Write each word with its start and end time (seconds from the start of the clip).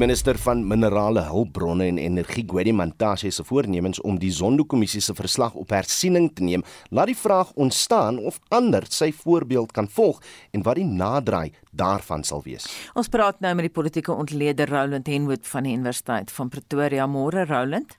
Die 0.00 0.06
minister 0.06 0.38
van 0.40 0.62
Minerale 0.64 1.20
Hulpbronne 1.28 1.84
en 1.90 1.98
Energie, 2.00 2.46
Gwedi 2.48 2.72
Mantashe, 2.72 3.28
se 3.30 3.44
voornemens 3.44 3.98
om 4.00 4.16
die 4.16 4.30
Zondo-kommissie 4.32 5.02
se 5.04 5.12
verslag 5.12 5.58
op 5.60 5.74
hersiening 5.76 6.30
te 6.32 6.40
neem, 6.46 6.64
laat 6.88 7.10
die 7.10 7.16
vraag 7.20 7.50
ontstaan 7.60 8.16
of 8.16 8.38
ander 8.48 8.86
sy 8.88 9.10
voorbeeld 9.12 9.74
kan 9.76 9.90
volg 9.92 10.22
en 10.56 10.64
wat 10.64 10.80
die 10.80 10.86
naderdraai 10.88 11.52
daarvan 11.76 12.24
sal 12.24 12.40
wees. 12.46 12.64
Ons 12.96 13.12
praat 13.12 13.44
nou 13.44 13.52
met 13.58 13.68
die 13.68 13.74
politieke 13.76 14.16
ontleder 14.16 14.72
Roland 14.72 15.12
Henwood 15.12 15.44
van 15.52 15.68
die 15.68 15.76
Universiteit 15.76 16.32
van 16.32 16.48
Pretoria. 16.48 17.04
Môre 17.04 17.44
Roland. 17.52 17.92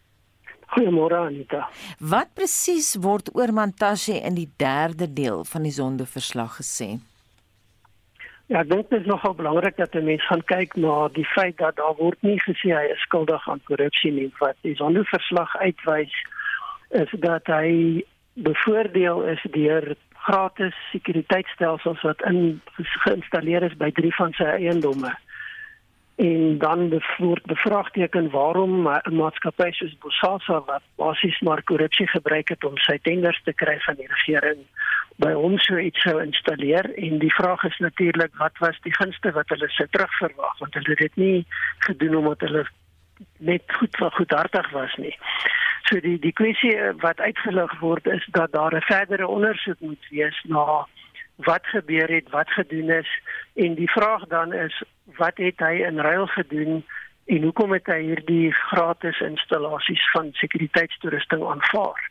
Goeiemôre 0.73 1.21
Anita. 1.27 1.67
Wat 2.01 2.33
presies 2.33 2.95
word 2.97 3.29
oor 3.37 3.53
Mantashe 3.53 4.17
in 4.17 4.41
die 4.41 4.49
derde 4.57 5.05
deel 5.05 5.45
van 5.53 5.69
die 5.69 5.77
Zondo-verslag 5.77 6.63
gesê? 6.63 6.95
Ja, 8.51 8.65
ek 8.65 8.67
dink 8.67 8.89
dit 8.91 8.99
is 8.99 9.07
nogal 9.07 9.31
belangrik 9.39 9.77
dat 9.77 9.93
'n 9.95 10.03
mens 10.03 10.25
gaan 10.27 10.43
kyk 10.43 10.75
na 10.75 11.07
die 11.07 11.25
feit 11.25 11.57
dat 11.57 11.75
daar 11.75 11.95
word 11.95 12.21
nie 12.21 12.39
gesê 12.39 12.75
hy 12.75 12.85
is 12.91 13.01
skuldig 13.07 13.49
aan 13.49 13.61
korrupsie 13.63 14.11
nie, 14.11 14.31
wat 14.39 14.57
die 14.61 14.75
Zondo-verslag 14.75 15.55
uitwys 15.55 16.15
is 16.89 17.11
dat 17.11 17.47
hy 17.47 18.03
bevoordeel 18.33 19.23
is 19.23 19.43
deur 19.51 19.95
gratis 20.27 20.75
sekuriteitstelsels 20.91 22.01
wat 22.01 22.21
in 22.21 22.61
geïnstalleer 22.75 23.63
is 23.63 23.77
by 23.77 23.91
drie 23.91 24.15
van 24.15 24.33
sy 24.33 24.43
eiendomme 24.43 25.15
en 26.21 26.57
dan 26.57 27.01
word 27.17 27.45
bevraagteken 27.45 28.29
waarom 28.29 28.87
'n 28.87 29.15
maatskappy 29.21 29.71
soos 29.71 29.97
Bosasa 29.97 30.59
wat 30.65 30.83
basies 30.95 31.39
maar 31.39 31.63
korrupsie 31.63 32.07
gebruik 32.07 32.49
het 32.49 32.63
om 32.63 32.77
sy 32.77 32.97
tenders 33.01 33.41
te 33.43 33.53
kry 33.53 33.79
van 33.79 33.95
die 33.95 34.07
regering 34.07 34.59
by 35.15 35.31
hom 35.33 35.57
so 35.57 35.77
iets 35.77 36.01
sou 36.01 36.21
installeer. 36.21 36.93
En 36.95 37.17
die 37.19 37.33
vraag 37.33 37.63
is 37.63 37.77
natuurlik 37.77 38.35
wat 38.35 38.57
was 38.57 38.79
die 38.81 38.93
gunste 38.95 39.31
wat 39.31 39.49
hulle 39.49 39.69
sou 39.69 39.87
terugverwag? 39.89 40.57
Want 40.59 40.73
hulle 40.73 40.89
het 40.89 40.99
dit 40.99 41.15
nie 41.15 41.45
gedoen 41.77 42.15
omdat 42.15 42.39
hulle 42.39 42.65
net 43.37 43.63
goed 43.67 43.97
van 43.97 44.11
goedhartig 44.11 44.69
was 44.71 44.95
nie. 44.95 45.17
So 45.83 45.99
die 45.99 46.19
die 46.19 46.33
kwessie 46.33 46.77
wat 46.97 47.19
uitgelig 47.19 47.79
word 47.79 48.07
is 48.07 48.27
dat 48.31 48.51
daar 48.51 48.75
'n 48.75 48.81
verdere 48.81 49.27
ondersoek 49.27 49.79
moet 49.79 50.05
wees 50.09 50.43
na 50.43 50.85
wat 51.35 51.65
gebeur 51.65 52.09
het, 52.09 52.29
wat 52.29 52.49
gedoen 52.49 52.89
is. 52.89 53.09
En 53.55 53.73
die 53.75 53.91
vraag 53.91 54.27
dan 54.27 54.53
is 54.53 54.83
wat 55.17 55.37
het 55.37 55.59
hy 55.59 55.83
in 55.87 55.99
ruil 55.99 56.27
gedoen 56.27 56.83
en 57.25 57.43
hoekom 57.43 57.71
het 57.71 57.85
hy 57.85 57.99
hierdie 58.01 58.51
gratis 58.51 59.19
installasies 59.19 60.03
van 60.11 60.31
sekuriteitstoerusting 60.39 61.43
aanvaar? 61.43 62.09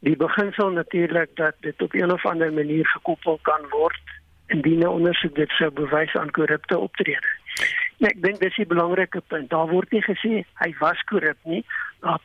Die 0.00 0.16
beginsel 0.16 0.70
natuurlik 0.70 1.36
dat 1.36 1.54
dit 1.60 1.82
op 1.82 1.94
een 1.94 2.12
of 2.12 2.26
ander 2.26 2.52
manier 2.52 2.86
gekoppel 2.86 3.38
kan 3.42 3.68
word 3.70 4.00
indien 4.46 4.80
'n 4.82 4.86
ondersoek 4.86 5.34
dit 5.34 5.50
sou 5.50 5.70
bewys 5.70 6.14
aan 6.14 6.30
korrupte 6.30 6.78
optrede. 6.78 7.30
Nee, 7.98 8.10
ek 8.10 8.22
dink 8.22 8.40
dis 8.40 8.58
'n 8.58 8.66
belangrike 8.66 9.20
punt. 9.20 9.50
Daar 9.50 9.68
word 9.68 9.90
nie 9.90 10.02
gesê 10.02 10.44
hy 10.54 10.74
was 10.78 11.02
korrup 11.02 11.38
nie. 11.44 11.64
Daar 12.00 12.20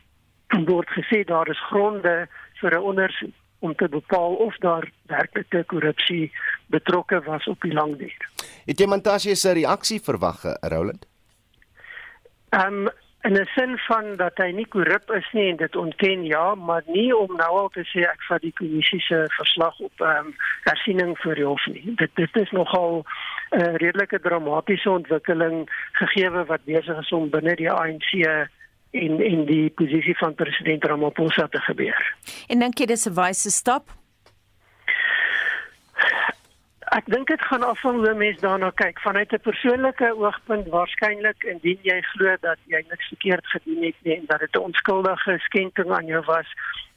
word 0.65 0.89
gesê 0.89 1.23
daar 1.23 1.49
is 1.49 1.65
gronde 1.67 2.27
vir 2.61 2.71
'n 2.71 2.87
ondersoek 2.91 3.33
om 3.59 3.75
te 3.75 3.89
bepaal 3.89 4.33
of 4.33 4.57
daar 4.57 4.89
werklike 5.07 5.63
korrupsie 5.63 6.31
betrokke 6.67 7.21
was 7.25 7.47
op 7.47 7.61
die 7.61 7.73
lang 7.73 7.97
duur. 7.97 8.29
Het 8.65 8.79
jy 8.79 8.87
Mantashe 8.87 9.35
se 9.35 9.53
reaksie 9.53 10.01
verwag, 10.01 10.43
Roland? 10.61 11.05
Ehm 12.49 12.85
um, 12.85 12.93
in 13.25 13.33
'n 13.33 13.45
sin 13.45 13.77
van 13.77 14.15
dat 14.15 14.37
hy 14.37 14.51
nie 14.51 14.67
korrup 14.67 15.11
is 15.11 15.29
nie 15.31 15.49
en 15.49 15.55
dit 15.57 15.75
ontken 15.75 16.25
ja, 16.25 16.55
maar 16.55 16.83
nie 16.85 17.15
om 17.17 17.35
nou 17.35 17.51
al 17.61 17.69
te 17.69 17.83
sê 17.83 18.03
ek 18.05 18.21
vat 18.29 18.41
die 18.41 18.53
kommissie 18.53 19.01
se 19.01 19.25
verslag 19.37 19.79
op 19.79 20.01
ehm 20.01 20.27
um, 20.27 20.35
hersiening 20.63 21.17
vir 21.23 21.35
die 21.35 21.45
hof 21.45 21.65
nie. 21.65 21.95
Dit 22.01 22.11
dit 22.15 22.35
is 22.35 22.51
nogal 22.51 23.01
'n 23.01 23.61
uh, 23.61 23.73
redelike 23.75 24.19
dramatiese 24.19 24.89
ontwikkeling 24.89 25.69
gegee 25.91 26.29
wat 26.29 26.65
besig 26.65 26.97
is 26.97 27.11
om 27.11 27.29
binne 27.29 27.55
die 27.55 27.71
ANC 27.71 28.11
in 28.95 29.19
in 29.23 29.45
die 29.45 29.69
posisie 29.69 30.15
van 30.17 30.35
president 30.35 30.85
Ramaphosa 30.85 31.47
te 31.47 31.59
gebeur. 31.67 32.15
En 32.47 32.59
dink 32.59 32.79
jy 32.79 32.85
dis 32.85 33.07
'n 33.07 33.13
wyse 33.13 33.51
stap? 33.51 33.91
Ek 36.95 37.05
dink 37.11 37.27
dit 37.27 37.41
gaan 37.41 37.63
af 37.63 37.79
van 37.81 37.95
hoe 37.99 38.13
mense 38.13 38.39
daarna 38.39 38.69
kyk. 38.69 38.99
Vanuit 38.99 39.31
'n 39.33 39.39
persoonlike 39.39 40.15
oogpunt 40.15 40.67
waarskynlik 40.67 41.43
indien 41.43 41.79
jy 41.81 42.01
glo 42.01 42.35
dat 42.41 42.59
jy 42.65 42.85
niks 42.89 43.07
verkeerd 43.07 43.47
gedoen 43.47 43.83
het 43.83 43.95
nie 44.03 44.15
en 44.15 44.25
dat 44.27 44.39
dit 44.39 44.55
'n 44.55 44.67
onskuldige 44.69 45.37
skenking 45.39 45.91
aan 45.91 46.05
jou 46.05 46.23
was, 46.25 46.47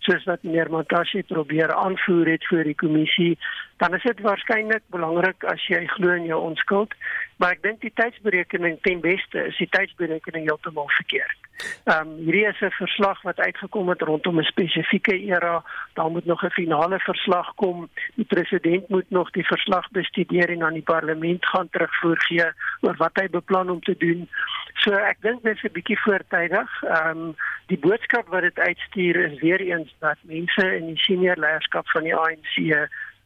soos 0.09 0.25
wat 0.25 0.43
meneer 0.43 0.71
Montashe 0.73 1.23
probeer 1.29 1.73
aanvoer 1.75 2.33
het 2.35 2.47
vir 2.51 2.65
die 2.65 2.77
kommissie, 2.83 3.35
dan 3.83 3.95
is 3.95 4.03
dit 4.03 4.21
waarskynlik 4.25 4.83
belangrik 4.95 5.45
as 5.53 5.67
jy 5.71 5.85
glo 5.95 6.15
in 6.17 6.27
jou 6.31 6.41
onskuld, 6.51 6.95
maar 7.39 7.55
ek 7.55 7.63
dink 7.67 7.85
die 7.85 7.95
tydsberekening 8.01 8.81
ten 8.87 9.03
beste 9.05 9.45
is 9.51 9.61
die 9.61 9.71
tydsberekening 9.77 10.49
heeltemal 10.49 10.91
verkeerd. 10.97 11.45
Ehm 11.91 12.09
um, 12.09 12.11
hierdie 12.25 12.47
is 12.47 12.61
'n 12.63 12.71
verslag 12.71 13.23
wat 13.23 13.41
uitgekom 13.41 13.89
het 13.89 14.03
rondom 14.03 14.39
'n 14.39 14.51
spesifieke 14.51 15.15
era. 15.19 15.63
Daar 15.95 16.11
moet 16.11 16.25
nog 16.25 16.43
'n 16.45 16.51
finale 16.51 16.99
verslag 16.99 17.55
kom. 17.55 17.89
Die 18.15 18.25
president 18.25 18.89
moet 18.89 19.11
nog 19.11 19.31
die 19.31 19.47
verslag 19.47 19.91
bestudeer 19.91 20.49
en 20.51 20.63
aan 20.63 20.79
die 20.81 20.91
parlement 20.95 21.47
gaan 21.47 21.69
terugvoer 21.71 22.21
gee 22.21 22.47
oor 22.81 22.97
wat 22.97 23.21
hy 23.21 23.29
beplan 23.29 23.71
om 23.71 23.81
te 23.81 23.97
doen. 23.99 24.29
So 24.75 24.91
ek 24.93 25.17
dink 25.21 25.43
dit 25.43 25.57
is 25.57 25.63
'n 25.63 25.73
bietjie 25.73 26.01
voortydig. 26.01 26.83
Ehm 26.83 27.19
um, 27.19 27.37
die 27.67 27.79
boodskap 27.79 28.29
wat 28.29 28.43
dit 28.43 28.59
uitstuur 28.59 29.17
is 29.17 29.41
weer 29.41 29.61
eens 29.61 29.95
dat 30.01 30.19
mense 30.23 30.65
in 30.77 30.87
die 30.93 31.01
senior 31.05 31.37
leierskap 31.37 31.89
van 31.95 32.07
die 32.07 32.17
ANC 32.17 32.55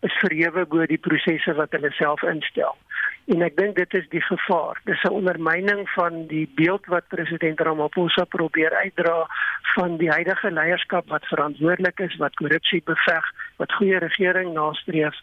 is 0.03 0.19
verhewe 0.19 0.65
bo 0.67 0.87
die 0.87 0.99
prosesse 0.99 1.55
wat 1.55 1.75
hulle 1.77 1.91
self 1.99 2.23
instel. 2.27 2.77
En 3.31 3.43
ek 3.47 3.55
dink 3.57 3.77
dit 3.79 3.95
is 3.95 4.09
die 4.11 4.23
gevaar. 4.27 4.81
Dis 4.85 5.03
'n 5.07 5.15
ondermyning 5.15 5.89
van 5.95 6.27
die 6.27 6.49
beeld 6.55 6.87
wat 6.87 7.09
president 7.09 7.61
Ramaphosa 7.61 8.25
probeer 8.25 8.75
uitdra 8.75 9.27
van 9.75 9.97
die 9.97 10.11
huidige 10.11 10.51
leierskap 10.51 11.09
wat 11.09 11.27
verantwoordelik 11.27 12.01
is, 12.01 12.17
wat 12.17 12.35
korrupsie 12.35 12.83
beveg, 12.85 13.25
wat 13.57 13.73
goeie 13.73 13.99
regering 13.99 14.53
nastreef. 14.53 15.15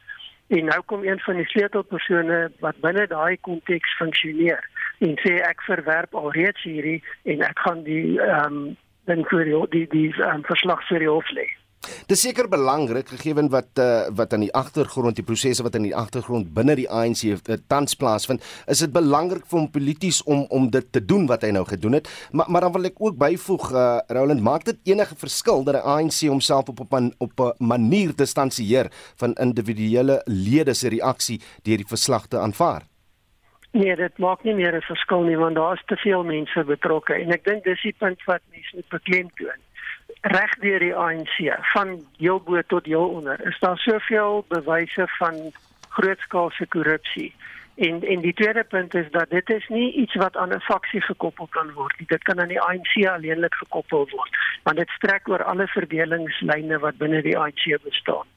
En 0.48 0.66
nou 0.66 0.82
kom 0.86 1.04
een 1.04 1.20
van 1.20 1.36
die 1.36 1.46
sleutelpersone 1.46 2.52
wat 2.60 2.80
binne 2.80 3.08
daai 3.08 3.38
konteks 3.38 3.98
funksioneer 3.98 4.64
en 5.00 5.18
sê 5.24 5.36
ek 5.46 5.62
verwerp 5.62 6.16
alreeds 6.16 6.64
hierdie 6.64 7.04
en 7.24 7.42
ek 7.42 7.60
gaan 7.60 7.84
die 7.84 8.20
ehm 8.20 8.46
um, 8.46 8.78
dan 9.10 9.26
vir 9.32 9.50
die 9.50 9.64
die, 9.76 9.88
die 9.96 10.10
um, 10.24 10.46
verslag 10.48 10.86
vir 10.90 11.04
die 11.06 11.12
hof 11.12 11.34
lê. 11.38 11.50
Dis 12.10 12.20
seker 12.26 12.50
belangrik 12.52 13.08
gegee 13.14 13.46
wat 13.54 13.80
uh, 13.80 14.10
wat 14.12 14.34
aan 14.36 14.44
die 14.44 14.54
agtergrond 14.54 15.16
die 15.16 15.24
prosesse 15.24 15.64
wat 15.64 15.78
in 15.80 15.86
die 15.88 15.96
agtergrond 15.96 16.52
binne 16.54 16.76
die 16.76 16.90
ANC 16.90 17.24
uh, 17.30 17.58
tans 17.72 17.96
plaasvind, 17.96 18.44
is 18.68 18.84
dit 18.84 18.92
belangrik 18.92 19.46
vir 19.48 19.60
hom 19.60 19.70
polities 19.72 20.20
om 20.26 20.44
om 20.50 20.68
dit 20.70 20.92
te 20.92 21.00
doen 21.00 21.28
wat 21.32 21.46
hy 21.48 21.54
nou 21.56 21.64
gedoen 21.70 22.00
het. 22.00 22.12
Maar 22.32 22.52
maar 22.52 22.68
dan 22.68 22.76
wil 22.76 22.92
ek 22.92 23.00
ook 23.00 23.18
byvoeg 23.24 23.72
uh, 23.72 23.88
Roland, 24.20 24.44
maak 24.44 24.68
dit 24.68 24.92
enige 24.92 25.16
verskil 25.16 25.64
dat 25.64 25.80
die 25.80 25.88
ANC 25.96 26.22
homself 26.28 26.70
op 26.70 26.84
op 26.84 27.00
op 27.00 27.40
'n 27.40 27.66
manier 27.66 28.16
distansieer 28.16 28.92
van 29.16 29.34
individuele 29.40 30.22
lede 30.26 30.74
se 30.74 30.90
reaksie 30.90 31.42
deur 31.64 31.78
die 31.78 31.94
verslag 31.96 32.28
te 32.28 32.38
aanvaar? 32.38 32.89
Nee, 33.72 33.96
dit 33.96 34.18
maak 34.18 34.44
nie 34.44 34.54
meer 34.54 34.76
'n 34.76 34.82
verskil 34.82 35.22
nie 35.22 35.38
want 35.38 35.56
daar 35.56 35.74
is 35.74 35.84
te 35.86 35.96
veel 35.96 36.24
mense 36.24 36.64
betrokke 36.64 37.14
en 37.14 37.32
ek 37.32 37.44
dink 37.44 37.64
dis 37.64 37.82
die 37.82 37.96
punt 37.98 38.24
wat 38.24 38.42
mense 38.52 38.76
moet 38.76 38.90
beklemtoon 38.90 39.62
reg 40.22 40.56
deur 40.60 40.80
die 40.80 40.96
ANC 40.96 41.38
van 41.74 42.00
heel 42.18 42.40
bo 42.40 42.62
tot 42.68 42.86
heel 42.86 43.08
onder 43.08 43.48
is 43.48 43.60
daar 43.60 43.78
soveel 43.78 44.46
bewyse 44.48 45.08
van 45.08 45.52
grootskaalse 45.90 46.68
korrupsie. 46.68 47.34
En 47.76 48.02
en 48.04 48.22
die 48.22 48.34
tweede 48.34 48.64
punt 48.64 48.94
is 48.94 49.12
dat 49.12 49.30
dit 49.30 49.50
is 49.50 49.68
nie 49.68 49.94
iets 49.94 50.16
wat 50.16 50.38
aan 50.38 50.54
'n 50.54 50.60
faksie 50.60 51.02
gekoppel 51.02 51.48
kan 51.48 51.72
word 51.74 52.00
nie. 52.00 52.08
Dit 52.08 52.24
kan 52.24 52.40
aan 52.40 52.48
die 52.48 52.62
ANC 52.62 53.08
alleenlik 53.08 53.54
gekoppel 53.54 54.10
word, 54.10 54.36
want 54.64 54.78
dit 54.78 54.90
strek 54.90 55.28
oor 55.30 55.44
alle 55.44 55.68
verdelingslyne 55.68 56.80
wat 56.80 56.98
binne 56.98 57.22
die 57.22 57.38
ANC 57.38 57.82
bestaan. 57.84 58.28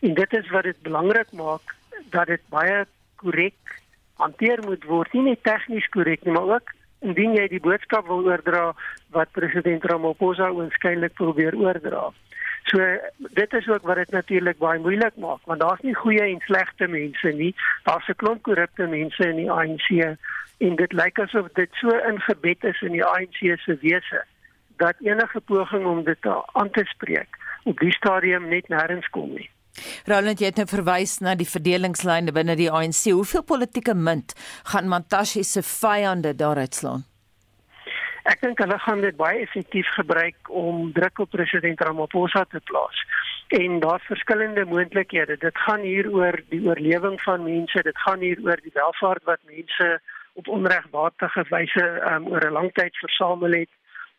En 0.00 0.14
dit 0.14 0.32
is 0.32 0.48
wat 0.48 0.62
dit 0.62 0.82
belangrik 0.82 1.32
maak 1.32 1.74
dat 2.10 2.26
dit 2.26 2.40
baie 2.48 2.86
korrek 3.16 3.81
hanteer 4.22 4.62
moet 4.66 4.84
word, 4.90 5.12
nie 5.12 5.32
net 5.32 5.42
tegnies 5.46 5.88
korrek 5.94 6.24
nie, 6.24 6.34
maar 6.34 6.56
ook 6.56 6.72
indien 7.02 7.34
jy 7.36 7.48
die 7.50 7.62
boodskap 7.62 8.06
wil 8.06 8.26
oordra 8.30 8.70
wat 9.16 9.32
president 9.36 9.84
Ramaphosa 9.90 10.50
oënskynlik 10.54 11.16
probeer 11.18 11.56
oordra. 11.58 12.10
So 12.70 12.78
dit 13.18 13.54
is 13.58 13.68
ook 13.68 13.86
wat 13.90 13.98
dit 13.98 14.10
natuurlik 14.14 14.58
baie 14.62 14.78
moeilik 14.78 15.16
maak 15.18 15.42
want 15.50 15.60
daar's 15.60 15.82
nie 15.82 15.94
goeie 15.98 16.22
en 16.22 16.42
slegte 16.46 16.86
mense 16.88 17.32
nie. 17.38 17.54
Daar's 17.88 18.08
'n 18.08 18.20
klomp 18.22 18.42
korrupte 18.42 18.86
mense 18.86 19.28
in 19.28 19.36
die 19.36 19.50
ANC 19.50 19.88
en 20.58 20.76
dit 20.76 20.92
lyk 20.92 21.18
asof 21.18 21.48
dit 21.54 21.70
so 21.80 21.90
ingebed 22.10 22.64
is 22.64 22.80
in 22.82 22.92
die 22.92 23.04
ANC 23.04 23.58
se 23.58 23.78
wese 23.80 24.24
dat 24.76 24.94
enige 25.00 25.40
poging 25.40 25.86
om 25.86 26.04
dit 26.04 26.26
aan 26.52 26.70
te 26.70 26.84
spreek 26.84 27.36
op 27.64 27.78
die 27.78 27.92
stadium 27.92 28.48
net 28.48 28.68
nêrens 28.68 29.10
kom 29.10 29.34
nie. 29.34 29.50
Roland 30.04 30.40
het 30.40 30.56
nou 30.56 30.66
verwys 30.68 31.18
na 31.24 31.34
die 31.34 31.48
verdelingslyne 31.48 32.32
binne 32.32 32.56
die 32.56 32.70
ANC. 32.70 33.08
Hoeveel 33.10 33.42
politieke 33.42 33.94
munt 33.94 34.34
gaan 34.72 34.88
Mantashe 34.88 35.42
se 35.44 35.62
vyande 35.62 36.34
daaruit 36.34 36.74
slaan? 36.74 37.04
Ek 38.30 38.38
dink 38.44 38.60
hulle 38.62 38.78
gaan 38.78 39.00
dit 39.02 39.16
baie 39.18 39.40
effektief 39.42 39.88
gebruik 39.96 40.50
om 40.64 40.92
druk 40.94 41.24
op 41.24 41.30
president 41.34 41.80
Ramaphosa 41.80 42.44
te 42.44 42.60
plaas. 42.70 43.00
En 43.58 43.80
daar's 43.80 44.06
verskillende 44.06 44.64
moontlikhede. 44.64 45.36
Dit 45.36 45.58
gaan 45.58 45.80
hier 45.80 46.06
oor 46.12 46.38
die 46.48 46.62
oorlewing 46.68 47.18
van 47.20 47.42
mense, 47.44 47.82
dit 47.82 47.98
gaan 47.98 48.20
hier 48.20 48.38
oor 48.44 48.60
die 48.62 48.74
welvaart 48.74 49.24
wat 49.24 49.42
mense 49.50 49.88
op 50.38 50.48
onregmatige 50.48 51.44
wyse 51.50 51.86
um, 52.12 52.30
oor 52.30 52.46
'n 52.46 52.52
lang 52.52 52.70
tyd 52.72 52.96
versamel 52.96 53.52
het. 53.52 53.72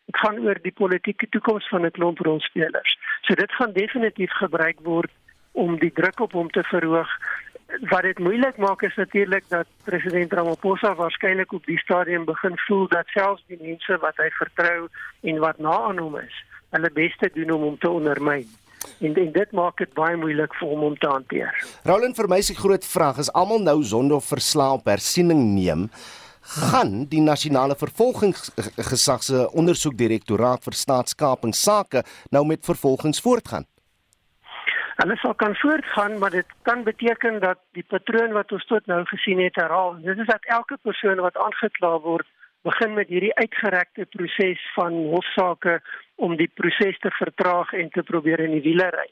Dit 0.06 0.16
gaan 0.16 0.38
oor 0.38 0.58
die 0.62 0.76
politieke 0.82 1.26
toekoms 1.28 1.68
van 1.68 1.86
'n 1.86 1.90
klomp 1.90 2.18
rolspelers. 2.18 2.98
So 3.22 3.34
dit 3.34 3.52
gaan 3.52 3.72
definitief 3.72 4.32
gebruik 4.32 4.78
word 4.82 5.10
om 5.54 5.78
die 5.78 5.92
druk 5.94 6.20
op 6.20 6.32
hom 6.34 6.50
te 6.50 6.62
verhoog. 6.70 7.10
Wat 7.90 8.02
dit 8.06 8.18
moeilik 8.22 8.58
maak 8.62 8.82
is 8.86 8.94
natuurlik 8.98 9.46
dat 9.48 9.70
president 9.86 10.32
Ramaphosa 10.32 10.94
waarskynlik 10.98 11.52
op 11.52 11.66
die 11.66 11.78
stadium 11.78 12.26
begin 12.28 12.58
voel 12.66 12.88
dat 12.88 13.10
selfs 13.14 13.42
die 13.50 13.58
mense 13.62 13.98
wat 14.02 14.18
hy 14.22 14.28
vertrou 14.38 14.88
en 15.22 15.38
wat 15.42 15.58
na 15.58 15.74
aan 15.88 16.02
hom 16.02 16.18
is, 16.20 16.36
hulle 16.74 16.90
beste 16.94 17.30
doen 17.34 17.54
om 17.56 17.62
hom 17.70 17.78
te 17.78 17.90
ondermyn. 17.90 18.46
En, 19.00 19.14
en 19.14 19.30
dit 19.32 19.54
maak 19.56 19.78
dit 19.80 19.94
baie 19.96 20.16
moeilik 20.20 20.54
vir 20.58 20.68
hom 20.68 20.84
om 20.90 20.98
te 21.00 21.08
hanteer. 21.08 21.64
Roland 21.88 22.18
vir 22.18 22.28
my 22.30 22.42
se 22.44 22.54
groot 22.58 22.84
vraag 22.86 23.22
is 23.24 23.32
almal 23.32 23.62
nou 23.64 23.78
sonder 23.82 24.22
verslae 24.22 24.78
op 24.78 24.92
hersiening 24.92 25.46
neem 25.54 25.88
gaan 26.44 27.06
die 27.08 27.22
nasionale 27.24 27.76
vervolgingsgesag 27.80 29.22
se 29.24 29.46
ondersoekdirektoraat 29.56 30.64
vir 30.66 30.76
staatskapingsake 30.76 32.04
nou 32.30 32.44
met 32.46 32.64
vervolgings 32.64 33.20
voortgaan. 33.24 33.64
Hulle 34.94 35.16
sal 35.16 35.34
kan 35.34 35.56
voortgaan, 35.56 36.18
maar 36.18 36.30
dit 36.30 36.46
kan 36.62 36.82
beteken 36.82 37.40
dat 37.40 37.58
die 37.72 37.84
patroon 37.88 38.32
wat 38.32 38.52
ons 38.52 38.66
tot 38.66 38.86
nou 38.86 39.00
gesien 39.10 39.40
het 39.42 39.56
herhaal. 39.58 39.96
Dit 40.02 40.18
is 40.18 40.26
dat 40.26 40.44
elke 40.56 40.76
persoon 40.82 41.22
wat 41.24 41.36
aangekla 41.36 41.98
word, 42.04 42.26
begin 42.62 42.94
met 42.94 43.08
hierdie 43.08 43.34
uitgerekte 43.34 44.06
proses 44.10 44.60
van 44.74 44.92
hofsaake 44.92 45.80
om 46.14 46.36
die 46.36 46.50
proses 46.54 46.98
te 46.98 47.10
vertraag 47.10 47.72
en 47.72 47.90
te 47.90 48.02
probeer 48.02 48.40
in 48.40 48.54
die 48.56 48.62
wiele 48.62 48.86
ry. 48.94 49.08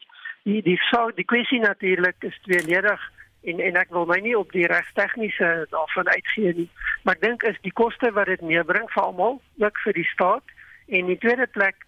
Die 0.47 0.63
die 0.63 0.79
sou 0.91 1.11
die 1.19 1.27
kwessie 1.27 1.61
natuurlik 1.61 2.31
is 2.31 2.39
tweeledig 2.47 3.03
en 3.43 3.61
en 3.61 3.77
ek 3.83 3.91
wil 3.91 4.07
my 4.07 4.21
nie 4.23 4.39
op 4.39 4.55
die 4.55 4.67
regstegniese 4.71 5.51
daarvan 5.75 6.09
uitgee 6.09 6.55
nie, 6.63 6.69
maar 7.03 7.19
ek 7.19 7.27
dink 7.27 7.47
is 7.51 7.59
die 7.67 7.75
koste 7.75 8.13
wat 8.15 8.31
dit 8.31 8.43
meebring 8.47 8.87
vir 8.95 9.03
almal, 9.03 9.41
ook 9.59 9.83
vir 9.85 9.99
die 9.99 10.09
staat 10.15 10.55
en 10.89 11.11
in 11.11 11.19
tweede 11.19 11.47
plek 11.59 11.87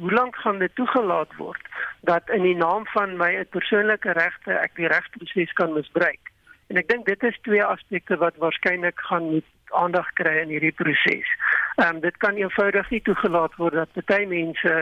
hoe 0.00 0.12
lank 0.12 0.36
gaan 0.36 0.58
dit 0.58 0.74
toegelaat 0.74 1.34
word 1.36 1.62
dat 2.00 2.30
in 2.30 2.42
die 2.42 2.56
naam 2.56 2.86
van 2.86 3.16
my 3.16 3.44
persoonlike 3.44 4.12
regte 4.12 4.52
ek 4.52 4.74
die 4.76 4.90
regsproses 4.90 5.52
kan 5.52 5.72
misbruik. 5.72 6.32
En 6.72 6.80
ek 6.80 6.88
dink 6.88 7.06
dit 7.06 7.22
is 7.22 7.38
twee 7.46 7.64
aspekte 7.64 8.16
wat 8.16 8.36
waarskynlik 8.42 9.00
gaan 9.08 9.30
moet 9.30 9.48
aandag 9.74 10.10
kry 10.18 10.36
in 10.42 10.52
hierdie 10.54 10.74
proses. 10.74 11.30
Ehm 11.76 11.96
um, 11.96 12.00
dit 12.00 12.16
kan 12.16 12.36
eenvoudig 12.40 12.90
nie 12.90 13.02
toegelaat 13.02 13.56
word 13.62 13.74
dat 13.80 14.06
baie 14.10 14.26
mense 14.26 14.74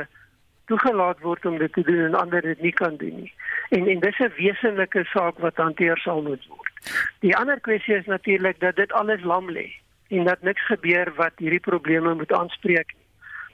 toegelaat 0.71 1.21
word 1.21 1.47
om 1.47 1.59
dit 1.59 1.73
te 1.73 1.83
doen 1.83 2.05
en 2.07 2.15
ander 2.15 2.43
dit 2.43 2.61
nie 2.61 2.73
kan 2.73 2.97
doen 2.97 3.17
nie. 3.25 3.33
En 3.71 3.89
en 3.89 4.01
dis 4.01 4.19
'n 4.19 4.33
wesenlike 4.37 5.05
saak 5.05 5.39
wat 5.39 5.57
hanteer 5.57 5.99
sal 5.99 6.23
moet 6.23 6.47
word. 6.47 6.73
Die 7.21 7.37
ander 7.37 7.61
kwessie 7.61 7.95
is 7.95 8.07
natuurlik 8.07 8.61
dat 8.61 8.77
dit 8.77 8.93
alles 8.93 9.23
lam 9.23 9.51
lê 9.51 9.69
en 10.09 10.25
dat 10.25 10.43
niks 10.43 10.67
gebeur 10.67 11.13
wat 11.17 11.33
hierdie 11.37 11.61
probleme 11.61 12.15
moet 12.15 12.33
aanspreek. 12.33 12.95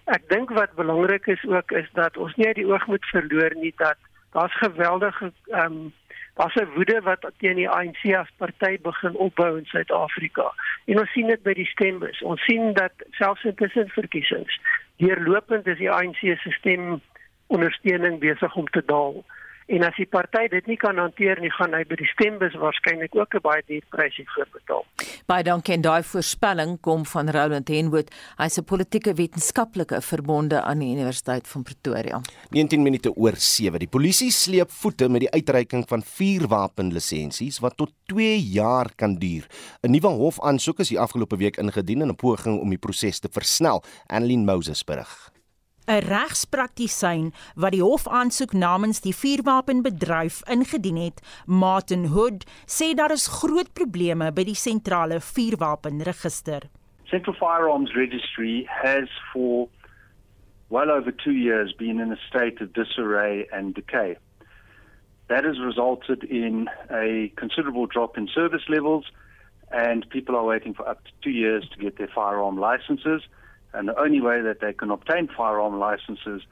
Ek 0.09 0.29
dink 0.29 0.51
wat 0.57 0.73
belangrik 0.75 1.27
is 1.27 1.45
ook 1.45 1.71
is 1.71 1.89
dat 1.93 2.17
ons 2.17 2.35
nie 2.37 2.47
uit 2.47 2.57
die 2.57 2.69
oog 2.69 2.87
moet 2.87 3.05
verloor 3.13 3.55
nie 3.61 3.75
dat 3.77 3.99
daar's 4.33 4.57
geweldige 4.57 5.33
ehm 5.51 5.73
um, 5.73 5.93
was 6.39 6.55
'n 6.55 6.71
woede 6.75 7.01
wat 7.03 7.31
teen 7.39 7.57
die 7.57 7.69
ANC 7.69 8.15
as 8.15 8.31
party 8.37 8.79
begin 8.83 9.15
opbou 9.17 9.59
in 9.59 9.65
Suid-Afrika. 9.67 10.53
En 10.85 10.99
ons 10.99 11.13
sien 11.13 11.27
dit 11.27 11.43
by 11.43 11.53
die 11.53 11.67
stembus. 11.67 12.23
Ons 12.23 12.45
sien 12.45 12.73
dat 12.73 12.93
selfs 13.11 13.45
in 13.45 13.55
tussenverkiesings 13.55 14.61
deurlopend 14.97 15.67
is 15.67 15.79
die 15.79 15.91
ANC 15.91 16.21
se 16.21 16.51
stem 16.51 17.01
ondersteuning 17.47 18.19
besig 18.21 18.55
om 18.55 18.67
te 18.67 18.83
daal. 18.87 19.25
En 19.69 19.83
as 19.85 19.97
die 20.01 20.07
party 20.09 20.47
dit 20.49 20.65
nie 20.71 20.79
kan 20.81 20.97
hanteer 20.97 21.37
nie, 21.45 21.51
gaan 21.53 21.75
hy 21.77 21.83
by 21.85 21.99
die 22.01 22.09
stembus 22.09 22.55
waarskynlik 22.57 23.13
ook 23.13 23.35
'n 23.37 23.45
baie 23.45 23.63
duur 23.69 23.85
prys 23.93 24.17
hiervoor 24.17 24.49
betaal. 24.53 24.85
Baie 25.29 25.45
dankie 25.45 25.75
en 25.75 25.83
daai 25.85 26.03
voorspelling 26.03 26.81
kom 26.81 27.05
van 27.05 27.29
Roland 27.29 27.69
Henwood. 27.69 28.09
Hy's 28.39 28.57
'n 28.59 28.65
politieke 28.65 29.13
wetenskaplike 29.15 30.01
verbonde 30.01 30.63
aan 30.63 30.79
die 30.79 30.95
Universiteit 30.95 31.49
van 31.49 31.63
Pretoria. 31.63 32.21
19 32.51 32.83
minute 32.83 33.13
oor 33.15 33.37
7. 33.37 33.79
Die 33.79 33.89
polisie 33.89 34.31
sleep 34.31 34.71
voete 34.71 35.09
met 35.09 35.21
die 35.21 35.31
uitreiking 35.31 35.85
van 35.89 36.03
vuurwapenlisensies 36.03 37.59
wat 37.59 37.77
tot 37.77 37.93
2 38.07 38.41
jaar 38.41 38.89
kan 38.97 39.19
duur. 39.19 39.47
'n 39.83 39.91
Nuwe 39.91 40.09
hofaansoek 40.09 40.79
is 40.79 40.89
die 40.89 41.01
afgelope 41.01 41.37
week 41.37 41.57
ingedien 41.57 42.01
in 42.01 42.09
'n 42.09 42.17
poging 42.17 42.61
om 42.61 42.69
die 42.69 42.79
proses 42.79 43.21
te 43.21 43.29
versnel. 43.31 43.85
Annelien 44.07 44.45
Moses 44.45 44.85
berig. 44.85 45.38
'n 45.89 46.05
regspraktisyn 46.05 47.33
wat 47.57 47.73
die 47.73 47.83
hof 47.83 48.05
aansoek 48.09 48.53
namens 48.53 49.01
die 49.01 49.15
vuurwapenbedryf 49.17 50.43
ingedien 50.55 51.01
het, 51.01 51.23
Martin 51.47 52.05
Hood, 52.13 52.45
sê 52.67 52.95
daar 52.95 53.13
is 53.13 53.41
groot 53.41 53.73
probleme 53.73 54.33
by 54.33 54.45
die 54.45 54.59
sentrale 54.59 55.21
vuurwapenregister. 55.21 56.69
Central 57.05 57.35
Firearms 57.35 57.95
Registry 57.97 58.67
has 58.69 59.09
for 59.33 59.69
well 60.69 60.91
over 60.91 61.13
2 61.25 61.33
years 61.33 61.73
been 61.77 61.99
in 62.01 62.13
a 62.13 62.21
state 62.29 62.61
of 62.61 62.73
disarray 62.75 63.47
and 63.51 63.75
decay. 63.75 64.17
That 65.29 65.45
has 65.45 65.59
resulted 65.59 66.25
in 66.25 66.69
a 66.91 67.33
considerable 67.37 67.87
drop 67.87 68.17
in 68.19 68.29
service 68.29 68.69
levels 68.69 69.11
and 69.71 70.09
people 70.09 70.37
are 70.37 70.45
waiting 70.45 70.75
for 70.75 70.87
up 70.89 71.05
to 71.05 71.11
2 71.23 71.31
years 71.31 71.69
to 71.71 71.79
get 71.81 71.97
their 71.97 72.13
firearm 72.15 72.59
licenses. 72.59 73.23
And 73.73 73.89
the 73.89 73.99
only 74.01 74.21
way 74.21 74.41
that 74.41 74.61
they 74.61 74.73
can 74.73 74.91
obtain 74.91 75.29
firearm 75.37 75.79
licenses 75.79 76.43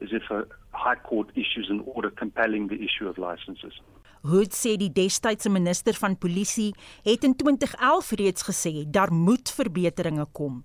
is 0.00 0.10
if 0.12 0.30
a 0.30 0.44
high 0.72 0.94
court 0.96 1.28
issues 1.34 1.68
an 1.70 1.82
order 1.86 2.10
compelling 2.10 2.68
the 2.68 2.80
issue 2.82 3.08
of 3.08 3.18
licenses. 3.18 3.74
Hood 4.22 4.54
sê 4.54 4.76
die 4.78 4.90
destydse 4.94 5.50
minister 5.50 5.96
van 5.98 6.14
polisie 6.16 6.70
het 7.02 7.24
in 7.26 7.34
2011 7.34 8.12
reeds 8.20 8.46
gesê 8.46 8.84
daar 8.86 9.10
moet 9.12 9.50
verbeteringe 9.50 10.26
kom. 10.32 10.62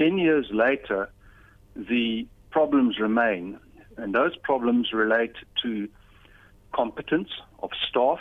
10 0.00 0.18
years 0.18 0.48
later 0.50 1.10
the 1.74 2.26
problems 2.50 2.98
remain 2.98 3.58
and 3.96 4.14
those 4.14 4.36
problems 4.48 4.92
relate 4.92 5.36
to 5.62 5.86
competence 6.72 7.30
of 7.58 7.70
staff 7.88 8.20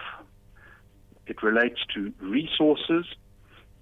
it 1.28 1.42
relates 1.42 1.86
to 1.94 2.12
resources 2.20 3.06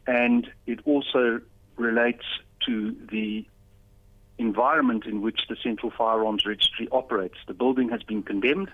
and 0.06 0.48
it 0.66 0.80
also 0.86 1.40
relates 1.78 2.26
to 2.68 2.96
the 3.12 3.46
environment 4.38 5.06
in 5.06 5.22
which 5.22 5.40
the 5.50 5.58
Central 5.64 5.92
Firearms 5.92 6.46
Registry 6.46 6.88
operates. 6.92 7.38
The 7.48 7.54
building 7.54 7.90
has 7.90 8.04
been 8.04 8.22
condemned 8.22 8.70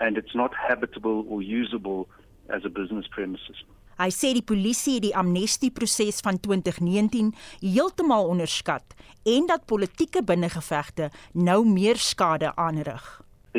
and 0.00 0.16
it's 0.16 0.34
not 0.34 0.52
habitable 0.54 1.26
or 1.28 1.42
usable 1.42 2.08
as 2.48 2.64
a 2.64 2.70
business 2.70 3.06
premises. 3.10 3.58
Hy 3.98 4.12
sê 4.14 4.28
die 4.30 4.46
polisie 4.46 4.94
het 5.00 5.08
die 5.08 5.16
amnestieproses 5.18 6.20
van 6.22 6.36
2019 6.38 7.32
heeltemal 7.58 8.28
onderskat 8.30 8.94
en 9.26 9.48
dat 9.50 9.66
politieke 9.66 10.22
binnengevegte 10.22 11.10
nou 11.34 11.64
meer 11.66 11.98
skade 11.98 12.52
aanrig. 12.54 13.02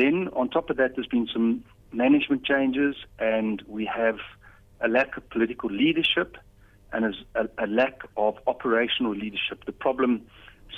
Then 0.00 0.30
on 0.32 0.48
top 0.48 0.70
of 0.72 0.78
that 0.80 0.96
there's 0.96 1.12
been 1.12 1.28
some 1.28 1.60
management 1.92 2.46
changes 2.48 2.96
and 3.18 3.60
we 3.68 3.84
have 3.84 4.16
a 4.80 4.88
lack 4.88 5.18
of 5.18 5.28
political 5.28 5.68
leadership 5.68 6.40
and 6.92 7.04
as 7.04 7.14
a, 7.34 7.64
a 7.64 7.66
lack 7.66 8.02
of 8.16 8.36
operational 8.46 9.12
leadership. 9.12 9.64
The 9.64 9.72
problem 9.72 10.22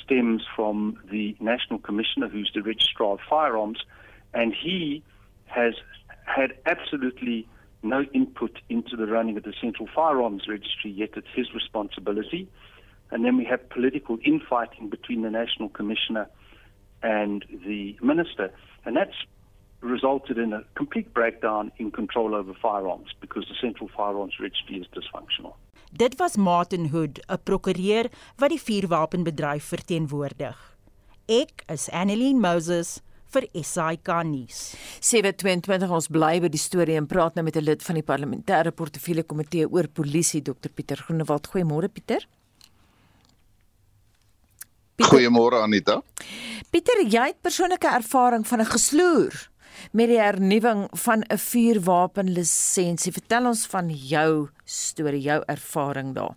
stems 0.02 0.42
from 0.54 0.98
the 1.10 1.36
National 1.40 1.78
Commissioner, 1.78 2.28
who's 2.28 2.50
the 2.54 2.62
Registrar 2.62 3.12
of 3.12 3.20
Firearms, 3.28 3.80
and 4.34 4.54
he 4.54 5.02
has 5.46 5.74
had 6.24 6.54
absolutely 6.66 7.46
no 7.82 8.02
input 8.14 8.58
into 8.68 8.96
the 8.96 9.06
running 9.06 9.36
of 9.36 9.42
the 9.42 9.54
Central 9.60 9.88
Firearms 9.94 10.44
Registry, 10.48 10.90
yet 10.90 11.10
it's 11.16 11.26
his 11.34 11.52
responsibility. 11.52 12.48
And 13.10 13.24
then 13.24 13.36
we 13.36 13.44
have 13.44 13.68
political 13.68 14.18
infighting 14.24 14.88
between 14.88 15.22
the 15.22 15.30
National 15.30 15.68
Commissioner 15.68 16.28
and 17.02 17.44
the 17.66 17.96
Minister. 18.00 18.50
And 18.86 18.96
that's 18.96 19.14
resulted 19.80 20.38
in 20.38 20.52
a 20.52 20.62
complete 20.76 21.12
breakdown 21.12 21.72
in 21.76 21.90
control 21.90 22.34
over 22.34 22.54
firearms 22.54 23.08
because 23.20 23.44
the 23.48 23.56
Central 23.60 23.90
Firearms 23.94 24.34
Registry 24.40 24.76
is 24.76 24.86
dysfunctional. 24.94 25.54
Dit 25.92 26.16
was 26.16 26.36
Martin 26.36 26.88
Hood, 26.88 27.20
'n 27.28 27.42
prokureur 27.42 28.10
wat 28.36 28.48
die 28.48 28.62
vuurwapenbedryf 28.62 29.64
verteenwoordig. 29.64 30.76
Ek 31.26 31.62
is 31.68 31.90
Annelien 31.90 32.40
Moses 32.40 33.00
vir 33.26 33.46
SAK 33.52 34.08
nuus. 34.24 34.74
722 35.00 35.90
ons 35.90 36.08
bly 36.08 36.40
by 36.40 36.48
die 36.48 36.60
storie 36.60 36.96
en 36.96 37.06
praat 37.06 37.34
nou 37.34 37.44
met 37.44 37.56
'n 37.56 37.64
lid 37.64 37.82
van 37.82 37.94
die 37.94 38.02
parlementêre 38.02 38.72
portefeulje 38.72 39.22
komitee 39.22 39.68
oor 39.68 39.86
polisie 39.88 40.42
Dr 40.42 40.70
Pieter 40.74 40.96
Groenewald. 40.96 41.48
Goeiemôre 41.48 41.88
Pieter. 41.88 42.26
Pieter. 44.96 45.12
Goeiemôre 45.12 45.62
Anita. 45.62 46.02
Pieter, 46.70 47.04
jy 47.04 47.26
het 47.26 47.40
persoonlike 47.42 47.86
ervaring 47.86 48.46
van 48.46 48.60
'n 48.60 48.64
gesloer 48.66 49.51
met 49.90 50.08
die 50.08 50.20
hernuwing 50.20 50.88
van 51.04 51.24
'n 51.28 51.38
vuurwapenlisensie. 51.38 53.12
Vertel 53.12 53.46
ons 53.46 53.66
van 53.66 53.90
jou 53.90 54.48
storie, 54.64 55.20
jou 55.20 55.42
ervaring 55.46 56.14
daar. 56.14 56.36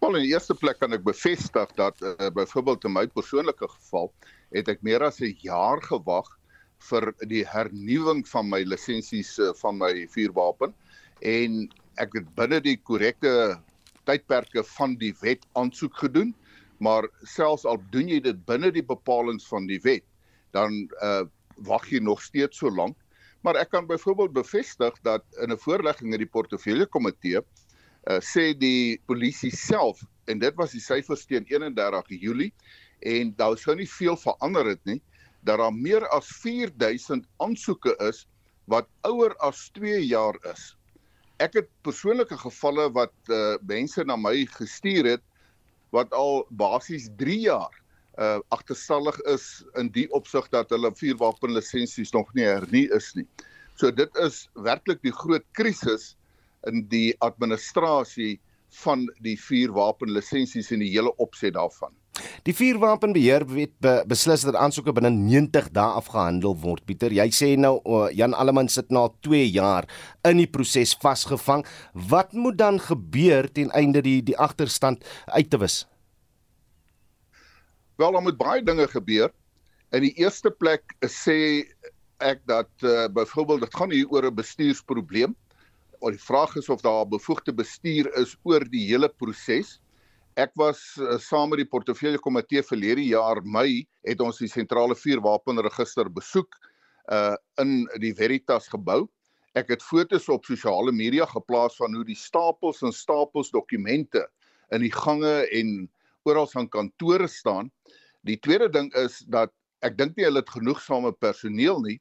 Wel 0.00 0.16
in 0.16 0.22
die 0.22 0.32
eerste 0.32 0.54
plek 0.54 0.78
kan 0.78 0.92
ek 0.92 1.04
bevestig 1.04 1.72
dat 1.78 2.02
uh, 2.02 2.30
byvoorbeeld 2.34 2.84
in 2.84 2.92
my 2.92 3.06
persoonlike 3.06 3.68
geval 3.68 4.12
het 4.50 4.68
ek 4.68 4.82
meer 4.82 5.02
as 5.02 5.20
'n 5.20 5.36
jaar 5.42 5.80
gewag 5.82 6.28
vir 6.90 7.12
die 7.28 7.44
hernuwing 7.44 8.24
van 8.28 8.48
my 8.48 8.62
lisensies 8.62 9.38
uh, 9.38 9.52
van 9.54 9.78
my 9.78 10.06
vuurwapen 10.08 10.74
en 11.20 11.68
ek 12.00 12.14
het 12.14 12.28
binne 12.34 12.60
die 12.60 12.76
korrekte 12.76 13.60
tydperke 14.08 14.64
van 14.76 14.96
die 15.00 15.12
wet 15.20 15.44
aansoek 15.52 15.96
gedoen, 16.02 16.34
maar 16.78 17.08
selfs 17.22 17.66
al 17.68 17.78
doen 17.92 18.08
jy 18.08 18.20
dit 18.24 18.46
binne 18.48 18.70
die 18.72 18.84
bepalinge 18.86 19.44
van 19.50 19.66
die 19.68 19.80
wet, 19.84 20.04
dan 20.56 20.88
uh 21.02 21.26
wag 21.66 21.88
jy 21.90 22.00
nog 22.00 22.22
steeds 22.22 22.58
so 22.58 22.70
lank. 22.70 22.96
Maar 23.44 23.56
ek 23.62 23.70
kan 23.72 23.86
byvoorbeeld 23.88 24.32
bevestig 24.36 24.96
dat 25.02 25.24
in 25.40 25.52
'n 25.52 25.58
voorlegging 25.58 26.12
in 26.12 26.20
die 26.20 26.32
portefeulje 26.36 26.86
komitee 26.86 27.40
uh 28.08 28.20
sê 28.20 28.56
die 28.56 29.00
polisie 29.06 29.52
self 29.52 30.00
en 30.24 30.38
dit 30.38 30.54
was 30.56 30.72
die 30.72 30.80
syfers 30.80 31.26
teen 31.28 31.44
31 31.44 32.08
Julie 32.08 32.52
en 33.00 33.34
daar 33.36 33.58
sou 33.58 33.74
nie 33.76 33.88
veel 33.88 34.16
verander 34.16 34.66
het 34.66 34.80
nie 34.84 35.00
dat 35.44 35.58
daar 35.58 35.72
meer 35.74 36.06
as 36.08 36.26
4000 36.40 37.26
aansoeke 37.36 37.96
is 38.08 38.26
wat 38.64 38.88
ouer 39.08 39.34
as 39.40 39.70
2 39.74 40.00
jaar 40.06 40.36
is. 40.52 40.76
Ek 41.40 41.54
het 41.56 41.68
persoonlike 41.82 42.36
gevalle 42.36 42.90
wat 42.92 43.14
uh 43.28 43.56
mense 43.68 44.04
na 44.04 44.16
my 44.16 44.46
gestuur 44.46 45.16
het 45.16 45.24
wat 45.90 46.12
al 46.12 46.46
basies 46.50 47.08
3 47.16 47.40
jaar 47.40 47.76
uh 48.18 48.38
agterstallig 48.50 49.18
is 49.30 49.62
in 49.78 49.90
die 49.94 50.08
opsig 50.16 50.48
dat 50.50 50.70
hulle 50.74 50.90
vuurwapenlisensies 50.94 52.12
nog 52.16 52.32
nie 52.34 52.48
hernie 52.48 52.88
is 52.96 53.12
nie. 53.14 53.26
So 53.76 53.90
dit 53.90 54.16
is 54.24 54.48
werklik 54.54 55.02
die 55.06 55.14
groot 55.14 55.46
krisis 55.56 56.14
in 56.68 56.84
die 56.90 57.14
administrasie 57.24 58.38
van 58.82 59.06
die 59.24 59.38
vuurwapenlisensies 59.40 60.70
en 60.74 60.84
die 60.84 60.92
hele 60.92 61.14
opset 61.16 61.54
daarvan. 61.54 61.94
Die 62.44 62.54
vuurwapenbeheer 62.56 63.44
wet 63.48 63.72
be, 63.82 63.92
beslis 64.08 64.44
dat 64.44 64.58
aansoeke 64.58 64.92
binne 64.96 65.12
90 65.14 65.70
dae 65.76 65.96
afgehandel 66.00 66.56
word. 66.60 66.84
Pieter, 66.88 67.14
jy 67.16 67.28
sê 67.34 67.52
nou 67.60 67.78
uh, 67.84 68.08
Jan 68.16 68.34
Alleman 68.36 68.68
sit 68.68 68.90
nou 68.92 69.06
al 69.08 69.14
2 69.24 69.44
jaar 69.54 69.88
in 70.28 70.42
die 70.42 70.48
proses 70.50 70.92
vasgevang. 71.00 71.64
Wat 71.94 72.34
moet 72.36 72.58
dan 72.60 72.80
gebeur 72.82 73.48
ten 73.52 73.72
einde 73.76 74.04
die 74.04 74.20
die 74.26 74.36
agterstand 74.36 75.06
uit 75.32 75.50
te 75.50 75.60
wis? 75.62 75.84
Wel, 78.00 78.12
daar 78.12 78.22
moet 78.22 78.36
baie 78.40 78.62
dinge 78.64 78.86
gebeur. 78.88 79.28
In 79.92 80.00
die 80.06 80.14
eerste 80.16 80.48
plek 80.50 80.94
sê 81.04 81.66
ek 82.24 82.38
dat 82.48 82.70
uh, 82.80 83.10
byvoorbeeld 83.12 83.66
dit 83.66 83.76
gaan 83.76 83.92
hier 83.92 84.08
oor 84.08 84.24
'n 84.24 84.38
bestuursprobleem. 84.38 85.34
Of 86.00 86.16
die 86.16 86.22
vraag 86.24 86.56
is 86.56 86.70
of 86.72 86.80
daar 86.80 87.04
bevoegde 87.04 87.52
bestuur 87.52 88.08
is 88.16 88.32
oor 88.48 88.64
die 88.72 88.86
hele 88.88 89.10
proses. 89.20 89.82
Ek 90.40 90.56
was 90.56 90.80
uh, 90.96 91.18
saam 91.20 91.52
met 91.52 91.60
die 91.60 91.68
portefeulje 91.68 92.22
komitee 92.24 92.64
verlede 92.64 93.04
jaar 93.04 93.44
Mei 93.44 93.84
het 94.08 94.24
ons 94.24 94.40
die 94.40 94.48
sentrale 94.48 94.96
vuurwapenregister 94.96 96.08
besoek 96.08 96.56
uh 97.12 97.36
in 97.60 97.84
die 98.00 98.14
Veritas 98.16 98.72
gebou. 98.72 99.10
Ek 99.52 99.68
het 99.76 99.84
fotos 99.84 100.32
op 100.32 100.48
sosiale 100.48 100.92
media 100.92 101.28
geplaas 101.28 101.76
van 101.76 101.92
hoe 101.94 102.04
die 102.08 102.16
stapels 102.16 102.80
en 102.80 102.96
stapels 102.96 103.52
dokumente 103.52 104.24
in 104.72 104.88
die 104.88 104.94
gange 105.04 105.44
en 105.52 105.90
oral 106.28 106.48
aan 106.54 106.68
kantore 106.68 107.28
staan. 107.28 107.70
Die 108.20 108.38
tweede 108.38 108.68
ding 108.68 108.92
is 108.94 109.22
dat 109.28 109.52
ek 109.80 109.96
dink 109.96 110.16
nie 110.16 110.26
hulle 110.26 110.42
het 110.42 110.52
genoegsame 110.52 111.12
personeel 111.12 111.80
nie. 111.80 111.98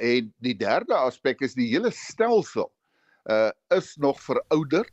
En 0.00 0.30
die 0.42 0.56
derde 0.56 0.96
aspek 0.96 1.42
is 1.46 1.54
die 1.54 1.68
hele 1.70 1.92
stelsel 1.94 2.70
uh 3.30 3.50
is 3.76 3.96
nog 4.00 4.16
verouderd 4.24 4.90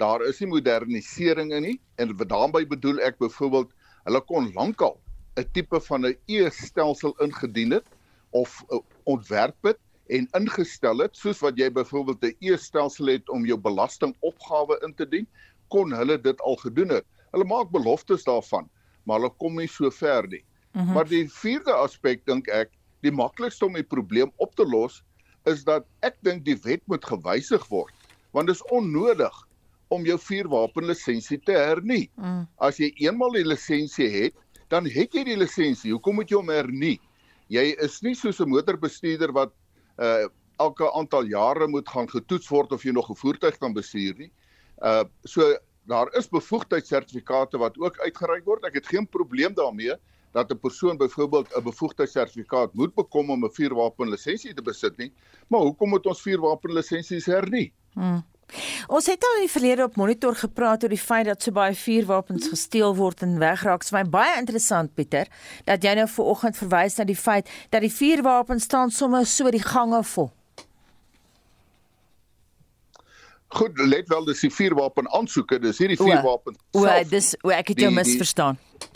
daar 0.00 0.22
is 0.24 0.40
nie 0.40 0.48
modernisering 0.48 1.52
in 1.52 1.62
nie. 1.62 1.80
En 1.96 2.12
daarmee 2.16 2.66
bedoel 2.66 3.00
ek 3.04 3.18
byvoorbeeld 3.18 3.72
hulle 4.04 4.20
kon 4.28 4.52
lankal 4.54 5.00
'n 5.36 5.48
tipe 5.52 5.80
van 5.80 6.06
'n 6.06 6.16
e-stelsel 6.26 7.14
ingedien 7.20 7.70
het 7.70 7.86
of 8.30 8.64
uh, 8.68 8.80
ontwerp 9.04 9.56
het 9.62 9.78
en 10.08 10.28
ingestel 10.32 10.98
het. 10.98 11.16
Soos 11.16 11.40
wat 11.40 11.58
jy 11.58 11.70
byvoorbeeld 11.72 12.24
'n 12.24 12.36
e-stelsel 12.40 13.06
het 13.06 13.28
om 13.28 13.46
jou 13.46 13.58
belastingopgawe 13.58 14.80
in 14.84 14.94
te 14.94 15.08
dien 15.08 15.28
kon 15.68 15.92
hulle 15.92 16.20
dit 16.20 16.40
al 16.40 16.56
gedoen 16.56 16.88
het 16.88 17.06
hulle 17.32 17.44
maak 17.44 17.70
beloftes 17.70 18.24
daarvan 18.24 18.68
maar 19.04 19.20
hulle 19.20 19.34
kom 19.38 19.56
nie 19.56 19.68
so 19.68 19.90
ver 19.90 20.28
nie 20.28 20.44
mm 20.44 20.80
-hmm. 20.82 20.92
maar 20.92 21.08
die 21.08 21.28
vierde 21.28 21.74
aspek 21.74 22.26
dink 22.26 22.48
ek 22.48 22.70
die 23.02 23.12
maklikste 23.12 23.66
om 23.66 23.74
die 23.74 23.86
probleem 23.86 24.32
op 24.36 24.54
te 24.56 24.64
los 24.64 25.02
is 25.44 25.64
dat 25.64 25.86
ek 26.02 26.16
dink 26.22 26.44
die 26.44 26.58
wet 26.62 26.82
moet 26.86 27.04
gewysig 27.04 27.68
word 27.68 27.94
want 28.32 28.46
dit 28.46 28.56
is 28.56 28.68
onnodig 28.70 29.46
om 29.88 30.06
jou 30.06 30.16
vuurwapenlisensie 30.18 31.38
te 31.46 31.54
hernie. 31.56 32.06
Mm. 32.18 32.46
As 32.62 32.80
jy 32.82 32.90
eenmal 33.04 33.34
die 33.36 33.46
lisensie 33.46 34.08
het, 34.10 34.38
dan 34.72 34.88
het 34.90 35.14
jy 35.14 35.22
die 35.28 35.38
lisensie. 35.38 35.92
Hoekom 35.94 36.18
moet 36.18 36.32
jy 36.32 36.40
hom 36.40 36.50
hernie? 36.50 36.96
Jy 37.52 37.68
is 37.84 38.00
nie 38.02 38.16
soos 38.18 38.40
'n 38.40 38.50
motorbestuurder 38.50 39.32
wat 39.32 39.54
uh 39.98 40.26
elke 40.56 40.88
aantal 40.96 41.26
jare 41.28 41.66
moet 41.68 41.88
gaan 41.88 42.08
getoets 42.08 42.48
word 42.48 42.72
of 42.72 42.82
jy 42.82 42.92
nog 42.92 43.10
'n 43.10 43.14
voertuig 43.14 43.58
kan 43.58 43.74
bestuur 43.74 44.14
nie. 44.18 44.32
Uh 44.82 45.04
so 45.24 45.54
daar 45.86 46.12
is 46.18 46.28
bevoegdheidssertifikate 46.28 47.58
wat 47.58 47.78
ook 47.78 47.98
uitgereik 47.98 48.44
word. 48.44 48.64
Ek 48.64 48.74
het 48.80 48.86
geen 48.86 49.08
probleem 49.08 49.54
daarmee 49.54 49.94
dat 50.32 50.50
'n 50.50 50.58
persoon 50.58 50.96
byvoorbeeld 50.96 51.48
'n 51.56 51.62
bevoegdheidssertifikaat 51.62 52.74
moet 52.74 52.94
bekom 52.94 53.30
om 53.30 53.44
'n 53.44 53.52
vuurwapenlisensie 53.52 54.54
te 54.54 54.62
besit 54.62 54.96
nie. 54.96 55.12
Maar 55.48 55.60
hoekom 55.60 55.88
moet 55.88 56.06
ons 56.06 56.22
vuurwapenlisensies 56.22 57.26
hernie? 57.26 57.72
Mm. 57.94 58.24
Ons 58.86 59.06
het 59.06 59.24
al 59.24 59.34
in 59.40 59.46
die 59.46 59.50
verlede 59.50 59.82
op 59.82 59.96
monitor 59.96 60.34
gepraat 60.34 60.82
oor 60.82 60.92
die 60.92 60.98
feit 60.98 61.26
dat 61.26 61.42
so 61.42 61.50
baie 61.52 61.74
vuurwapens 61.74 62.48
gesteel 62.48 62.94
word 62.94 63.22
en 63.22 63.38
wegraak. 63.38 63.82
Dit 63.82 63.90
is 63.90 63.96
my 63.96 64.04
baie 64.04 64.38
interessant 64.38 64.94
Pieter 64.94 65.26
dat 65.64 65.82
jy 65.82 65.94
nou 65.94 66.06
vooroggend 66.08 66.56
verwys 66.56 66.96
na 66.96 67.04
die 67.04 67.18
feit 67.18 67.50
dat 67.70 67.80
die 67.80 67.92
vuurwapens 67.92 68.64
staan 68.64 68.90
sommer 68.90 69.26
so 69.26 69.50
die 69.50 69.62
gange 69.62 70.02
vol. 70.04 70.30
Goed, 73.48 73.78
let 73.78 74.08
wel 74.08 74.24
dis 74.24 74.40
die 74.42 74.50
vuurwapen 74.50 75.08
aansoeke, 75.14 75.58
dis 75.62 75.78
hierdie 75.78 75.98
vuurwapen. 76.00 76.56
O, 76.74 76.82
o 76.82 76.94
dis 77.06 77.34
o 77.46 77.52
ek 77.54 77.70
het 77.72 77.84
jou 77.84 77.92
die, 77.92 77.98
misverstaan. 78.00 78.58
Die, 78.58 78.86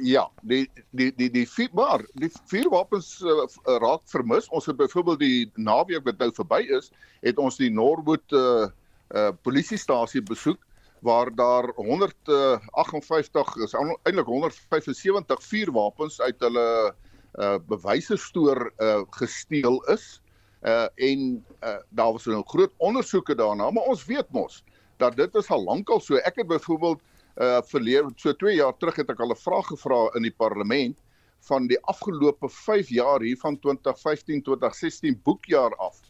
ja, 0.00 0.24
die 0.42 0.64
die 0.90 1.10
die 1.16 1.28
die 1.30 1.44
vuur 1.48 1.68
maar 1.76 2.04
die 2.18 2.30
vuurwapens 2.50 3.14
uh, 3.20 3.44
raak 3.82 4.04
vermis. 4.10 4.48
Ons 4.48 4.66
het 4.70 4.76
byvoorbeeld 4.80 5.20
die 5.20 5.50
naweek 5.60 6.06
wat 6.08 6.18
nou 6.22 6.30
verby 6.40 6.62
is, 6.78 6.90
het 7.20 7.38
ons 7.38 7.60
die 7.60 7.70
Norwood 7.70 8.32
uh, 8.32 8.70
uh 9.12 9.30
polisiestasie 9.44 10.22
besoek 10.24 10.60
waar 11.02 11.28
daar 11.34 11.68
158 11.76 13.56
is 13.66 13.74
eintlik 13.74 14.26
175 14.26 15.42
vuurwapens 15.42 16.20
uit 16.20 16.40
hulle 16.40 16.94
uh 17.38 17.58
bewyse 17.68 18.16
stoor 18.16 18.72
uh 18.78 19.02
gesteel 19.18 19.82
is. 19.92 20.21
Uh 20.62 20.86
en 20.94 21.44
uh 21.62 21.78
daar 21.88 22.12
was 22.12 22.26
'n 22.26 22.42
groot 22.46 22.72
ondersoeke 22.76 23.34
daarna, 23.34 23.70
maar 23.70 23.84
ons 23.84 24.04
weet 24.04 24.30
mos 24.30 24.64
dat 24.96 25.16
dit 25.16 25.34
is 25.34 25.50
al 25.50 25.64
lankal 25.64 26.00
so. 26.00 26.14
Ek 26.14 26.36
het 26.36 26.46
byvoorbeeld 26.46 27.00
uh 27.36 27.60
verlede 27.64 28.12
so 28.16 28.32
2 28.32 28.54
jaar 28.54 28.76
terug 28.76 28.96
het 28.96 29.10
ek 29.10 29.20
al 29.20 29.30
'n 29.30 29.36
vraag 29.36 29.66
gevra 29.66 30.10
in 30.14 30.22
die 30.22 30.34
parlement 30.36 30.96
van 31.40 31.66
die 31.66 31.80
afgelope 31.90 32.48
5 32.48 32.88
jaar 32.88 33.20
hier 33.20 33.36
van 33.36 33.58
2015 33.58 34.42
tot 34.42 34.60
2016 34.60 35.20
boekjaar 35.22 35.74
af 35.76 36.00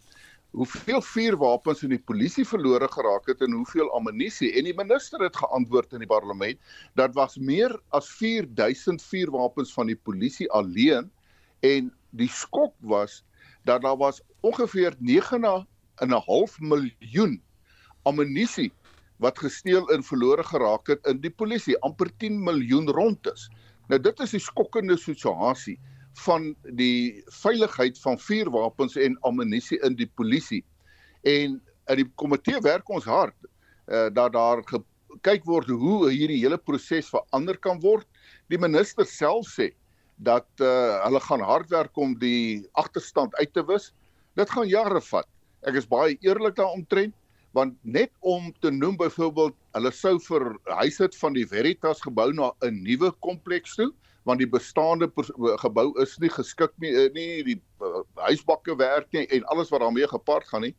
hoeveel 0.53 1.01
vuurwapens 1.01 1.83
in 1.83 1.95
die 1.95 2.03
polisie 2.11 2.45
verlore 2.45 2.89
geraak 2.93 3.27
het 3.31 3.41
en 3.41 3.55
hoeveel 3.57 3.89
ammunisie 3.97 4.51
en 4.59 4.67
die 4.69 4.77
minister 4.77 5.23
het 5.25 5.37
geantwoord 5.37 5.95
in 5.97 6.05
die 6.05 6.11
parlement 6.11 6.59
dat 7.01 7.15
was 7.17 7.39
meer 7.41 7.73
as 7.97 8.11
4000 8.19 9.03
vuurwapens 9.03 9.73
van 9.73 9.89
die 9.89 9.97
polisie 9.97 10.51
alleen 10.53 11.09
en 11.65 11.89
die 12.11 12.29
skok 12.29 12.75
was 12.81 13.23
dat 13.65 13.83
daar 13.83 13.97
was 13.97 14.23
ongeveer 14.41 14.97
9.5 15.01 16.59
miljoen 16.59 17.41
ammunisie 18.03 18.73
wat 19.23 19.39
gesteel 19.39 19.89
en 19.95 20.03
verlore 20.03 20.43
geraak 20.43 20.87
het 20.87 21.07
in 21.07 21.21
die 21.23 21.31
polisie 21.31 21.79
amper 21.87 22.11
10 22.19 22.43
miljoen 22.43 22.91
rond 22.91 23.27
is 23.33 23.49
nou 23.89 24.01
dit 24.01 24.21
is 24.25 24.35
die 24.35 24.43
skokkende 24.43 24.97
situasie 24.99 25.79
van 26.21 26.53
die 26.77 27.23
veiligheid 27.41 27.99
van 28.01 28.19
vuurwapens 28.19 28.97
en 28.97 29.17
ammunisie 29.21 29.79
in 29.87 29.97
die 29.97 30.11
polisie. 30.15 30.63
En 31.23 31.61
in 31.91 32.01
die 32.03 32.09
komitee 32.21 32.61
werk 32.61 32.89
ons 32.93 33.05
hard 33.09 33.37
uh, 33.89 34.09
dat 34.13 34.33
daar 34.33 34.63
kyk 35.23 35.45
word 35.49 35.69
hoe 35.69 36.11
hierdie 36.11 36.41
hele 36.43 36.59
proses 36.59 37.11
verander 37.13 37.59
kan 37.59 37.81
word. 37.81 38.07
Die 38.53 38.61
minister 38.61 39.07
self 39.09 39.49
sê 39.53 39.73
dat 40.17 40.47
uh, 40.61 41.03
hulle 41.05 41.21
gaan 41.21 41.41
hard 41.41 41.71
werk 41.71 41.97
om 41.97 42.15
die 42.19 42.69
agterstand 42.73 43.35
uit 43.37 43.53
te 43.53 43.65
wis. 43.67 43.93
Dit 44.39 44.51
gaan 44.51 44.69
jare 44.69 45.01
vat. 45.01 45.29
Ek 45.63 45.79
is 45.79 45.89
baie 45.89 46.19
eerlik 46.21 46.57
daaromtrent 46.57 47.15
want 47.53 47.77
net 47.85 48.11
om 48.21 48.53
te 48.65 48.71
noem 48.73 48.97
byvoorbeeld 48.97 49.57
hulle 49.77 49.91
sou 49.93 50.15
vir 50.25 50.47
huise 50.81 51.09
van 51.21 51.35
die 51.37 51.45
Veritas 51.49 52.01
gebou 52.01 52.31
na 52.33 52.53
'n 52.65 52.83
nuwe 52.83 53.13
kompleks 53.21 53.77
toe 53.77 53.93
want 54.25 54.39
die 54.39 54.49
bestaande 54.49 55.11
gebou 55.61 55.93
is 56.03 56.19
nie 56.23 56.31
geskik 56.31 56.73
nie 56.81 56.93
eh, 56.95 57.09
nie 57.15 57.43
die 57.43 57.59
uh, 57.83 58.03
huisbakke 58.29 58.77
werk 58.79 59.11
nie 59.13 59.27
en 59.27 59.45
alles 59.53 59.71
wat 59.71 59.83
daarmee 59.83 60.07
gepaard 60.09 60.47
gaan 60.49 60.63
nie. 60.63 60.75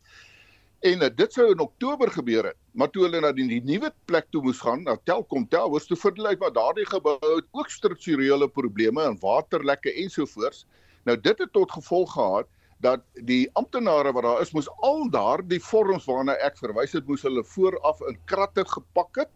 En 0.83 0.99
uh, 0.99 1.07
dit 1.15 1.31
sou 1.31 1.45
in 1.47 1.61
Oktober 1.63 2.09
gebeur 2.11 2.49
het, 2.49 2.57
maar 2.75 2.89
toe 2.91 3.05
hulle 3.05 3.21
na 3.23 3.29
die, 3.31 3.45
die 3.47 3.61
nuwe 3.63 3.87
plek 4.09 4.25
toe 4.35 4.41
moes 4.43 4.59
gaan, 4.59 4.81
na 4.83 4.97
Telkom 5.07 5.45
Towers, 5.47 5.85
toe 5.87 5.95
vind 5.95 6.19
hulle 6.19 6.33
uit 6.33 6.41
maar 6.41 6.51
daardie 6.57 6.87
gebou 6.89 7.15
het 7.21 7.47
ook 7.55 7.71
strukturele 7.71 8.49
probleme 8.51 9.05
en 9.07 9.15
waterlekke 9.21 9.93
ensovoorts. 10.03 10.65
Nou 11.07 11.15
dit 11.15 11.39
het 11.39 11.53
tot 11.55 11.71
gevolg 11.71 12.11
gehad 12.17 12.51
dat 12.83 13.05
die 13.29 13.47
amptenare 13.59 14.11
wat 14.11 14.27
daar 14.27 14.43
is 14.43 14.51
moes 14.51 14.67
al 14.83 15.07
daardie 15.13 15.61
vorms 15.63 16.03
waarna 16.09 16.35
ek 16.43 16.59
verwys 16.59 16.97
het 16.97 17.07
moes 17.07 17.23
hulle 17.23 17.45
vooraf 17.53 18.03
in 18.09 18.19
kratte 18.27 18.67
gepak 18.67 19.23
het 19.23 19.31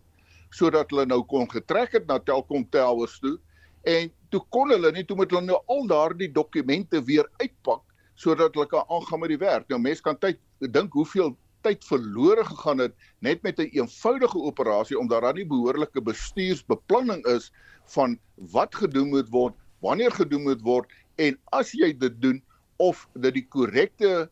sodat 0.52 0.92
hulle 0.92 1.08
nou 1.08 1.22
kon 1.32 1.48
getrek 1.52 1.96
het 1.96 2.12
na 2.12 2.20
Telkom 2.20 2.68
Towers 2.76 3.16
toe 3.24 3.38
en 3.88 4.12
toe 4.36 4.44
kon 4.52 4.76
hulle 4.76 4.92
nie 4.92 5.08
toe 5.08 5.16
moet 5.16 5.32
hulle 5.32 5.48
nou 5.48 5.62
al 5.72 5.88
daardie 5.88 6.32
dokumente 6.36 7.00
weer 7.08 7.28
uitpak 7.40 7.87
sodat 8.18 8.56
hulle 8.58 8.68
kan 8.70 8.86
aangaan 8.90 9.22
met 9.24 9.34
die 9.34 9.42
werk. 9.42 9.68
Nou 9.70 9.80
mense 9.82 10.04
kan 10.06 10.18
tyd 10.18 10.42
dink 10.74 10.94
hoeveel 10.98 11.36
tyd 11.66 11.86
verlore 11.86 12.44
gegaan 12.48 12.82
het 12.82 12.94
net 13.26 13.42
met 13.44 13.60
'n 13.60 13.62
een 13.62 13.84
eenvoudige 13.84 14.38
operasie 14.38 15.00
omdat 15.00 15.22
daar 15.22 15.34
nie 15.34 15.46
behoorlike 15.46 16.02
bestuursbeplanning 16.02 17.26
is 17.26 17.52
van 17.86 18.20
wat 18.36 18.76
gedoen 18.76 19.10
moet 19.10 19.30
word, 19.30 19.56
wanneer 19.80 20.12
gedoen 20.12 20.44
moet 20.44 20.62
word 20.62 20.92
en 21.16 21.38
as 21.52 21.72
jy 21.72 21.94
dit 21.98 22.22
doen 22.22 22.42
of 22.78 23.08
dit 23.14 23.34
die 23.34 23.48
korrekte 23.50 24.30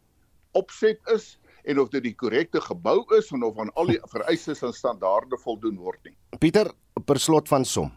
opset 0.51 0.99
is 1.13 1.37
en 1.65 1.79
of 1.79 1.89
dit 1.89 2.03
die 2.03 2.15
korrekte 2.15 2.61
gebou 2.61 3.03
is 3.17 3.31
en 3.31 3.43
of 3.43 3.59
aan 3.59 3.73
al 3.75 3.85
die 3.85 3.99
vereistes 4.11 4.61
en 4.61 4.73
standaarde 4.73 5.37
voldoen 5.37 5.77
word 5.77 5.99
nie. 6.03 6.15
Pieter, 6.39 6.71
per 7.05 7.19
slot 7.19 7.47
van 7.47 7.65
som, 7.65 7.91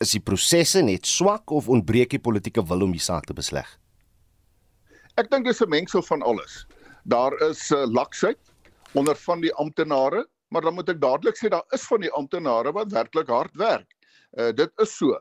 is 0.00 0.10
die 0.10 0.20
prosesse 0.20 0.82
net 0.82 1.06
swak 1.06 1.50
of 1.50 1.68
ontbreek 1.68 2.10
die 2.10 2.22
politieke 2.22 2.64
wil 2.66 2.82
om 2.82 2.92
die 2.92 3.02
saak 3.02 3.24
te 3.26 3.34
besleg? 3.34 3.78
Ek 5.20 5.28
dink 5.28 5.44
dis 5.44 5.60
'n 5.60 5.68
mengsel 5.68 6.02
van 6.02 6.22
alles. 6.22 6.64
Daar 7.04 7.34
is 7.44 7.70
uh, 7.70 7.84
laksheid 7.84 8.38
onder 8.96 9.16
van 9.16 9.40
die 9.40 9.52
amptenare, 9.60 10.26
maar 10.48 10.62
dan 10.62 10.74
moet 10.74 10.88
ek 10.88 11.00
dadelik 11.00 11.36
sê 11.36 11.50
daar 11.52 11.66
is 11.76 11.84
van 11.84 12.00
die 12.00 12.12
amptenare 12.16 12.72
wat 12.72 12.92
werklik 12.92 13.28
hard 13.28 13.54
werk. 13.56 13.88
Uh 14.38 14.52
dit 14.56 14.70
is 14.80 14.96
so. 14.96 15.18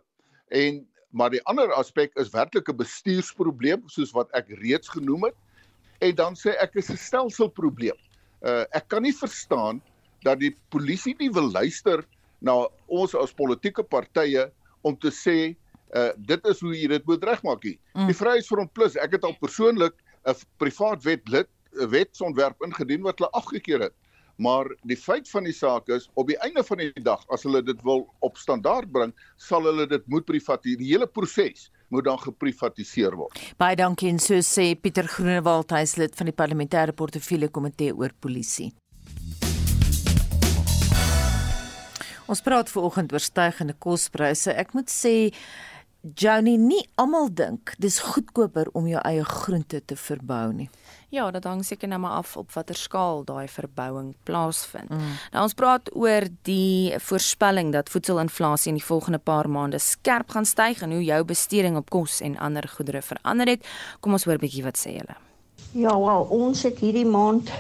En 0.48 0.88
maar 1.12 1.30
die 1.30 1.44
ander 1.44 1.74
aspek 1.76 2.16
is 2.16 2.32
werklik 2.32 2.70
'n 2.70 2.78
bestuursprobleem 2.78 3.84
soos 3.88 4.12
wat 4.16 4.32
ek 4.32 4.48
reeds 4.64 4.88
genoem 4.88 5.28
het. 5.28 5.36
En 6.00 6.16
dan 6.16 6.36
sê 6.36 6.56
ek 6.60 6.76
is 6.76 6.90
'n 6.90 6.98
stelselprobleem. 6.98 8.00
Uh 8.42 8.64
ek 8.72 8.88
kan 8.88 9.04
nie 9.04 9.16
verstaan 9.16 9.82
dat 10.24 10.40
die 10.40 10.56
polisie 10.70 11.16
nie 11.20 11.32
wil 11.32 11.52
luister 11.52 12.06
na 12.40 12.68
ons 12.88 13.16
as 13.16 13.34
politieke 13.34 13.84
partye 13.84 14.52
om 14.82 14.96
te 14.96 15.12
sê 15.12 15.56
uh 15.96 16.12
dit 16.18 16.46
is 16.48 16.62
hoe 16.64 16.76
jy 16.76 16.88
dit 16.88 17.08
moet 17.08 17.24
regmaak 17.24 17.64
nie. 17.64 17.78
Mm. 17.94 18.08
Die 18.08 18.16
Vryheidsfront 18.16 18.74
Plus, 18.74 18.96
ek 18.96 19.18
het 19.18 19.26
al 19.28 19.36
persoonlik 19.40 19.98
'n 20.28 20.36
privaat 20.58 21.04
wet 21.04 21.28
lid 21.30 21.50
wetsontwerp 21.72 22.64
ingedien 22.64 23.02
wat 23.02 23.20
hulle 23.20 23.32
afgekeur 23.32 23.88
het. 23.88 23.96
Maar 24.42 24.66
die 24.90 24.98
feit 24.98 25.30
van 25.30 25.44
die 25.46 25.54
saak 25.54 25.90
is 25.90 26.10
op 26.14 26.28
die 26.28 26.38
einde 26.42 26.64
van 26.64 26.78
die 26.78 27.04
dag 27.04 27.22
as 27.30 27.44
hulle 27.44 27.62
dit 27.62 27.82
wil 27.86 28.08
op 28.20 28.38
standaard 28.38 28.92
bring, 28.92 29.14
sal 29.38 29.68
hulle 29.70 29.86
dit 29.88 30.08
moet 30.08 30.26
privatiseer. 30.26 30.80
Die 30.80 30.92
hele 30.94 31.08
proses 31.08 31.70
moet 31.90 32.08
dan 32.08 32.20
geprivatiseer 32.20 33.16
word. 33.20 33.38
Baie 33.60 33.76
dankie 33.76 34.10
en 34.10 34.20
so 34.20 34.40
sê 34.42 34.72
Pieter 34.80 35.08
Groenewald, 35.12 35.72
hy 35.76 35.84
is 35.86 35.98
lid 36.00 36.16
van 36.18 36.32
die 36.32 36.36
parlementêre 36.36 36.96
portefeulje 36.96 37.52
komitee 37.52 37.94
oor 37.94 38.16
polisie. 38.20 38.72
Ons 42.32 42.40
praat 42.46 42.70
vanoggend 42.72 43.12
oor 43.12 43.20
stygende 43.20 43.76
kospryse. 43.76 44.54
Ek 44.56 44.72
moet 44.78 44.90
sê 44.90 45.34
Johnny, 46.02 46.56
nie 46.58 46.82
almal 46.98 47.28
dink 47.30 47.76
dis 47.78 48.00
goedkoper 48.02 48.72
om 48.74 48.88
jou 48.90 49.02
eie 49.06 49.24
groente 49.24 49.84
te 49.86 49.96
verbou 49.96 50.48
nie. 50.54 50.70
Ja, 51.14 51.28
dit 51.32 51.44
hang 51.46 51.62
seker 51.68 51.92
nou 51.92 52.00
maar 52.02 52.16
af 52.22 52.32
op 52.40 52.54
watter 52.56 52.78
skaal 52.80 53.22
daai 53.28 53.46
verbouing 53.52 54.16
plaasvind. 54.26 54.90
Mm. 54.90 55.12
Nou 55.34 55.44
ons 55.46 55.54
praat 55.54 55.92
oor 55.94 56.26
die 56.48 56.98
voorspelling 57.06 57.70
dat 57.76 57.92
voedselinflasie 57.94 58.72
in 58.72 58.80
die 58.80 58.86
volgende 58.86 59.20
paar 59.20 59.50
maande 59.50 59.80
skerp 59.80 60.32
gaan 60.34 60.48
styg 60.48 60.82
en 60.82 60.96
hoe 60.96 61.04
jou 61.04 61.22
besteding 61.28 61.78
op 61.78 61.94
kos 61.94 62.22
en 62.26 62.40
ander 62.40 62.66
goedere 62.78 63.04
verander 63.06 63.54
het. 63.54 63.68
Kom 64.00 64.18
ons 64.18 64.26
hoor 64.26 64.40
'n 64.40 64.46
bietjie 64.48 64.64
wat 64.64 64.80
sê 64.80 64.98
hulle. 64.98 65.18
Ja, 65.72 65.94
wel, 66.00 66.24
ons 66.24 66.64
het 66.64 66.80
hierdie 66.80 67.06
maand 67.06 67.52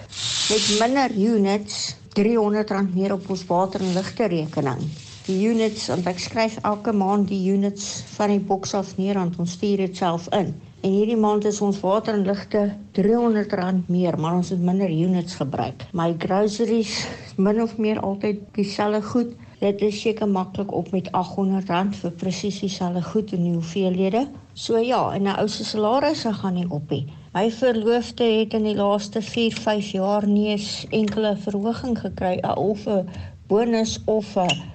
met 0.49 0.63
minder 0.79 1.11
units 1.11 1.95
R300 2.17 2.93
meer 2.93 3.13
op 3.13 3.29
ons 3.29 3.45
water 3.45 3.81
en 3.81 3.93
ligte 3.93 4.25
rekening. 4.25 5.10
Die 5.27 5.37
units, 5.45 5.85
want 5.91 6.07
ek 6.09 6.19
skryf 6.19 6.55
elke 6.65 6.91
maand 6.97 7.27
die 7.29 7.41
units 7.53 8.01
van 8.15 8.31
die 8.33 8.39
boks 8.41 8.73
af 8.73 8.95
neer 8.97 9.19
en 9.21 9.29
ons 9.37 9.51
stuur 9.53 9.83
dit 9.83 9.97
self 9.97 10.25
in. 10.33 10.49
En 10.81 10.95
hierdie 10.95 11.17
maand 11.19 11.45
is 11.45 11.59
ons 11.61 11.77
water 11.83 12.15
en 12.17 12.25
ligte 12.25 12.63
R300 12.97 13.83
meer, 13.85 14.17
maar 14.17 14.39
ons 14.39 14.49
het 14.49 14.63
minder 14.65 14.89
units 14.89 15.37
gebruik. 15.37 15.85
My 15.93 16.15
groceries 16.17 16.95
min 17.37 17.61
of 17.61 17.77
meer 17.77 18.01
altyd 18.01 18.41
dieselfde 18.57 19.03
goed. 19.11 19.37
Dit 19.61 19.85
is 19.85 20.01
seker 20.01 20.25
maklik 20.25 20.73
op 20.73 20.89
met 20.89 21.11
R800 21.13 21.99
vir 22.01 22.17
presies 22.17 22.57
dieselfde 22.63 23.05
goed 23.11 23.35
in 23.37 23.45
die 23.45 23.53
hoeveelhede. 23.53 24.25
So 24.53 24.81
ja, 24.81 25.11
en 25.13 25.29
'n 25.29 25.37
ou 25.37 25.47
se 25.47 25.63
salarisse 25.63 26.33
gaan 26.33 26.53
nie 26.53 26.69
op 26.69 26.89
nie. 26.89 27.05
My 27.33 27.51
verloofde 27.51 28.23
het 28.23 28.53
in 28.53 28.63
die 28.63 28.75
laaste 28.75 29.21
4-5 29.21 29.91
jaar 29.91 30.27
nie 30.27 30.49
eens 30.49 30.85
enkele 30.89 31.37
verhoging 31.37 31.99
gekry 31.99 32.41
of 32.55 32.87
'n 32.87 33.07
bonus 33.51 33.97
of 34.07 34.29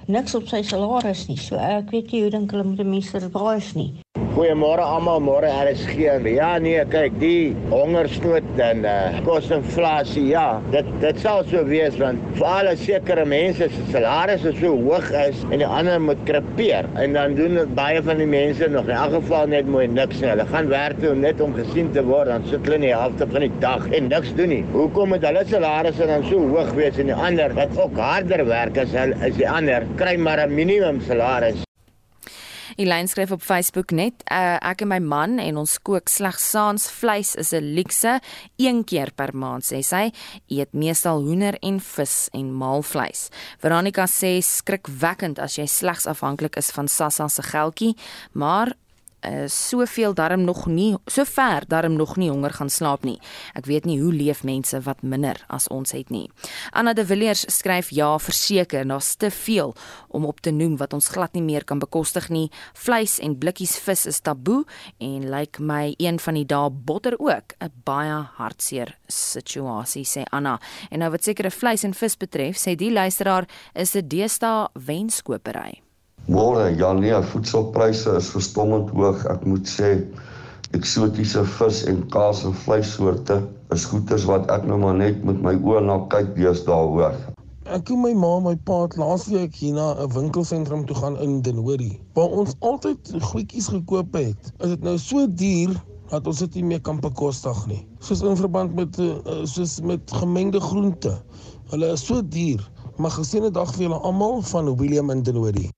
niks 0.06 0.34
op 0.36 0.50
sy 0.50 0.60
salaris 0.68 1.24
nie. 1.30 1.38
So 1.40 1.56
ek 1.56 1.94
weet 1.94 2.12
nie 2.12 2.26
hoe 2.26 2.32
dink 2.34 2.52
hulle 2.52 2.66
moet 2.68 2.84
mense 2.84 3.16
survive 3.16 3.72
nie. 3.78 3.90
Goeiemôre 4.37 4.85
almal, 4.85 5.22
môre 5.25 5.49
RSG. 5.49 5.94
Ja 6.29 6.51
nee, 6.61 6.83
kyk, 6.92 7.14
die 7.22 7.55
hongersnood 7.70 8.59
en 8.61 8.83
uh, 8.85 9.14
kosinflasie, 9.25 10.27
ja, 10.29 10.59
dit 10.75 10.90
dit 11.01 11.22
sal 11.22 11.40
so 11.49 11.62
wees 11.64 11.96
want 11.96 12.20
vir 12.37 12.44
al 12.51 12.68
sekere 12.83 13.25
mense 13.33 13.70
se 13.72 13.87
salarisse 13.94 14.53
so 14.59 14.75
hoog 14.77 15.09
is 15.22 15.40
en 15.46 15.64
die 15.64 15.70
ander 15.79 16.03
moet 16.05 16.20
krepeer 16.29 16.85
en 17.01 17.16
dan 17.16 17.38
doen 17.38 17.62
baie 17.79 18.03
van 18.05 18.20
die 18.20 18.29
mense 18.29 18.68
nog 18.75 18.90
in 18.90 18.99
elk 18.99 19.16
geval 19.16 19.49
net 19.57 19.70
mooi 19.72 19.87
niks 19.88 20.20
nie. 20.20 20.29
Hulle 20.35 20.44
gaan 20.53 20.68
werk 20.68 21.01
toe 21.01 21.16
net 21.16 21.40
om 21.40 21.57
gesien 21.57 21.88
te 21.96 22.05
word, 22.05 22.29
dan 22.29 22.44
sit 22.51 22.61
hulle 22.68 22.83
in 22.83 22.88
die 22.90 22.92
helfte 22.92 23.33
van 23.33 23.46
die 23.46 23.53
dag 23.64 23.88
en 23.88 24.12
niks 24.12 24.37
doen 24.37 24.53
nie. 24.53 24.64
Hoekom 24.77 25.14
moet 25.14 25.25
hulle 25.25 25.46
salarisse 25.49 26.12
dan 26.12 26.29
so 26.29 26.44
hoog 26.53 26.77
wees 26.77 27.01
en 27.01 27.09
die 27.09 27.22
ander 27.31 27.57
wat 27.57 27.72
ook 27.81 27.96
harder 28.05 28.44
werk 28.53 28.85
as 28.85 28.92
hulle 28.92 29.16
is 29.31 29.40
die 29.40 29.49
ander 29.49 29.88
kry 29.96 30.18
maar 30.20 30.44
'n 30.44 30.53
minimum 30.61 31.01
salaris? 31.09 31.65
Elaine 32.76 33.08
skryf 33.08 33.30
op 33.32 33.42
Facebook 33.42 33.90
net: 33.90 34.20
uh, 34.32 34.56
"Ek 34.60 34.82
en 34.84 34.88
my 34.88 34.98
man 35.00 35.38
en 35.40 35.56
ons 35.56 35.78
kook 35.82 36.10
slegs 36.12 36.50
saans 36.50 36.90
vleis 36.92 37.34
is 37.34 37.52
'n 37.52 37.72
luukse 37.74 38.20
een 38.56 38.84
keer 38.84 39.12
per 39.16 39.32
maand," 39.36 39.64
sê 39.64 39.80
sy. 39.82 40.12
"Eet 40.48 40.72
meestal 40.72 41.22
hoender 41.22 41.56
en 41.60 41.80
vis 41.80 42.28
en 42.32 42.52
maalvleis." 42.52 43.28
Veronica 43.58 44.06
sê: 44.06 44.42
"Skrikwekkend 44.42 45.38
as 45.38 45.56
jy 45.56 45.66
slegs 45.66 46.06
afhanklik 46.06 46.56
is 46.56 46.70
van 46.70 46.88
Sassa 46.88 47.28
se 47.28 47.42
geldjie, 47.42 47.96
maar 48.32 48.72
uh, 49.26 49.46
soveel 49.46 50.14
darm 50.14 50.44
nog 50.44 50.66
nie 50.66 50.96
so 51.06 51.24
ver 51.24 51.64
darm 51.68 51.96
nog 51.96 52.16
nie 52.16 52.30
honger 52.30 52.52
gaan 52.52 52.70
slaap 52.70 53.04
nie. 53.04 53.18
Ek 53.54 53.66
weet 53.66 53.84
nie 53.84 53.98
hoe 54.00 54.12
leef 54.12 54.42
mense 54.44 54.80
wat 54.86 55.02
minder 55.02 55.38
as 55.48 55.68
ons 55.68 55.92
het 55.92 56.10
nie. 56.10 56.28
Anna 56.72 56.92
de 56.92 57.06
Villiers 57.06 57.44
skryf 57.52 57.90
ja, 57.90 58.18
verseker, 58.18 58.86
daar's 58.86 59.14
te 59.16 59.30
veel 59.30 59.74
om 60.08 60.24
op 60.24 60.40
te 60.40 60.50
noem 60.50 60.76
wat 60.76 60.92
ons 60.96 61.08
glad 61.08 61.34
nie 61.34 61.44
meer 61.44 61.64
kan 61.64 61.78
bekostig 61.82 62.28
nie. 62.30 62.50
Vleis 62.74 63.18
en 63.22 63.38
blikkies 63.38 63.76
vis 63.82 64.06
is 64.06 64.20
taboe 64.20 64.64
en 64.98 65.28
lyk 65.30 65.34
like 65.36 65.62
my 65.62 65.94
een 65.98 66.20
van 66.22 66.38
die 66.38 66.46
dae 66.46 66.70
botter 66.70 67.18
ook 67.18 67.54
'n 67.60 67.72
baie 67.84 68.28
hartseer 68.38 68.96
situasie 69.06 70.04
sê 70.04 70.24
Anna. 70.30 70.58
En 70.90 70.98
nou 70.98 71.10
wat 71.10 71.24
sekere 71.24 71.50
vleis 71.50 71.84
en 71.84 71.94
vis 71.94 72.16
betref, 72.16 72.56
sê 72.56 72.74
die 72.74 72.92
luisteraar 72.92 73.48
is 73.74 73.90
dit 73.90 74.10
deesdae 74.10 74.68
wenskopery. 74.72 75.86
Môre, 76.26 76.72
ja 76.74 76.90
nee, 76.92 77.14
voedselpryse 77.30 78.16
is 78.18 78.28
verstommend 78.34 78.90
hoog. 78.90 79.20
Ek 79.30 79.44
moet 79.46 79.68
sê 79.70 79.90
eksotiese 80.74 81.44
vis 81.56 81.84
en 81.86 82.00
kaas 82.10 82.40
en 82.48 82.54
vleissoorte 82.64 83.36
is 83.74 83.84
goeders 83.86 84.24
wat 84.26 84.50
ek 84.50 84.66
nou 84.66 84.80
maar 84.82 84.96
net 84.98 85.22
met 85.28 85.38
my 85.44 85.54
oë 85.54 85.84
na 85.86 86.00
kyk 86.10 86.32
deesdae 86.34 86.88
hoor. 86.90 87.14
Ek 87.76 87.92
en 87.94 88.02
my 88.02 88.10
ma 88.18 88.32
my 88.42 88.56
pa 88.66 88.80
het 88.84 88.96
laasweek 88.98 89.54
hier 89.60 89.78
na 89.78 89.86
'n 90.02 90.10
winkelsentrum 90.16 90.82
toe 90.86 90.96
gaan 90.98 91.20
in 91.22 91.38
Denori, 91.46 91.92
waar 92.18 92.34
ons 92.42 92.58
altyd 92.58 93.14
goedjies 93.30 93.70
gekoop 93.76 94.18
het. 94.18 94.52
Is 94.58 94.74
dit 94.74 94.82
nou 94.82 94.98
so 94.98 95.26
duur 95.30 95.78
dat 96.10 96.26
ons 96.26 96.38
dit 96.38 96.54
nie 96.54 96.64
meer 96.74 96.80
kan 96.80 97.00
bekostig 97.00 97.66
nie. 97.66 97.82
Soos 97.98 98.22
in 98.22 98.36
verband 98.36 98.74
met 98.74 98.98
uh, 98.98 99.14
soos 99.44 99.80
met 99.80 100.10
gemengde 100.10 100.60
groente. 100.60 101.22
Hulle 101.70 101.94
is 101.94 102.06
so 102.06 102.22
duur. 102.22 102.62
Maar 102.96 103.10
geseënde 103.10 103.50
dag 103.50 103.74
vir 103.74 103.88
julle 103.88 103.98
almal 104.08 104.42
van 104.42 104.76
William 104.76 105.10
in 105.10 105.22
Denori. 105.22 105.70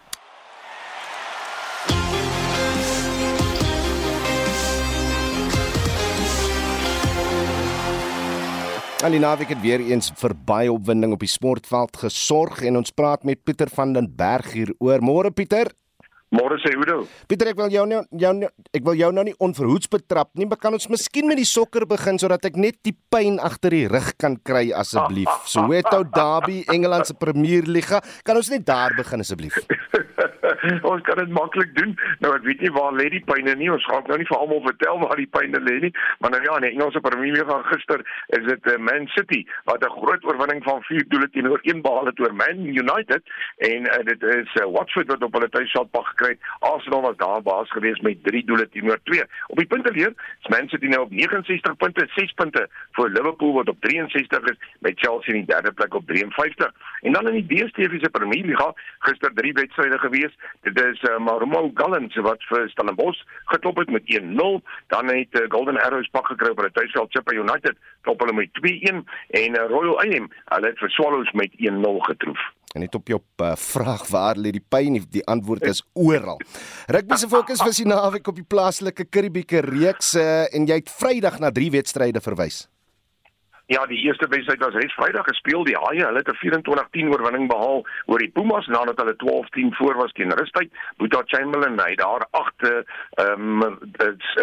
Aan 9.03 9.11
die 9.11 9.19
naweek 9.19 9.49
het 9.51 9.59
weer 9.59 9.81
eens 9.83 10.13
vir 10.15 10.31
baie 10.47 10.71
opwinding 10.71 11.11
op 11.11 11.19
die 11.19 11.27
sportveld 11.27 11.97
gesorg 12.05 12.61
en 12.63 12.79
ons 12.79 12.93
praat 12.95 13.25
met 13.27 13.41
Pieter 13.43 13.67
van 13.67 13.91
den 13.91 14.07
Berg 14.15 14.53
hier 14.55 14.71
oor. 14.79 15.03
Môre 15.03 15.27
Pieter. 15.35 15.73
Môre 16.33 16.57
sê 16.63 16.73
Udo. 16.73 17.03
Pieter, 17.29 17.51
ek 17.51 17.59
wil 17.61 17.69
jou 17.69 17.83
nou 17.85 18.01
jou 18.17 18.31
nou, 18.33 18.49
ek 18.73 18.85
wil 18.87 18.97
jou 18.97 19.09
nou 19.13 19.23
nie 19.27 19.35
onverhoeds 19.37 19.91
betrap 19.93 20.31
nie, 20.39 20.47
maar 20.49 20.57
kan 20.57 20.73
ons 20.73 20.89
miskien 20.89 21.29
met 21.29 21.37
die 21.37 21.45
sokker 21.45 21.85
begin 21.89 22.17
sodat 22.21 22.47
ek 22.49 22.57
net 22.57 22.79
die 22.87 22.95
pyn 23.13 23.37
agter 23.37 23.75
die 23.75 23.85
rug 23.91 24.09
kan 24.17 24.39
kry 24.41 24.71
asseblief. 24.73 25.29
Soweto 25.45 26.01
Derby, 26.15 26.63
Engeland 26.73 27.05
se 27.05 27.13
Premier 27.13 27.69
Liga. 27.69 28.01
Kan 28.25 28.41
ons 28.41 28.49
net 28.49 28.65
daar 28.65 28.97
begin 28.97 29.21
asseblief? 29.21 29.59
ons 30.91 31.03
kan 31.05 31.19
dit 31.21 31.31
maklik 31.37 31.75
doen. 31.77 31.93
Nou 32.23 32.33
ek 32.33 32.47
weet 32.47 32.63
nie 32.65 32.73
waar 32.73 32.95
lê 32.97 33.09
die 33.13 33.21
pyne 33.27 33.53
nie. 33.59 33.69
Ons 33.73 33.85
gaan 33.89 34.05
nou 34.09 34.17
nie 34.17 34.27
vir 34.29 34.39
almal 34.39 34.63
vertel 34.65 35.01
waar 35.03 35.19
die 35.19 35.29
pyne 35.37 35.61
lê 35.63 35.77
nie, 35.85 35.93
maar 36.23 36.33
nou 36.33 36.41
ja, 36.45 36.57
in 36.57 36.67
die 36.67 36.73
Engelse 36.73 37.03
Premier 37.05 37.37
Liga 37.37 37.59
gister 37.69 38.01
is 38.37 38.45
dit 38.47 38.71
uh, 38.71 38.79
Man 38.81 39.05
City 39.13 39.43
wat 39.69 39.85
'n 39.85 39.93
groot 39.99 40.25
oorwinning 40.25 40.63
van 40.65 40.81
4 40.89 41.05
doele 41.13 41.29
teenoor 41.29 41.61
1 41.61 41.85
behaal 41.85 42.09
het 42.09 42.19
oor 42.19 42.33
Man 42.33 42.65
United 42.65 43.21
en 43.69 43.89
uh, 43.91 44.01
dit 44.09 44.23
is 44.39 44.49
uh, 44.61 44.67
Watford 44.75 45.13
wat 45.13 45.23
op 45.23 45.33
hulle 45.37 45.49
tuisveld 45.49 45.91
pak 45.91 46.09
gekry. 46.23 46.37
Arsenal 46.59 47.01
was 47.01 47.17
daar 47.17 47.41
baas 47.41 47.69
gewees 47.71 47.99
met 47.99 48.23
3 48.23 48.45
doele 48.45 48.69
teenoor 48.69 48.99
2. 49.03 49.23
Op 49.47 49.57
die 49.57 49.67
punteleer 49.67 50.13
is 50.41 50.47
Man 50.47 50.69
City 50.69 50.85
nou 50.85 51.01
op 51.01 51.11
69 51.11 51.77
punte, 51.77 52.07
6 52.15 52.31
punte 52.31 52.69
voor 52.91 53.09
Liverpool 53.09 53.53
wat 53.53 53.69
op 53.69 53.77
63 53.79 54.43
is 54.43 54.57
met 54.79 54.99
Chelsea 54.99 55.33
in 55.33 55.45
die 55.45 55.53
derde 55.53 55.71
plek 55.71 55.93
op 55.93 56.07
53. 56.07 56.71
En 57.01 57.11
dan 57.11 57.27
in 57.27 57.45
die 57.45 57.47
DStv 57.47 57.99
se 57.99 58.09
Premier 58.09 58.45
Liga 58.45 58.73
gister 58.99 59.33
drie 59.33 59.53
wedstryde 59.53 59.99
gewees. 59.99 60.37
Dit 60.61 60.81
is 60.81 61.01
uh, 61.01 61.17
Marumo 61.17 61.71
Gallants 61.73 62.15
wat 62.15 62.43
vir 62.43 62.69
Stellenbosch 62.69 63.23
geklop 63.45 63.77
het 63.77 63.91
met 63.91 64.03
1-0. 64.21 64.59
Dan 64.87 65.07
het 65.07 65.39
uh, 65.39 65.45
Golden 65.47 65.81
Arrows 65.81 66.09
pak 66.11 66.27
gekry 66.27 66.49
op 66.49 66.57
hulle 66.57 66.71
tuisveld 66.71 67.11
Chippa 67.11 67.33
United 67.33 67.77
klop 68.01 68.19
hulle 68.19 68.33
met 68.33 68.49
2-1 68.59 69.03
en 69.29 69.55
uh, 69.59 69.67
Royal 69.67 69.99
AM 69.99 70.31
hulle 70.55 70.67
het 70.67 70.79
vir 70.79 70.89
Swallows 70.89 71.31
met 71.31 71.51
1-0 71.59 71.97
getroof. 72.09 72.51
En 72.73 72.81
net 72.81 72.95
op 72.97 73.07
jou 73.07 73.19
uh, 73.21 73.51
vraag 73.55 74.07
waar 74.09 74.39
lê 74.41 74.49
die 74.55 74.63
pyn? 74.65 74.97
Die 75.13 75.21
antwoord 75.29 75.67
is 75.69 75.83
oral. 75.93 76.39
Rugby 76.89 77.19
se 77.21 77.29
fokus 77.29 77.61
was 77.61 77.77
die 77.77 77.85
naweek 77.85 78.27
op 78.31 78.39
die 78.39 78.47
plaaslike 78.49 79.05
Karibieke 79.13 79.61
reeks 79.61 80.15
uh, 80.17 80.47
en 80.49 80.65
jy 80.65 80.79
het 80.81 80.89
Vrydag 80.89 81.37
na 81.43 81.53
3 81.53 81.69
wedstryde 81.77 82.23
verwys. 82.25 82.63
Ja, 83.65 83.85
die 83.85 83.97
eerste 84.03 84.27
wedstryd 84.27 84.59
was 84.59 84.73
res 84.75 84.93
Vrydag 84.93 85.23
gespeel. 85.23 85.63
Die 85.63 85.77
Haie, 85.79 86.03
hulle 86.05 86.19
het 86.19 86.27
'n 86.27 86.35
24-10 86.35 87.11
oorwinning 87.13 87.47
behaal 87.47 87.85
oor 88.05 88.19
die 88.19 88.31
Pumas 88.31 88.67
nadat 88.67 88.99
hulle 88.99 89.15
12-10 89.15 89.71
voor 89.75 89.95
was 89.95 90.11
teen 90.11 90.33
rustyd. 90.33 90.71
Boeta 90.97 91.21
Chamberlain 91.25 91.79
het 91.79 91.97
daar 91.97 92.27
agte 92.31 92.85
ehm 93.13 93.61
um, 93.61 93.79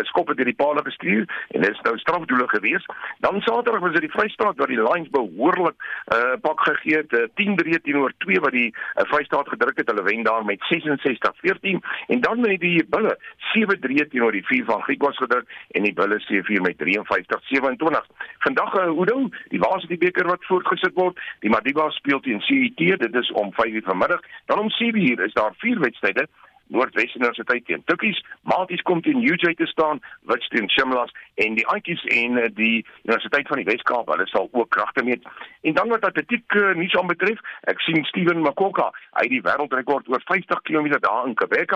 skoppe 0.02 0.34
deur 0.34 0.44
die 0.44 0.54
paal 0.54 0.80
gestuur 0.82 1.24
en 1.48 1.60
dit 1.60 1.70
is 1.70 1.80
nou 1.80 1.98
strafdoele 1.98 2.48
gewees. 2.48 2.86
Dan 3.18 3.40
Saterdag 3.40 3.80
was 3.80 3.92
dit 3.92 4.00
die 4.00 4.10
Vrystaat 4.10 4.56
wat 4.56 4.68
die 4.68 4.82
Lions 4.82 5.10
behoorlik 5.10 5.76
uh 6.14 6.34
pak 6.40 6.60
gegee 6.60 6.96
het, 6.96 7.12
uh, 7.12 7.28
10-3 7.34 7.80
teenoor 7.82 8.12
2 8.18 8.40
wat 8.40 8.52
die 8.52 8.74
uh, 8.74 9.04
Vrystaat 9.04 9.48
gedruk 9.48 9.76
het. 9.76 9.88
Hulle 9.88 10.02
wen 10.02 10.22
daar 10.22 10.44
met 10.44 10.64
66-14 10.72 11.78
en 12.06 12.20
dan 12.20 12.40
met 12.40 12.60
die 12.60 12.84
Bulle 12.88 13.18
7-3 13.52 14.08
teenoor 14.08 14.32
die 14.32 14.46
4 14.46 14.64
van 14.64 14.82
Griekwas 14.82 15.16
gedruk 15.16 15.44
en 15.70 15.82
die 15.82 15.94
Bulle 15.94 16.20
7-4 16.20 16.60
met 16.60 16.76
53-27. 16.82 18.06
Vandag 18.38 18.74
uh, 18.74 18.98
Oudo, 19.10 19.28
die 19.48 19.58
Varsity 19.58 19.98
beker 19.98 20.26
wat 20.26 20.44
voortgesit 20.46 20.94
word. 20.94 21.18
Die 21.40 21.50
Madiba 21.50 21.88
speel 21.90 22.20
teen 22.20 22.40
CET, 22.46 22.78
dit 23.00 23.14
is 23.14 23.32
om 23.32 23.52
5:00 23.52 23.84
vanmiddag. 23.84 24.20
Dan 24.46 24.58
om 24.58 24.70
7:00 24.70 25.24
is 25.24 25.32
daar 25.32 25.54
vier 25.58 25.80
wedstryde. 25.80 26.28
Noordwes 26.70 27.14
Universiteit 27.18 27.66
teen 27.66 27.82
Tukkies, 27.90 28.18
Maties 28.48 28.82
kom 28.88 29.02
teen 29.02 29.22
UJ 29.22 29.54
te 29.58 29.66
staan, 29.70 30.00
Wits 30.30 30.48
teen 30.48 30.70
Shimlas 30.70 31.12
en 31.42 31.56
die 31.58 31.66
Antjies 31.72 32.02
en 32.14 32.38
eh, 32.38 32.48
die 32.54 32.84
Universiteit 33.04 33.48
van 33.50 33.60
die 33.62 33.66
Wes-Kaap, 33.68 34.10
hulle 34.12 34.26
sal 34.30 34.48
ook 34.52 34.70
kragte 34.74 35.04
meet. 35.04 35.26
En 35.66 35.74
dan 35.76 35.90
wat 35.92 36.04
atletiek 36.08 36.54
uh, 36.56 36.72
nuus 36.78 36.94
aanbetref, 36.96 37.40
ek 37.70 37.82
sien 37.84 38.04
Steven 38.08 38.40
Makoka, 38.44 38.88
hy 39.18 39.26
het 39.26 39.34
die 39.34 39.42
wêreldrekord 39.44 40.08
oor 40.12 40.22
50 40.30 40.62
km 40.68 40.88
daar 41.04 41.28
in 41.28 41.36
Quebec 41.38 41.74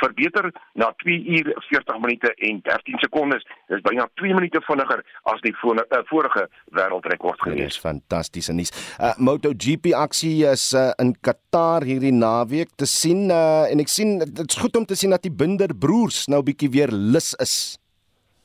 verbeter 0.00 0.50
na 0.78 0.90
2 1.02 1.18
uur 1.36 1.52
40 1.68 2.00
minute 2.02 2.34
en 2.48 2.60
13 2.66 2.98
sekondes. 3.04 3.46
Dis 3.70 3.84
byna 3.86 4.08
2 4.20 4.34
minute 4.34 4.60
vinniger 4.66 5.04
as 5.30 5.40
die 5.46 5.54
vorige, 5.60 5.86
uh, 5.94 6.02
vorige 6.10 6.46
wêreldrekord 6.76 7.40
gewees. 7.46 7.76
Dis 7.76 7.80
fantastiese 7.82 8.54
nuus. 8.56 8.72
Uh, 8.98 9.12
MotoGP 9.16 9.92
aksie 9.98 10.34
is 10.50 10.72
uh, 10.74 10.90
in 11.02 11.14
Qatar 11.20 11.86
hierdie 11.86 12.14
naweek 12.14 12.74
te 12.80 12.88
sien 12.90 13.28
uh, 13.30 13.70
en 13.70 13.82
ek 13.82 13.92
sien 13.92 14.18
dit's 14.28 14.58
goed 14.60 14.76
om 14.76 14.86
te 14.86 14.94
sien 14.98 15.10
dat 15.10 15.22
die 15.22 15.32
Binder 15.32 15.74
broers 15.74 16.26
nou 16.26 16.42
bietjie 16.42 16.70
weer 16.70 16.92
lus 16.92 17.32
is. 17.42 17.76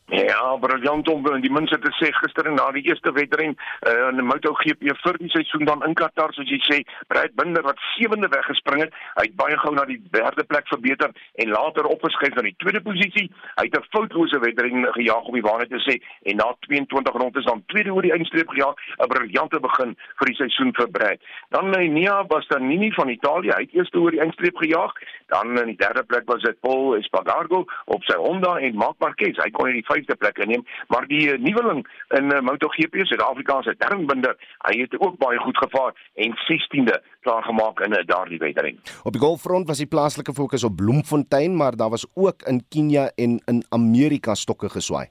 Ja, 0.08 0.56
briljant 0.56 1.10
om 1.12 1.26
die 1.44 1.50
mense 1.52 1.76
te 1.84 1.90
sê 1.98 2.08
gister 2.16 2.48
na 2.56 2.70
die 2.72 2.86
eerste 2.88 3.12
wedren 3.12 3.58
uh, 3.58 4.08
in 4.08 4.22
die 4.22 4.24
MotoGP 4.24 4.94
vir 5.02 5.18
die 5.20 5.28
seisoen 5.34 5.66
dan 5.68 5.82
in 5.84 5.98
Qatar 6.00 6.32
soos 6.32 6.48
jy 6.48 6.62
sê, 6.64 6.78
Brad 7.12 7.34
Binder 7.36 7.66
wat 7.66 7.82
sewende 7.98 8.30
weggespring 8.32 8.86
het, 8.86 8.96
hy 9.18 9.26
het 9.26 9.36
baie 9.36 9.58
gou 9.60 9.74
na 9.76 9.84
die 9.90 9.98
derde 10.16 10.46
plek 10.48 10.72
verbeter 10.72 11.12
en 11.44 11.52
later 11.52 11.90
opgeskuif 11.92 12.38
na 12.38 12.46
die 12.46 12.56
tweede 12.64 12.80
posisie. 12.86 13.26
Hy 13.58 13.66
het 13.68 13.76
'n 13.76 13.90
foutlose 13.92 14.40
wedren 14.40 14.88
gejaag 14.96 15.28
om 15.28 15.36
die 15.36 15.44
waarheid 15.44 15.76
te 15.76 15.84
sê 15.84 16.00
en 16.24 16.40
na 16.40 16.48
22 16.70 17.20
rondes 17.20 17.44
dan 17.44 17.66
tweede 17.68 17.92
oor 17.92 18.08
die 18.08 18.16
eindstreep 18.16 18.48
gejaag, 18.48 18.80
'n 19.04 19.12
briljante 19.12 19.60
begin 19.60 19.92
vir 20.20 20.28
die 20.32 20.40
seisoen 20.40 20.72
vir 20.72 20.88
Brad. 20.88 21.20
Dan 21.52 21.76
Nia 21.94 22.24
Bastianini 22.24 22.94
van 22.96 23.10
Italië, 23.10 23.52
hy 23.52 23.68
het 23.68 23.76
eers 23.76 23.94
oor 23.94 24.12
die 24.12 24.24
eindstreep 24.24 24.56
gejaag, 24.56 24.94
dan 25.28 25.60
in 25.60 25.76
die 25.76 25.84
derde 25.84 26.04
plek 26.04 26.24
was 26.32 26.42
dit 26.42 26.60
Paul 26.62 26.96
Espargaro 26.96 27.66
op 27.86 28.04
sy 28.04 28.16
Honda 28.16 28.56
en 28.60 28.76
Marc 28.76 28.96
Marquez, 29.00 29.36
hy 29.44 29.52
kon 29.52 29.68
in 29.68 29.82
die 29.82 29.97
vyfde 29.98 30.18
plek 30.22 30.38
inneem, 30.46 30.64
maar 30.94 31.08
die 31.10 31.24
uh, 31.32 31.40
nuweling 31.42 31.84
in 32.20 32.32
uh, 32.32 32.42
MotoGP 32.46 33.04
Suid-Afrikaanse 33.10 33.76
Dernbinder, 33.82 34.38
hy 34.70 34.78
het 34.84 34.96
ook 35.00 35.18
baie 35.22 35.40
goed 35.44 35.58
gevaar 35.58 35.98
en 36.16 36.38
16de 36.46 37.02
klaar 37.26 37.44
gemaak 37.50 37.84
in 37.86 37.98
uh, 37.98 38.06
daardie 38.06 38.42
wedren. 38.44 38.80
Op 39.04 39.18
die 39.18 39.22
golffront 39.22 39.68
was 39.68 39.84
die 39.84 39.90
plaaslike 39.90 40.34
fokus 40.34 40.64
op 40.68 40.76
Bloemfontein, 40.76 41.56
maar 41.56 41.76
daar 41.76 41.94
was 41.94 42.08
ook 42.14 42.48
in 42.50 42.64
Kenia 42.70 43.12
en 43.16 43.40
in 43.46 43.64
Amerika 43.70 44.36
stokke 44.36 44.70
geswaai. 44.70 45.08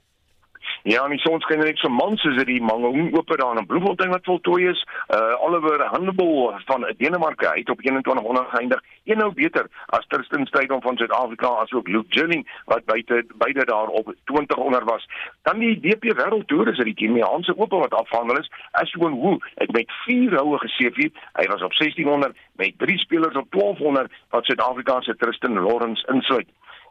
Ja, 0.87 1.01
en 1.03 1.11
die 1.11 1.19
sonskyn 1.19 1.59
net 1.59 1.81
so 1.81 1.89
mans 1.91 2.21
soos 2.23 2.37
dit 2.39 2.47
die 2.47 2.61
Mangaung 2.63 3.09
oop 3.11 3.31
daar 3.35 3.57
in 3.59 3.65
Bloemfontein 3.67 4.13
wat 4.13 4.23
voltooi 4.23 4.69
is. 4.69 4.79
Uh 5.11 5.33
Oliver 5.43 5.81
Hannibal 5.91 6.53
van 6.69 6.85
Denemarke 7.01 7.49
het 7.49 7.69
op 7.69 7.81
2100 7.81 8.47
geëindig. 8.53 8.83
Een 9.03 9.19
nou 9.19 9.33
beter 9.35 9.67
as 9.97 10.07
Tristan 10.07 10.45
Strydom 10.47 10.81
van 10.81 10.95
Suid-Afrika 10.97 11.49
asook 11.63 11.87
Luke 11.91 12.15
Jilling 12.15 12.45
wat 12.71 12.85
buite 12.85 13.25
beide 13.35 13.65
daar 13.65 13.91
op 13.99 14.13
20 14.31 14.57
onder 14.57 14.85
was. 14.85 15.07
Dan 15.41 15.59
die 15.59 15.79
DP 15.79 16.15
Wêreldtoer 16.21 16.71
is 16.71 16.79
dit 16.79 16.85
die 16.93 16.99
Keniaanse 17.03 17.57
oop 17.57 17.75
wat 17.75 17.93
afhandel 17.93 18.39
is. 18.39 18.51
Ashwin 18.71 19.19
Wu 19.19 19.35
het 19.55 19.71
met 19.71 19.91
4 20.05 20.37
houe 20.39 20.59
geseëvier. 20.63 21.11
Hy 21.33 21.47
was 21.51 21.67
op 21.67 21.75
1600 21.75 22.31
met 22.55 22.79
3 22.79 22.97
spelers 22.97 23.35
op 23.35 23.51
1200 23.51 24.11
wat 24.29 24.45
Suid-Afrika 24.45 25.01
se 25.01 25.15
Tristan 25.15 25.59
Lawrence 25.59 26.07
insluit. 26.13 26.47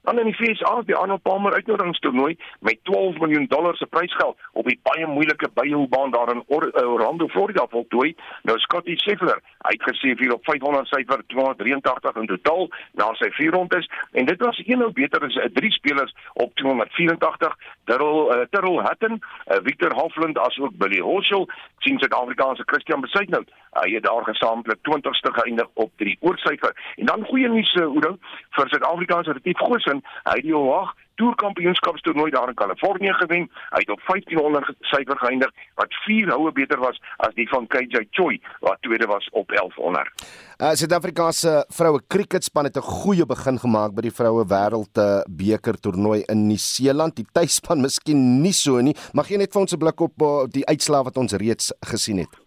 Dan 0.06 0.18
in 0.18 0.28
die 0.30 0.34
FSA 0.38 0.82
die 0.86 0.94
Arnold 0.94 1.22
Palmer 1.22 1.52
uitnodigingstoernooi 1.52 2.36
met 2.60 2.78
12 2.82 3.18
miljoen 3.18 3.46
dollar 3.46 3.76
se 3.76 3.86
prysgeld 3.86 4.38
op 4.52 4.68
die 4.70 4.78
baie 4.82 5.06
moeilike 5.06 5.48
byhoubaan 5.54 6.10
daar 6.10 6.30
in 6.34 6.44
uh, 6.48 6.92
Orlando, 6.92 7.26
Florida 7.28 7.66
voltooi. 7.70 8.14
Nou 8.42 8.58
Scotty 8.58 8.94
Scheffler, 8.96 9.40
hy 9.66 9.74
het 9.74 9.88
gesê 9.88 10.14
vir 10.20 10.34
op 10.36 10.44
500 10.46 10.86
syfer 10.92 11.24
283 11.34 12.20
in 12.22 12.30
totaal 12.30 12.70
na 13.02 13.08
sy 13.18 13.32
vier 13.40 13.50
rondes 13.58 13.90
en 14.12 14.30
dit 14.30 14.46
was 14.46 14.62
een 14.66 14.78
nou 14.78 14.92
beter 14.94 15.26
as 15.26 15.34
uh, 15.42 15.50
drie 15.58 15.72
spelers 15.74 16.14
op 16.34 16.54
284. 16.62 17.58
Terrell 17.86 18.20
uh, 18.34 18.44
Terrell 18.50 18.82
Hatton, 18.82 19.20
uh, 19.20 19.58
Victor 19.62 19.92
Hofland 19.94 20.38
asook 20.38 20.76
Billy 20.82 21.00
Horschel, 21.00 21.46
sien 21.78 21.98
Suid-Afrikaanse 21.98 22.66
Christian 22.66 23.00
Besuitnout. 23.00 23.50
Hy 23.80 23.88
het 23.94 24.06
daar 24.06 24.24
gesamentlik 24.26 24.82
20ste 24.88 25.32
geëindig 25.38 25.68
op 25.74 25.90
3 26.02 26.16
oorsyfer. 26.20 26.76
En 26.96 27.06
dan 27.06 27.26
goeie 27.30 27.48
nuus 27.48 27.74
uh, 27.74 27.86
Oudo 27.86 28.16
vir 28.58 28.68
Suid-Afrikaanse 28.74 29.38
Retief 29.38 29.60
Johnson, 29.60 30.02
hy 30.28 30.38
het 30.40 30.48
die 30.50 30.56
Oag 30.56 30.94
toerkampioenskapstoernooi 31.20 32.30
daar 32.30 32.48
in 32.48 32.54
Kalifornië 32.54 33.12
gewen. 33.12 33.50
Hy 33.74 33.82
het 33.84 33.90
op 33.90 34.02
1500 34.06 34.74
syfer 34.80 35.18
geëindig 35.18 35.52
wat 35.74 35.94
4 36.06 36.30
houe 36.30 36.52
beter 36.52 36.78
was 36.78 37.00
as 37.16 37.34
die 37.34 37.48
van 37.48 37.66
KJ 37.66 38.06
Choi 38.10 38.40
wat 38.60 38.80
tweede 38.80 39.06
was 39.06 39.28
op 39.32 39.48
1100. 39.48 40.12
Uh 40.56 40.72
Suid-Afrikaanse 40.72 41.64
vroue 41.68 42.00
kriketspan 42.06 42.64
het 42.64 42.76
'n 42.76 42.80
goeie 42.80 43.26
begin 43.26 43.58
gemaak 43.58 43.94
by 43.94 44.00
die 44.00 44.16
vroue 44.18 44.44
wêreld 44.44 44.96
beker 45.28 45.80
toernooi 45.80 46.22
in 46.26 46.46
Nieu-Seeland. 46.46 47.16
Die 47.16 47.26
tuisspan 47.32 47.80
miskien 47.86 48.40
nie 48.42 48.52
so 48.52 48.80
nie. 48.80 48.96
Mag 49.12 49.28
jy 49.28 49.36
net 49.36 49.52
vir 49.52 49.60
ons 49.60 49.72
'n 49.72 49.78
blik 49.78 50.00
op 50.00 50.22
uh, 50.22 50.44
die 50.48 50.66
uitslae 50.66 51.04
wat 51.04 51.16
ons 51.16 51.32
reeds 51.32 51.72
gesien 51.80 52.18
het? 52.18 52.45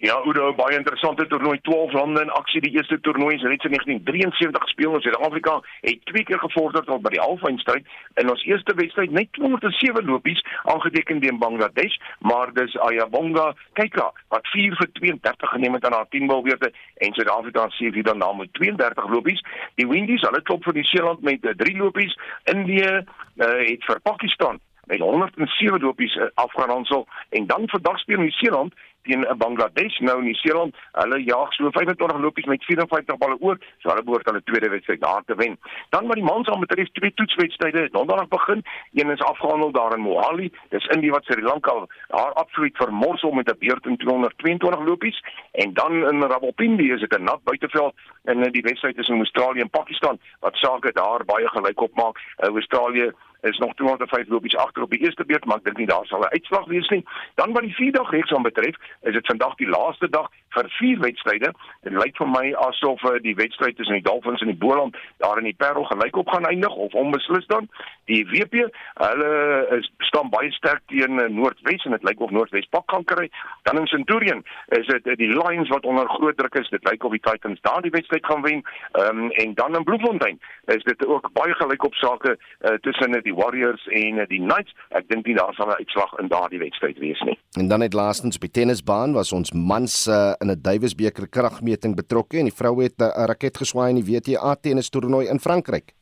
Ja, 0.00 0.22
Udo, 0.24 0.52
baie 0.54 0.76
interessante 0.76 1.24
toernooi, 1.26 1.58
12 1.66 1.92
lande 1.92 2.20
in 2.22 2.28
aksie. 2.30 2.60
Die 2.62 2.70
eerste 2.76 3.00
toernooi 3.00 3.32
is 3.34 3.42
reeds 3.42 3.64
in 3.66 3.72
1973 3.74 4.62
gespeel 4.62 4.94
in 4.94 5.00
Suid-Afrika. 5.00 5.56
Het 5.80 6.04
twee 6.04 6.22
keer 6.24 6.38
gevorder 6.38 6.84
tot 6.86 7.02
by 7.02 7.10
die 7.16 7.20
halfeindstryd. 7.20 7.88
In 8.22 8.30
ons 8.30 8.44
eerste 8.46 8.76
wedstryd 8.78 9.10
net 9.10 9.32
207 9.32 10.06
lopies 10.06 10.44
aangeteken 10.70 11.18
teen 11.24 11.40
Bangladesh, 11.42 11.96
maar 12.22 12.54
dis 12.54 12.76
Ayabonga 12.86 13.48
Keika 13.72 14.12
wat 14.30 14.46
4 14.52 14.78
vir 14.78 14.92
32 15.00 15.50
geneem 15.56 15.74
het 15.80 15.90
aan 15.90 15.98
haar 15.98 16.08
10 16.14 16.30
balbeurte 16.30 16.70
en 17.02 17.18
Suid-Afrika 17.18 17.66
se 17.74 17.90
vir 17.90 18.06
dan 18.06 18.22
na 18.22 18.30
met 18.38 18.54
32 18.54 19.10
lopies. 19.10 19.42
Die 19.82 19.88
Windies, 19.88 20.22
hulle 20.22 20.42
klop 20.46 20.62
vir 20.62 20.78
die 20.78 20.86
Seeland 20.86 21.26
met 21.26 21.42
3 21.42 21.74
eh, 21.74 21.82
lopies. 21.82 22.14
Indië 22.54 23.02
uh, 23.02 23.50
het 23.66 23.90
vir 23.90 24.00
Pakistan 24.06 24.62
met 24.88 25.02
107 25.02 25.80
lopies 25.80 26.14
uh, 26.16 26.30
afgeronsel 26.34 27.06
en 27.30 27.46
dan 27.46 27.66
vandag 27.68 27.98
speel 27.98 28.22
Nieu-Seeland 28.22 28.78
teen 29.08 29.24
'n 29.24 29.38
Bangladesh. 29.38 29.98
Nou 29.98 30.22
Nieu-Seeland, 30.22 30.76
hulle 30.92 31.18
jaag 31.24 31.52
so 31.52 31.70
25 31.70 32.18
lopies 32.18 32.44
met 32.44 32.64
54 32.64 33.16
balle 33.18 33.36
oor, 33.40 33.58
so 33.78 33.88
hulle 33.90 34.04
behoort 34.04 34.26
hulle 34.30 34.42
tweede 34.44 34.68
wedstryd 34.68 35.00
daar 35.00 35.22
te 35.26 35.34
wen. 35.34 35.58
Dan 35.90 36.06
wat 36.06 36.20
die 36.20 36.24
mans 36.24 36.48
aan 36.48 36.60
betref, 36.60 36.88
twee 36.92 37.14
toetswedstryde 37.14 37.88
donderdag 37.92 38.28
begin. 38.28 38.64
Een 38.92 39.10
is 39.10 39.22
afgehandel 39.22 39.72
daar 39.72 39.96
in 39.96 40.00
Mohali. 40.00 40.52
Dis 40.68 40.86
Indie 40.86 41.10
wat 41.10 41.24
Sri 41.24 41.42
Lanka 41.42 41.86
haar 42.08 42.32
absoluut 42.32 42.76
vermorsel 42.76 43.30
met 43.30 43.48
'n 43.50 43.58
beurt 43.58 43.86
in 43.86 43.96
222 43.96 44.84
lopies 44.84 45.24
en 45.52 45.74
dan 45.74 45.92
in 45.92 46.22
Rawalpindi 46.22 46.92
is 46.92 47.00
dit 47.00 47.18
'n 47.18 47.22
nat 47.22 47.42
buiteveld 47.44 47.94
en 48.24 48.52
die 48.52 48.62
wedstryd 48.62 48.98
is 48.98 49.08
in 49.08 49.16
Australië 49.16 49.60
en 49.60 49.70
Pakistan 49.70 50.18
wat 50.40 50.56
sake 50.56 50.92
daar 50.92 51.24
baie 51.24 51.48
gelyk 51.48 51.80
opmaak. 51.80 52.16
Uh, 52.18 52.48
Australië 52.48 53.12
is 53.40 53.58
nog 53.58 53.74
205 53.74 54.28
lopies 54.28 54.56
agter 54.56 54.82
op 54.82 54.90
die 54.90 55.00
eerste 55.00 55.24
beurt, 55.24 55.44
maar 55.44 55.56
ek 55.56 55.64
dink 55.64 55.76
nie 55.76 55.86
daar 55.86 56.06
sal 56.06 56.20
'n 56.20 56.34
uitslag 56.34 56.66
wees 56.66 56.88
nie. 56.88 57.04
Dan 57.34 57.52
wat 57.52 57.62
die 57.62 57.74
vierdag 57.74 58.10
reeks 58.10 58.32
aan 58.32 58.42
betref, 58.42 58.76
is 59.00 59.12
dit 59.12 59.26
vandag 59.26 59.54
die 59.54 59.68
laaste 59.68 60.08
dag 60.08 60.30
vir 60.56 60.68
vier 60.78 61.00
wedstryde. 61.00 61.52
Dit 61.86 61.92
lyk 61.92 62.16
vir 62.18 62.30
my 62.32 62.44
asof 62.68 63.02
uh, 63.06 63.16
die 63.22 63.34
wedstryd 63.38 63.76
tussen 63.76 63.98
die 63.98 64.06
Dolphins 64.06 64.42
en 64.44 64.50
die 64.52 64.58
Boland 64.58 64.96
daar 65.22 65.38
in 65.38 65.48
die 65.48 65.56
Parel 65.56 65.84
gelyk 65.90 66.16
op 66.16 66.28
gaan 66.32 66.48
eindig 66.48 66.74
of 66.74 66.94
onbeslis 66.94 67.46
dan. 67.52 67.68
Die 68.10 68.24
WP, 68.30 68.64
hulle 69.02 69.30
is 69.78 69.90
staan 70.08 70.30
baie 70.32 70.50
sterk 70.56 70.82
teen 70.92 71.20
uh, 71.20 71.28
Noordwes 71.28 71.84
en 71.84 71.96
dit 71.96 72.06
lyk 72.08 72.22
of 72.24 72.34
Noordwes 72.34 72.68
pak 72.72 72.90
gaan 72.90 73.04
kry. 73.04 73.28
Dan 73.68 73.80
in 73.82 73.86
Centurion 73.86 74.44
is 74.78 74.86
dit 74.86 75.06
uh, 75.06 75.16
die 75.20 75.30
Lions 75.32 75.68
wat 75.74 75.86
onder 75.86 76.08
groot 76.08 76.36
druk 76.36 76.60
is. 76.60 76.72
Dit 76.72 76.88
lyk 76.88 77.04
of 77.04 77.16
die 77.16 77.24
Titans 77.24 77.60
daar 77.66 77.82
die 77.84 77.94
wedstryd 77.94 78.26
gaan 78.26 78.42
wen. 78.42 78.64
Ehm 78.92 79.24
um, 79.24 79.30
en 79.30 79.54
dan 79.54 79.76
in 79.76 79.84
Bloemfontein 79.84 80.40
is 80.64 80.82
dit 80.82 81.06
ook 81.06 81.30
baie 81.32 81.54
gelyk 81.54 81.84
op 81.84 81.94
sake 81.94 82.36
uh, 82.36 82.74
tussen 82.86 83.16
uh, 83.16 83.22
die 83.22 83.34
Warriors 83.34 83.86
en 83.86 84.18
uh, 84.18 84.26
die 84.28 84.40
Knights. 84.40 84.74
Ek 84.88 85.08
dink 85.08 85.26
nie 85.26 85.36
daar 85.36 85.54
sal 85.54 85.68
'n 85.68 85.78
uitslag 85.80 86.12
in 86.18 86.28
daardie 86.28 86.58
wedstryd 86.58 86.98
wees 86.98 87.20
nie. 87.20 87.38
En 87.60 87.68
dan 87.68 87.78
net 87.78 87.92
laastens 87.92 88.36
op 88.36 88.42
die 88.42 88.50
tennisbaan 88.78 89.12
was 89.12 89.32
ons 89.32 89.52
mans 89.52 90.08
uh, 90.08 90.34
in 90.40 90.50
'n 90.50 90.62
Davis 90.62 90.94
beker 90.94 91.28
kragmeting 91.28 91.96
betrokke 91.96 92.38
en 92.38 92.44
die 92.44 92.54
vroue 92.54 92.84
het 92.84 93.00
'n 93.00 93.26
raket 93.26 93.58
geswaai 93.58 93.90
in 93.90 94.02
die 94.02 94.06
WTA 94.14 94.54
tennis 94.54 94.90
toernooi 94.90 95.28
in 95.28 95.40
Frankryk. 95.40 95.92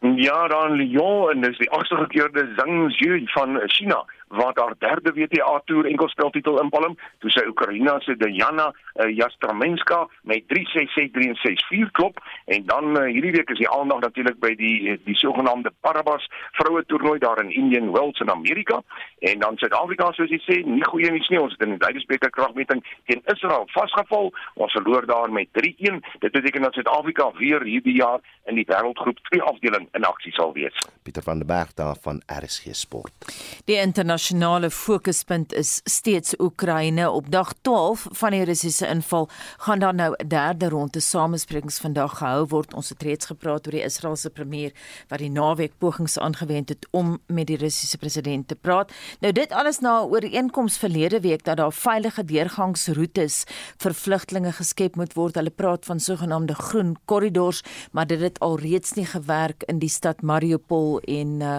Ja, 0.00 0.48
dan 0.48 0.72
Lyon 0.72 1.30
en 1.30 1.40
dis 1.40 1.58
die 1.58 1.70
agste 1.70 1.96
gekeerde 1.96 2.52
Zhang 2.56 2.92
Zhu 2.92 3.24
van 3.34 3.60
China 3.66 4.04
wat 4.38 4.58
haar 4.58 4.74
derde 4.78 5.12
WTA 5.16 5.60
toer 5.68 5.86
enkelspeltitel 5.90 6.60
inpalm, 6.62 6.96
toe 7.22 7.30
sy 7.32 7.44
Oekraïne 7.48 7.96
se 8.04 8.16
Diana 8.20 8.70
uh, 8.70 9.08
Jastramenska 9.16 10.04
met 10.30 10.44
3-6-6-3-6-4 10.52 11.92
klop 11.98 12.20
en 12.44 12.66
dan 12.66 12.96
uh, 12.96 13.06
hierdie 13.10 13.34
week 13.36 13.50
is 13.54 13.62
die 13.62 13.70
aandag 13.70 14.02
natuurlik 14.04 14.38
by 14.42 14.54
die 14.58 14.96
die 15.04 15.16
sogenaamde 15.18 15.72
Paribas 15.84 16.26
vroue 16.58 16.84
toernooi 16.90 17.18
daar 17.22 17.42
in 17.42 17.52
Indian 17.52 17.92
Wells 17.94 18.20
in 18.20 18.30
Amerika 18.30 18.80
en 19.18 19.38
dan 19.38 19.58
Suid-Afrika 19.60 20.10
soos 20.12 20.32
jy 20.32 20.40
sê, 20.44 20.60
nie 20.66 20.84
goeie 20.88 21.10
nuus 21.12 21.30
nie, 21.32 21.40
ons 21.40 21.54
het 21.56 21.66
in 21.66 21.76
die 21.76 21.82
Duitsbeker 21.82 22.32
kragmeting 22.34 22.82
teen 23.08 23.22
Israel 23.32 23.66
vasgeval, 23.74 24.32
ons 24.60 24.76
verloor 24.76 25.06
daar 25.08 25.32
met 25.32 25.48
3-1. 25.58 26.00
Dit 26.24 26.32
beteken 26.32 26.66
dat 26.66 26.76
Suid-Afrika 26.76 27.30
weer 27.38 27.64
hierdie 27.64 27.96
jaar 27.98 28.20
in 28.50 28.58
die 28.58 28.66
wêreldgroep 28.68 29.20
2 29.30 29.42
afdeling 29.42 29.88
in 29.96 30.04
aksie 30.08 30.32
sal 30.36 30.52
wees. 30.56 30.76
Pieter 31.04 31.24
van 31.24 31.40
der 31.40 31.48
Berg 31.48 31.74
daar 31.78 31.96
van 32.00 32.22
RSG 32.28 32.74
Sport. 32.76 33.32
Die 33.64 33.80
internasionale 33.80 34.23
fokuspunt 34.70 35.52
is 35.52 35.80
steeds 35.84 36.34
Oekraïne. 36.38 37.10
Op 37.10 37.30
dag 37.30 37.52
12 37.60 38.06
van 38.10 38.30
die 38.30 38.44
Russiese 38.44 38.86
inval 38.86 39.28
gaan 39.56 39.78
daar 39.78 39.94
nou 39.94 40.14
'n 40.16 40.28
derde 40.28 40.68
ronde 40.68 41.00
samesprekings 41.00 41.78
vandag 41.78 42.18
gehou 42.18 42.46
word. 42.46 42.74
Ons 42.74 42.88
het 42.88 43.02
reeds 43.02 43.26
gepraat 43.26 43.66
oor 43.66 43.72
die 43.72 43.84
Israeliese 43.84 44.30
premier 44.30 44.72
wat 45.08 45.18
die 45.18 45.30
naweek 45.30 45.72
pogings 45.78 46.18
aangewend 46.18 46.68
het 46.68 46.86
om 46.90 47.18
met 47.26 47.46
die 47.46 47.56
Russiese 47.56 47.98
president 47.98 48.48
te 48.48 48.54
praat. 48.54 48.92
Nou 49.20 49.32
dit 49.32 49.52
alles 49.52 49.78
na 49.78 50.00
'n 50.00 50.08
ooreenkoms 50.08 50.78
verlede 50.78 51.20
week 51.20 51.44
dat 51.44 51.56
daar 51.56 51.72
veilige 51.72 52.24
deurgangsroetes 52.24 53.44
vir 53.76 53.94
vlugtlinge 53.94 54.52
geskep 54.52 54.96
moet 54.96 55.14
word. 55.14 55.34
Hulle 55.34 55.50
praat 55.50 55.84
van 55.84 56.00
sogenaamde 56.00 56.54
groen 56.54 56.96
korridors, 57.04 57.62
maar 57.92 58.06
dit 58.06 58.20
het 58.20 58.40
alreeds 58.40 58.92
nie 58.92 59.06
gewerk 59.06 59.62
in 59.62 59.78
die 59.78 59.88
stad 59.88 60.22
Mariupol 60.22 61.00
en 61.00 61.40
uh, 61.40 61.58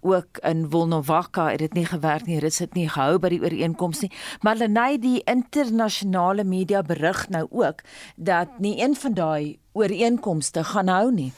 ook 0.00 0.38
in 0.38 0.70
Volnovakha 0.70 1.50
het 1.50 1.58
dit 1.58 1.72
nie 1.72 1.84
gewerk 1.86 2.05
nie. 2.26 2.38
Rus 2.40 2.58
het 2.62 2.74
nie 2.74 2.88
gehou 2.88 3.18
by 3.18 3.28
die 3.34 3.42
ooreenkoms 3.42 4.00
nie. 4.04 4.10
Maar 4.42 4.56
Lenay 4.56 4.98
die 5.02 5.20
internasionale 5.26 6.44
media 6.44 6.82
berig 6.82 7.28
nou 7.28 7.46
ook 7.50 7.82
dat 8.16 8.58
nie 8.58 8.78
een 8.82 8.96
van 8.96 9.14
daai 9.14 9.58
ooreenkomste 9.76 10.64
gaan 10.64 10.88
hou 10.88 11.10
nie. 11.12 11.32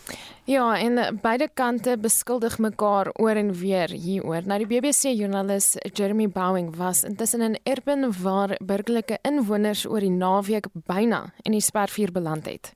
Ja, 0.49 0.79
en 0.79 1.19
beide 1.23 1.49
kante 1.55 1.97
beskuldig 2.01 2.59
mekaar 2.59 3.11
oor 3.21 3.37
en 3.37 3.53
weer 3.53 3.91
hieroor. 3.91 4.47
Nou 4.47 4.59
die 4.63 4.69
BBC 4.71 5.13
joernalis 5.19 5.75
Jeremy 5.93 6.29
Bowing 6.29 6.77
was 6.77 7.03
intussen 7.05 7.41
in 7.41 7.59
Erpen 7.63 8.07
waar 8.23 8.57
burgerlike 8.65 9.19
inwoners 9.23 9.87
oor 9.87 10.01
die 10.01 10.15
naweek 10.15 10.71
byna 10.73 11.33
in 11.43 11.53
die 11.53 11.65
spervuur 11.65 12.13
beland 12.13 12.47
het. 12.47 12.73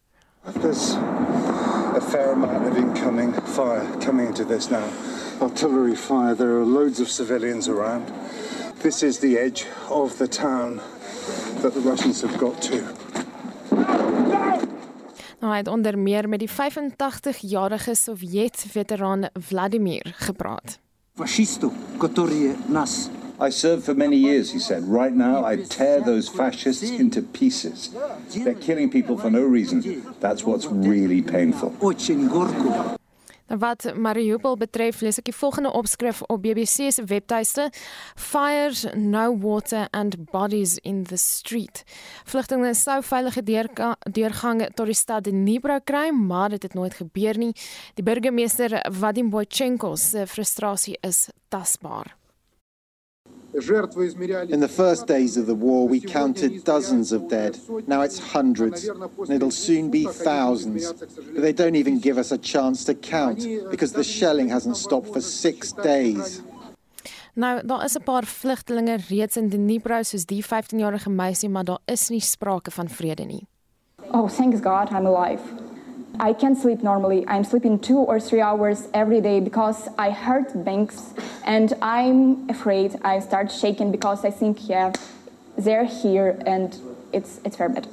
There's 0.61 0.96
a 1.94 2.00
fair 2.00 2.33
amount 2.33 2.66
of 2.66 2.76
incoming 2.76 3.33
fire 3.44 3.87
coming 4.00 4.26
into 4.26 4.44
this 4.44 4.70
now. 4.70 5.12
Artillery 5.41 5.95
fire. 5.95 6.36
There 6.36 6.58
are 6.60 6.65
loads 6.65 6.99
of 6.99 7.10
civilians 7.10 7.67
around. 7.67 8.06
This 8.82 9.03
is 9.03 9.19
the 9.19 9.38
edge 9.38 9.65
of 9.89 10.17
the 10.17 10.27
town 10.27 10.82
that 11.62 11.73
the 11.73 11.80
Russians 11.80 12.21
have 12.21 12.38
got 12.38 12.62
to. 12.62 12.84
Nou 15.39 15.51
hy 15.51 15.58
het 15.58 15.67
onder 15.67 15.97
meer 15.97 16.30
met 16.30 16.39
die 16.39 16.49
85-jarige 16.49 17.95
Sovjet-veteraan 17.95 19.30
Vladimir 19.34 20.13
gepraat. 20.17 20.80
Фашистов, 21.15 21.73
которые 21.97 22.56
нас 22.67 23.10
I 23.39 23.49
served 23.49 23.84
for 23.84 23.93
many 23.93 24.17
years, 24.17 24.51
he 24.51 24.58
said. 24.58 24.84
Right 24.84 25.13
now, 25.13 25.45
I 25.45 25.58
tear 25.58 26.01
those 26.01 26.27
fascists 26.27 26.89
into 26.89 27.21
pieces. 27.21 27.91
They're 28.34 28.56
killing 28.56 28.89
people 28.89 29.15
for 29.15 29.30
no 29.30 29.43
reason. 29.43 30.03
That's 30.19 30.43
what's 30.43 30.65
really 30.65 31.21
painful. 31.21 31.69
Wat 33.58 33.84
Mariupol 33.94 34.56
betref, 34.56 35.02
lees 35.04 35.18
ek 35.20 35.26
die 35.28 35.34
volgende 35.36 35.72
opskrif 35.76 36.22
op 36.32 36.40
BBC 36.40 36.88
se 36.94 37.04
webtuiste: 37.04 37.66
Fires, 38.16 38.86
no 38.96 39.26
water 39.42 39.90
and 39.92 40.16
bodies 40.32 40.78
in 40.82 41.02
the 41.04 41.18
street. 41.20 41.82
Vlugtelinge 42.24 42.72
sou 42.74 43.02
veilige 43.04 43.44
deurga 43.44 43.90
deurgange 44.08 44.70
tot 44.72 44.88
die 44.88 44.96
stad 44.96 45.28
Dnipro 45.28 45.76
kry, 45.84 46.08
maar 46.16 46.56
dit 46.56 46.64
het 46.64 46.78
nooit 46.78 46.96
gebeur 46.96 47.38
nie. 47.38 47.52
Die 48.00 48.06
burgemeester 48.06 48.78
Vadim 48.88 49.28
Boychenko 49.30 49.96
se 50.00 50.24
frustrasie 50.26 50.96
is 51.04 51.28
tasbaar. 51.52 52.21
In 53.54 54.60
the 54.60 54.68
first 54.68 55.06
days 55.06 55.36
of 55.36 55.46
the 55.46 55.54
war, 55.54 55.86
we 55.86 56.00
counted 56.00 56.64
dozens 56.64 57.12
of 57.12 57.28
dead. 57.28 57.58
Now 57.86 58.00
it's 58.00 58.18
hundreds, 58.18 58.88
and 58.88 59.30
it'll 59.30 59.50
soon 59.50 59.90
be 59.90 60.06
thousands. 60.06 60.92
But 60.92 61.42
they 61.42 61.52
don't 61.52 61.74
even 61.74 62.00
give 62.00 62.16
us 62.16 62.32
a 62.32 62.38
chance 62.38 62.84
to 62.84 62.94
count 62.94 63.46
because 63.70 63.92
the 63.92 64.04
shelling 64.04 64.48
hasn't 64.48 64.76
stopped 64.76 65.12
for 65.12 65.20
six 65.20 65.72
days. 65.72 66.40
Nou, 67.34 67.66
daar 67.66 67.84
is 67.84 67.96
'n 67.96 68.02
paar 68.02 68.24
vlugtelinge 68.24 68.98
reeds 69.08 69.36
in 69.36 69.48
Dnipro 69.48 70.02
soos 70.02 70.26
die 70.26 70.44
15-jarige 70.44 71.10
meisie, 71.10 71.48
maar 71.48 71.64
daar 71.64 71.80
is 71.84 72.08
nie 72.08 72.20
sprake 72.20 72.70
van 72.70 72.88
vrede 72.88 73.24
nie. 73.24 73.46
Oh, 74.12 74.28
thanks 74.28 74.60
God, 74.60 74.90
I'm 74.90 75.06
alive. 75.06 75.62
I 76.20 76.33
can't 76.33 76.59
sleep 76.59 76.83
normally. 76.83 77.25
I'm 77.27 77.44
sleeping 77.44 77.79
two 77.79 77.98
or 77.98 78.20
three 78.20 78.40
hours 78.40 78.88
every 78.94 79.20
day 79.20 79.40
because 79.40 79.88
I 79.98 80.11
heard 80.11 80.64
bangs 80.64 81.14
and 81.44 81.72
I'm 81.83 82.48
afraid 82.48 82.98
I 83.05 83.20
start 83.20 83.51
shaking 83.51 83.90
because 83.90 84.25
I 84.25 84.31
think, 84.31 84.68
yeah, 84.68 84.92
they're 85.57 85.85
here 85.85 86.38
and 86.46 86.77
it's, 87.12 87.40
it's 87.44 87.57
very 87.57 87.72
bad. 87.72 87.87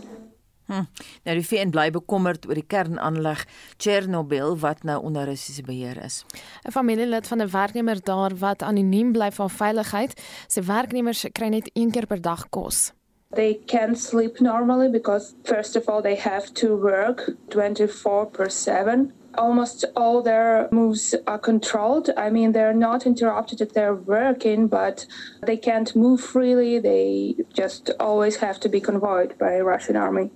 Hm. 0.70 0.86
Nou 1.26 1.34
die 1.34 1.46
VN 1.46 1.72
bly 1.74 1.88
bekommerd 1.90 2.44
oor 2.46 2.54
die 2.54 2.66
kernaanleg 2.70 3.42
Chernobyl 3.82 4.54
wat 4.62 4.84
nou 4.86 5.00
onder 5.02 5.26
Russiese 5.26 5.66
beheer 5.66 5.98
is. 6.06 6.26
'n 6.62 6.72
Familielid 6.72 7.28
van 7.28 7.42
'n 7.42 7.50
werknemer 7.50 7.98
daar 8.04 8.38
wat 8.38 8.62
anoniem 8.62 9.12
bly 9.12 9.32
vir 9.32 9.50
veiligheid, 9.50 10.14
sy 10.48 10.62
werknemers 10.62 11.26
kry 11.32 11.48
net 11.48 11.70
een 11.74 11.92
keer 11.92 12.06
per 12.06 12.22
dag 12.22 12.50
kos. 12.50 12.94
They 13.36 13.54
can't 13.54 13.96
sleep 13.96 14.42
normally 14.42 14.90
because, 14.90 15.36
first 15.44 15.76
of 15.76 15.88
all, 15.88 16.02
they 16.02 16.16
have 16.16 16.52
to 16.56 16.76
work 16.76 17.30
24 17.52 18.26
per 18.26 18.50
7. 18.50 19.14
Almost 19.38 19.86
all 19.96 20.24
their 20.24 20.68
moves 20.72 21.14
are 21.28 21.38
controlled. 21.38 22.10
I 22.18 22.32
mean, 22.32 22.54
they're 22.54 22.74
not 22.74 23.06
interrupted 23.06 23.62
if 23.62 23.74
they're 23.74 23.94
working, 23.94 24.68
but 24.68 25.06
they 25.46 25.58
can't 25.58 25.96
move 25.96 26.22
freely. 26.22 26.80
They 26.80 27.36
just 27.54 27.92
always 28.00 28.38
have 28.38 28.60
to 28.62 28.70
be 28.70 28.82
convoyed 28.82 29.38
by 29.38 29.60
Russian 29.60 29.96
army. 29.96 30.32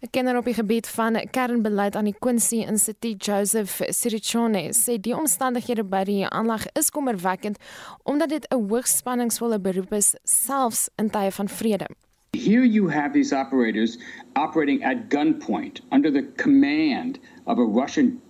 'n 0.00 0.10
Kenner 0.10 0.36
op 0.36 0.44
die 0.44 0.54
gebied 0.54 0.88
van 0.88 1.28
kernbeleid 1.30 1.96
aan 1.96 2.04
die 2.04 2.16
Quincy 2.18 2.56
Instituut, 2.56 3.24
Joseph 3.24 3.80
Sirichone, 3.88 4.72
sê 4.72 5.00
die 5.00 5.16
omstandighede 5.16 5.84
by 5.84 6.04
die 6.04 6.28
aanleg 6.28 6.66
is 6.72 6.90
kommerwekkend 6.90 7.58
omdat 8.02 8.28
dit 8.28 8.46
'n 8.48 8.68
hoogspanningsvolle 8.68 9.60
beroep 9.60 9.92
is 9.92 10.14
selfs 10.22 10.88
in 10.96 11.10
tye 11.10 11.30
van 11.30 11.48
vrede. 11.48 11.86
Here 12.34 12.64
you 12.64 12.88
have 12.88 13.12
these 13.12 13.32
operators 13.32 13.98
operating 14.34 14.82
at 14.82 15.08
gunpoint 15.08 15.80
under 15.92 16.10
the 16.10 16.22
command 16.22 17.20
of 17.46 17.58
a 17.58 17.64
Russian 17.64 18.20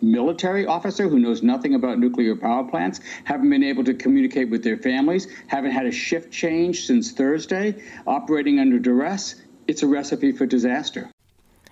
military 0.00 0.64
officer 0.64 1.08
who 1.08 1.18
knows 1.18 1.42
nothing 1.42 1.74
about 1.74 1.98
nuclear 1.98 2.34
power 2.34 2.64
plants, 2.64 3.00
haven't 3.24 3.50
been 3.50 3.62
able 3.62 3.84
to 3.84 3.92
communicate 3.92 4.48
with 4.48 4.64
their 4.64 4.78
families, 4.78 5.28
haven't 5.46 5.72
had 5.72 5.84
a 5.84 5.92
shift 5.92 6.32
change 6.32 6.86
since 6.86 7.12
Thursday, 7.12 7.82
operating 8.06 8.58
under 8.58 8.78
duress. 8.78 9.34
It's 9.66 9.82
a 9.82 9.86
recipe 9.86 10.32
for 10.32 10.46
disaster. 10.46 11.10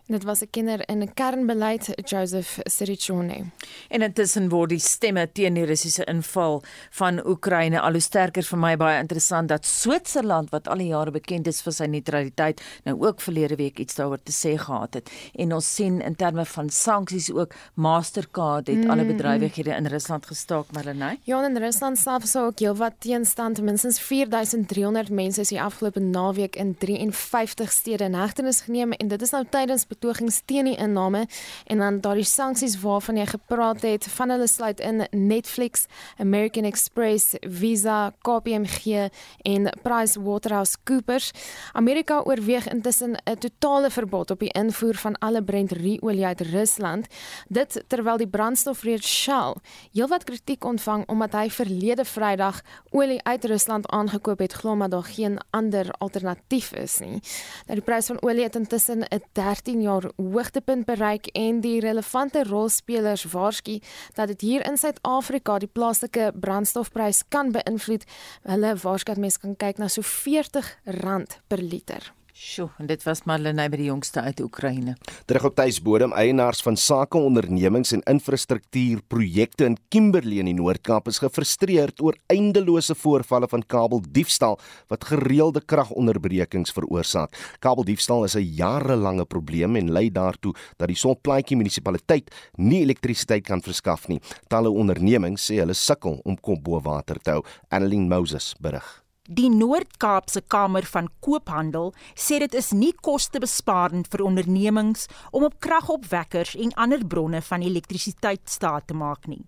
Dit 0.08 0.24
was 0.24 0.40
'n 0.40 0.50
kenner 0.50 0.88
in 0.88 1.02
'n 1.02 1.14
kernbeleid 1.14 1.90
Joseph 2.04 2.58
Sirichone. 2.62 3.44
En 3.88 4.02
intussen 4.02 4.48
word 4.48 4.68
die 4.68 4.78
stemme 4.78 5.32
teen 5.32 5.54
die 5.54 5.64
Russiese 5.64 6.04
inval 6.04 6.62
van 6.90 7.26
Oekraïne 7.26 7.80
al 7.80 7.90
hoe 7.92 8.00
sterker 8.00 8.42
vir 8.42 8.58
my 8.58 8.76
baie 8.76 9.00
interessant 9.00 9.48
dat 9.48 9.66
Switserland 9.66 10.50
wat 10.50 10.68
al 10.68 10.76
die 10.76 10.86
jare 10.86 11.10
bekend 11.10 11.46
is 11.46 11.60
vir 11.60 11.72
sy 11.72 11.84
neutraliteit 11.84 12.62
nou 12.84 12.96
ook 13.06 13.20
verlede 13.20 13.56
week 13.56 13.78
iets 13.78 13.94
daaroor 13.94 14.22
te 14.22 14.32
sê 14.32 14.56
gehad 14.58 14.94
het. 14.94 15.10
En 15.34 15.52
ons 15.52 15.74
sien 15.74 16.00
in 16.00 16.16
terme 16.16 16.44
van 16.44 16.70
sanksies 16.70 17.30
ook 17.32 17.54
Mastercard 17.74 18.66
het 18.66 18.84
mm, 18.84 18.90
alle 18.90 19.04
bedrywighede 19.04 19.76
in 19.76 19.86
Rusland 19.86 20.26
gestaak, 20.26 20.72
Marlenae. 20.72 21.18
Ja, 21.24 21.46
in 21.46 21.56
Rusland 21.56 21.98
self 21.98 22.22
is 22.22 22.36
ook 22.36 22.58
heelwat 22.58 22.94
teenstand. 22.98 23.62
Minstens 23.62 24.00
4300 24.00 25.10
mense 25.10 25.40
is 25.40 25.48
die 25.48 25.60
afgelope 25.60 26.00
naweek 26.00 26.56
in 26.56 26.76
53 26.78 27.72
stede 27.72 28.04
in 28.04 28.14
hegtenis 28.14 28.60
geneem 28.60 28.92
en 28.92 29.08
dit 29.08 29.22
is 29.22 29.30
nou 29.30 29.44
tydens 29.50 29.84
betogings 29.98 30.42
teen 30.46 30.64
die 30.70 30.76
inname 30.78 31.26
en 31.66 31.82
dan 31.82 32.00
daardie 32.00 32.26
sanksies 32.26 32.78
waarvan 32.80 33.18
jy 33.18 33.26
gepraat 33.26 33.82
het, 33.82 34.06
van 34.14 34.30
hulle 34.30 34.46
sluit 34.48 34.80
in 34.80 35.04
Netflix, 35.10 35.86
American 36.18 36.64
Express, 36.64 37.34
Visa, 37.40 38.12
KPMG 38.22 39.08
en 39.42 39.68
PricewaterhouseCoopers. 39.82 41.32
Amerika 41.72 42.20
oorweeg 42.24 42.68
intussen 42.68 43.16
'n 43.24 43.38
totale 43.38 43.90
verbod 43.90 44.30
op 44.30 44.38
die 44.38 44.52
invoer 44.52 44.94
van 44.94 45.18
alle 45.18 45.42
Brent-olie 45.42 46.26
uit 46.26 46.40
Rusland. 46.40 47.06
Dit 47.48 47.84
terwyl 47.86 48.16
die 48.16 48.28
brandstofreeks 48.28 49.22
Shell 49.22 49.54
heelwat 49.92 50.24
kritiek 50.24 50.64
ontvang 50.64 51.06
omdat 51.08 51.32
hy 51.32 51.50
verlede 51.50 52.04
Vrydag 52.04 52.62
olie 52.90 53.22
uit 53.22 53.44
Rusland 53.44 53.88
aangekoop 53.88 54.38
het, 54.38 54.52
glo 54.52 54.76
maar 54.76 54.88
daar 54.88 55.04
geen 55.04 55.38
ander 55.50 55.90
alternatief 55.98 56.72
is 56.72 56.98
nie. 56.98 57.20
Nou 57.66 57.78
die 57.80 57.82
prys 57.82 58.06
van 58.06 58.22
olie 58.22 58.42
het 58.42 58.56
intussen 58.56 59.02
'n 59.02 59.22
13 59.32 59.82
jaar 59.88 60.10
hoogtepunt 60.16 60.86
bereik 60.88 61.30
en 61.38 61.62
die 61.64 61.80
relevante 61.80 62.44
rolspelers 62.44 63.24
waarsku 63.32 63.78
dat 64.18 64.32
dit 64.34 64.44
hier 64.44 64.66
in 64.68 64.76
Suid-Afrika 64.76 65.58
die 65.58 65.70
plaaslike 65.72 66.30
brandstofprys 66.40 67.24
kan 67.28 67.52
beïnvloed. 67.56 68.04
Hulle 68.48 68.76
waarsku 68.82 69.14
dat 69.14 69.24
mense 69.24 69.40
kan 69.42 69.56
kyk 69.56 69.80
na 69.80 69.88
so 69.88 70.04
R40 70.04 71.40
per 71.48 71.62
liter. 71.62 72.12
Sjoe, 72.38 72.68
en 72.78 72.86
dit 72.86 73.02
was 73.02 73.24
Marlene 73.26 73.64
by 73.66 73.78
die 73.80 73.88
jongste 73.88 74.22
uit 74.22 74.38
Oekraïne. 74.44 74.92
Terug 75.26 75.48
op 75.48 75.56
tuisbodem, 75.58 76.12
eienaars 76.14 76.60
van 76.62 76.76
sakeondernemings 76.78 77.90
en 77.96 78.04
infrastruktuurprojekte 78.06 79.66
in 79.66 79.74
Kimberley 79.90 80.38
in 80.38 80.46
die 80.46 80.54
Noord-Kaap 80.54 81.10
is 81.10 81.18
gefrustreerd 81.18 81.98
oor 81.98 82.14
eindelose 82.30 82.94
voorvalle 82.94 83.48
van 83.50 83.64
kabeldiefstal 83.74 84.54
wat 84.94 85.08
gereelde 85.10 85.64
kragonderbrekings 85.66 86.76
veroorsaak. 86.78 87.34
Kabeldiefstal 87.58 88.28
is 88.30 88.36
'n 88.38 88.54
jarelange 88.60 89.26
probleem 89.26 89.74
en 89.74 89.90
lei 89.90 90.06
daartoe 90.08 90.54
dat 90.78 90.88
die 90.88 90.96
Solplaatjie 90.96 91.56
munisipaliteit 91.56 92.30
nie 92.56 92.82
elektrisiteit 92.82 93.44
kan 93.44 93.60
verskaf 93.60 94.06
nie. 94.06 94.20
Talle 94.46 94.70
ondernemings 94.70 95.50
sê 95.50 95.58
hulle 95.58 95.74
sukkel 95.74 96.20
om 96.24 96.36
kop 96.36 96.62
bo 96.62 96.80
water 96.80 97.18
te 97.18 97.30
hou. 97.30 97.42
Annelien 97.68 98.08
Moses 98.08 98.54
berig. 98.60 99.07
Die 99.30 99.50
Noord-Kaapse 99.52 100.40
Kamer 100.48 100.86
van 100.88 101.10
Koophandel 101.20 101.90
sê 102.16 102.38
dit 102.40 102.54
is 102.56 102.70
nie 102.72 102.94
kostebesparend 103.04 104.06
vir 104.08 104.22
ondernemings 104.24 105.04
om 105.36 105.44
op 105.44 105.58
kragopwekkers 105.60 106.54
en 106.56 106.72
ander 106.80 107.04
bronne 107.04 107.42
van 107.44 107.66
elektrisiteit 107.66 108.48
staat 108.48 108.86
te 108.88 108.96
maak 108.96 109.28
nie. 109.28 109.42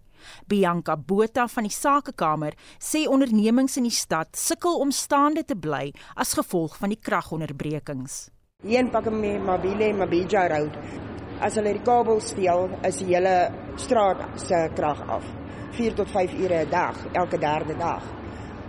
Bianca 0.44 0.98
Botha 1.00 1.46
van 1.48 1.64
die 1.64 1.72
Sakekamer 1.72 2.58
sê 2.76 3.06
ondernemings 3.08 3.80
in 3.80 3.88
die 3.88 3.96
stad 3.96 4.36
sukkel 4.36 4.76
om 4.84 4.92
staande 4.92 5.46
te 5.48 5.56
bly 5.56 5.94
as 6.12 6.36
gevolg 6.36 6.76
van 6.76 6.92
die 6.92 7.00
kragonderbrekings. 7.00 8.26
Een 8.68 8.92
pak 8.92 9.08
me 9.08 9.38
mobile 9.40 9.94
Mabija 9.96 10.44
Road. 10.52 10.76
As 11.40 11.56
hulle 11.56 11.72
die 11.72 11.86
kabel 11.88 12.20
steel, 12.20 12.68
is 12.84 13.00
die 13.00 13.14
hele 13.14 13.48
straat 13.80 14.28
se 14.44 14.66
krag 14.76 15.06
af. 15.08 15.24
4 15.72 16.02
tot 16.04 16.10
5 16.12 16.36
ure 16.36 16.66
'n 16.66 16.70
dag, 16.70 17.06
elke 17.16 17.38
derde 17.38 17.76
dag 17.80 18.19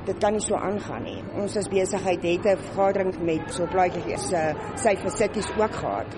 dit 0.06 0.18
kan 0.18 0.34
nie 0.34 0.42
so 0.42 0.56
aangaan 0.56 1.04
nie. 1.06 1.20
Ons 1.38 1.58
as 1.58 1.70
besigheid 1.70 2.24
het 2.24 2.46
'n 2.46 2.58
vergadering 2.58 3.14
met 3.22 3.54
so 3.54 3.66
plaatjies 3.66 4.30
se 4.30 4.36
uh, 4.36 4.76
sy 4.76 4.96
facilities 4.96 5.50
ook 5.58 5.76
gehad 5.76 6.16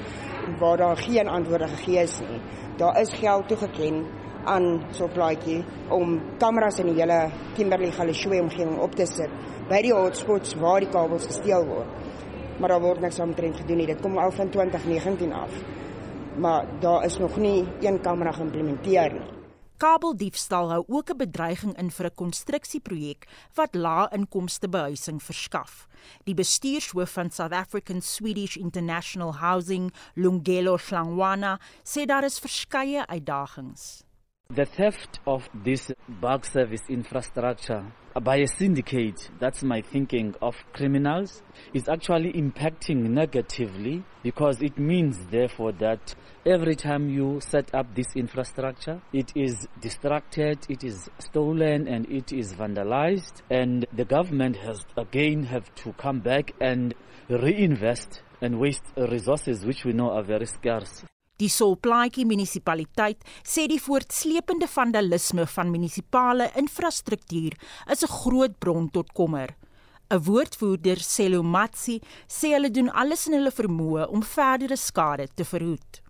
waar 0.59 0.77
daar 0.77 0.97
geen 0.97 1.27
antwoorde 1.27 1.67
gegee 1.67 2.03
is 2.03 2.19
nie. 2.19 2.41
Daar 2.77 3.01
is 3.01 3.13
geld 3.13 3.47
toegeken 3.47 4.05
aan 4.45 4.83
so 4.91 5.07
plaatjie 5.07 5.63
om 5.89 6.21
kameras 6.37 6.79
in 6.79 6.85
die 6.85 7.01
hele 7.01 7.31
Kimberley 7.55 7.91
Galeshoe 7.91 8.41
omgewing 8.41 8.79
op 8.79 8.95
te 8.95 9.05
sit 9.05 9.29
by 9.69 9.81
die 9.81 9.93
hotspots 9.93 10.55
waar 10.55 10.79
die 10.79 10.89
kabels 10.89 11.25
gesteel 11.25 11.65
word. 11.65 11.87
Maar 12.59 12.69
daar 12.69 12.81
word 12.81 12.99
niks 13.01 13.19
omtrent 13.19 13.57
gedoen 13.57 13.77
nie. 13.77 13.87
Dit 13.87 14.01
kom 14.01 14.17
al 14.17 14.31
van 14.31 14.49
2019 14.49 15.33
af. 15.33 15.51
Maar 16.37 16.65
daar 16.79 17.05
is 17.05 17.17
nog 17.17 17.37
nie 17.37 17.63
een 17.81 18.01
kamera 18.01 18.31
geïmplementeer 18.31 19.13
nie. 19.13 19.42
Kabeldiefstal 19.77 20.69
hou 20.71 20.83
ook 20.87 21.09
'n 21.09 21.17
bedreiging 21.17 21.77
in 21.77 21.89
vir 21.91 22.05
'n 22.05 22.15
konstruksieprojek 22.15 23.27
wat 23.55 23.75
lae 23.75 24.07
inkomste 24.11 24.69
behuising 24.69 25.23
verskaf. 25.23 25.87
Die 26.23 26.35
bestuurshoof 26.35 27.11
van 27.11 27.31
South 27.31 27.51
African 27.51 28.01
Swedish 28.01 28.55
International 28.55 29.33
Housing, 29.33 29.93
Lungelo 30.15 30.77
Hlangwana, 30.77 31.59
sê 31.83 32.05
daar 32.05 32.23
is 32.23 32.39
verskeie 32.39 33.07
uitdagings. 33.07 34.02
The 34.55 34.65
theft 34.65 35.19
of 35.25 35.49
this 35.63 35.91
bug 36.07 36.45
service 36.45 36.83
infrastructure 36.87 37.91
by 38.21 38.35
a 38.35 38.47
syndicate, 38.47 39.31
that's 39.39 39.63
my 39.63 39.81
thinking, 39.81 40.35
of 40.43 40.55
criminals 40.73 41.41
is 41.73 41.89
actually 41.89 42.33
impacting 42.33 42.97
negatively 43.09 44.03
because 44.21 44.61
it 44.61 44.77
means, 44.77 45.17
therefore, 45.31 45.71
that 45.79 46.13
every 46.45 46.75
time 46.75 47.09
you 47.09 47.39
set 47.41 47.73
up 47.73 47.95
this 47.95 48.15
infrastructure, 48.15 49.01
it 49.11 49.31
is 49.35 49.67
distracted, 49.81 50.59
it 50.69 50.83
is 50.83 51.09
stolen, 51.17 51.87
and 51.87 52.07
it 52.11 52.31
is 52.31 52.53
vandalized. 52.53 53.41
And 53.49 53.87
the 53.91 54.05
government 54.05 54.57
has 54.57 54.85
again 54.95 55.45
have 55.45 55.73
to 55.77 55.93
come 55.93 56.19
back 56.19 56.51
and 56.61 56.93
reinvest 57.27 58.21
and 58.39 58.59
waste 58.59 58.83
resources 58.97 59.65
which 59.65 59.83
we 59.83 59.93
know 59.93 60.11
are 60.11 60.23
very 60.23 60.45
scarce. 60.45 61.03
Die 61.41 61.49
Solplaatjie 61.49 62.27
munisipaliteit 62.29 63.23
sê 63.41 63.63
die 63.65 63.79
voortsleepende 63.81 64.67
vandalisme 64.69 65.47
van 65.49 65.71
munisipale 65.73 66.51
infrastruktuur 66.61 67.57
is 67.89 68.03
'n 68.03 68.13
groot 68.19 68.59
bron 68.59 68.89
tot 68.89 69.09
kommer. 69.13 69.49
'n 70.11 70.23
Woordvoerder, 70.27 70.99
Selomatsi, 71.01 72.01
sê 72.29 72.53
hulle 72.53 72.69
doen 72.69 72.89
alles 72.91 73.25
in 73.27 73.33
hulle 73.33 73.51
vermoë 73.51 74.07
om 74.13 74.21
verdere 74.21 74.77
skade 74.77 75.27
te 75.33 75.43
verhoed. 75.43 76.02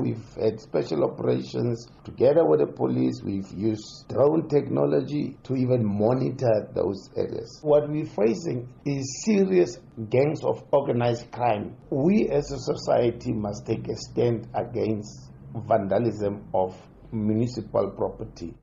We've 0.00 0.34
had 0.40 0.60
special 0.60 1.02
operations 1.02 1.88
together 2.04 2.46
with 2.46 2.60
the 2.60 2.68
police. 2.68 3.20
We've 3.24 3.50
used 3.50 4.06
drone 4.08 4.48
technology 4.48 5.36
to 5.42 5.56
even 5.56 5.84
monitor 5.84 6.70
those 6.72 7.10
areas. 7.16 7.58
What 7.62 7.90
we're 7.90 8.06
facing 8.06 8.68
is 8.86 9.24
serious 9.24 9.78
gangs 10.08 10.44
of 10.44 10.62
organized 10.70 11.32
crime. 11.32 11.74
We 11.90 12.28
as 12.28 12.46
a 12.52 12.58
society 12.58 13.32
must 13.32 13.66
take 13.66 13.88
a 13.88 13.96
stand 13.96 14.46
against 14.54 15.32
vandalism 15.66 16.44
of 16.54 16.76
municipal 17.10 17.90
property. 17.90 18.54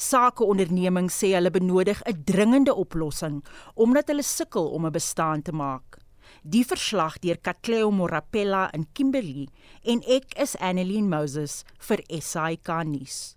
Sakeondernemings 0.00 1.12
sê 1.12 1.34
hulle 1.36 1.50
benodig 1.52 2.00
'n 2.08 2.24
dringende 2.24 2.72
oplossing 2.72 3.42
omdat 3.76 4.08
hulle 4.08 4.22
sukkel 4.22 4.72
om 4.72 4.86
'n 4.86 4.92
bestaan 4.92 5.42
te 5.42 5.52
maak. 5.52 6.00
Die 6.42 6.64
verslag 6.64 7.18
deur 7.20 7.36
Katleo 7.36 7.90
Morapella 7.92 8.70
in 8.72 8.86
Kimberley 8.96 9.50
en 9.84 10.00
ek 10.08 10.32
is 10.40 10.54
Annelien 10.56 11.10
Moses 11.12 11.66
vir 11.84 12.00
SAK 12.08 12.70
nuus. 12.88 13.36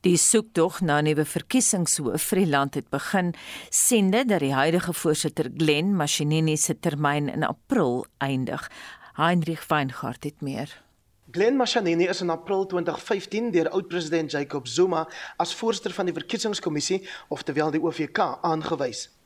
Die 0.00 0.16
soekdog 0.16 0.80
na 0.80 1.00
'n 1.00 1.04
nuwe 1.04 1.26
verkiesingshoof 1.28 2.22
vir 2.30 2.38
die 2.38 2.48
land 2.48 2.74
het 2.74 2.88
begin, 2.88 3.34
sende 3.70 4.24
dat 4.24 4.40
die 4.40 4.54
huidige 4.54 4.94
voorsitter 4.94 5.50
Glen 5.56 5.94
Mashinini 5.96 6.56
se 6.56 6.74
termyn 6.74 7.28
in 7.28 7.44
April 7.44 8.06
eindig. 8.18 8.70
Heinrich 9.16 9.68
Weingart 9.68 10.24
het 10.24 10.40
meer. 10.40 10.82
Glen 11.30 11.56
Mashinini 11.56 12.08
is 12.08 12.20
in 12.20 12.30
April 12.30 12.66
2015 12.66 13.50
deur 13.50 13.68
oud-president 13.68 14.30
Jacob 14.30 14.66
Zuma 14.66 15.08
as 15.36 15.54
voorsitter 15.54 15.92
van 15.92 16.06
die 16.06 16.14
verkiesingskommissie, 16.14 17.06
oftewel 17.28 17.70
die 17.70 17.82
OVK, 17.82 18.18
aangewys 18.40 19.17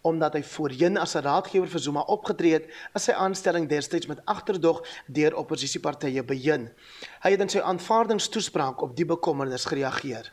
omdat 0.00 0.32
hy 0.32 0.42
voorheen 0.42 0.96
as 0.96 1.14
'n 1.14 1.22
raadgewer 1.22 1.68
vir 1.68 1.80
Zuma 1.80 2.00
opgetree 2.00 2.52
het, 2.52 2.66
is 2.94 3.04
sy 3.04 3.12
aanstelling 3.12 3.68
destyds 3.68 4.06
met 4.06 4.20
agterdog 4.24 4.82
deur 5.06 5.34
oppositiepartye 5.34 6.22
beheer. 6.24 6.72
Hy 7.20 7.30
het 7.30 7.40
in 7.40 7.48
sy 7.48 7.60
aanvaardingstoespraak 7.60 8.82
op 8.82 8.96
die 8.96 9.06
bekommernis 9.06 9.64
gereageer. 9.64 10.32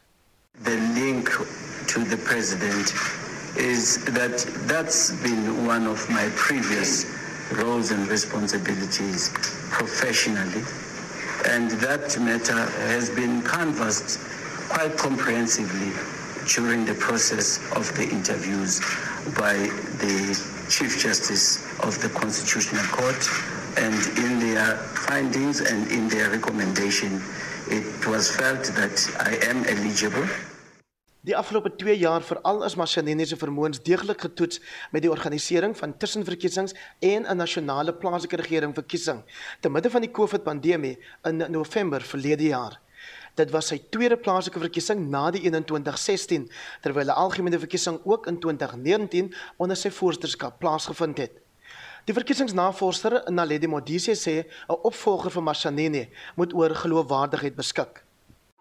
The 0.63 0.78
link 0.93 1.30
to 1.88 2.03
the 2.03 2.18
president 2.18 2.93
is 3.57 4.03
that 4.03 4.45
that's 4.68 5.11
been 5.22 5.68
one 5.68 5.88
of 5.88 6.09
my 6.09 6.30
previous 6.36 7.05
roles 7.51 7.91
and 7.91 8.07
responsibilities 8.09 9.32
professionally 9.70 10.63
and 11.45 11.72
that 11.72 12.18
matter 12.20 12.66
has 12.88 13.09
been 13.09 13.41
canvassed 13.43 14.20
quite 14.70 14.97
comprehensively 14.97 15.91
during 16.47 16.85
the 16.85 16.93
process 16.93 17.59
of 17.75 17.91
the 17.95 18.03
interviews 18.03 18.79
by 19.35 19.55
the 19.97 20.17
Chief 20.69 20.99
Justice 20.99 21.65
of 21.81 21.99
the 22.01 22.09
Constitutional 22.09 22.85
Court 22.91 23.21
and 23.77 23.95
in 24.17 24.39
their 24.39 24.77
findings 25.07 25.61
and 25.61 25.91
in 25.91 26.07
their 26.07 26.29
recommendation 26.29 27.21
it 27.67 28.07
was 28.07 28.29
felt 28.29 28.63
that 28.77 28.95
I 29.19 29.33
am 29.49 29.65
eligible 29.65 30.25
Die 31.25 31.33
afgelope 31.33 31.71
2 31.75 31.97
jaar 31.97 32.21
veral 32.21 32.63
is 32.63 32.75
Mashanini 32.77 33.25
se 33.25 33.37
vermoëns 33.41 33.79
deeglik 33.81 34.21
getoets 34.21 34.59
met 34.93 35.01
die 35.01 35.09
organisering 35.09 35.73
van 35.77 35.97
tussenverkiesings 35.97 36.75
en 36.99 37.25
'n 37.25 37.37
nasionale 37.37 37.93
plaaslike 37.93 38.35
regering 38.35 38.75
verkiesing 38.75 39.23
te 39.59 39.69
midde 39.69 39.89
van 39.89 40.01
die 40.01 40.11
COVID-pandemie 40.11 40.97
in 41.23 41.45
November 41.49 42.01
verlede 42.01 42.43
jaar. 42.43 42.84
Dit 43.36 43.51
was 43.51 43.67
sy 43.67 43.81
tweede 43.91 44.17
plaaslike 44.17 44.59
verkiesing 44.59 45.09
na 45.11 45.31
die 45.31 45.41
2116 45.43 46.49
terwyl 46.81 47.11
'n 47.11 47.19
algemene 47.23 47.59
verkiesing 47.59 47.99
ook 48.03 48.27
in 48.27 48.39
2019 48.39 49.33
onder 49.57 49.77
sy 49.77 49.89
voorsitterskap 49.89 50.59
plaasgevind 50.59 51.17
het. 51.17 51.31
Die 52.05 52.13
verkiesingsnavorser 52.13 53.31
Naledi 53.31 53.67
Modise 53.67 54.15
sê 54.15 54.45
'n 54.69 54.79
opvolger 54.83 55.31
vir 55.31 55.43
Mashanini 55.43 56.09
moet 56.36 56.53
oor 56.53 56.75
geloofwaardigheid 56.75 57.55
beskik. 57.55 58.05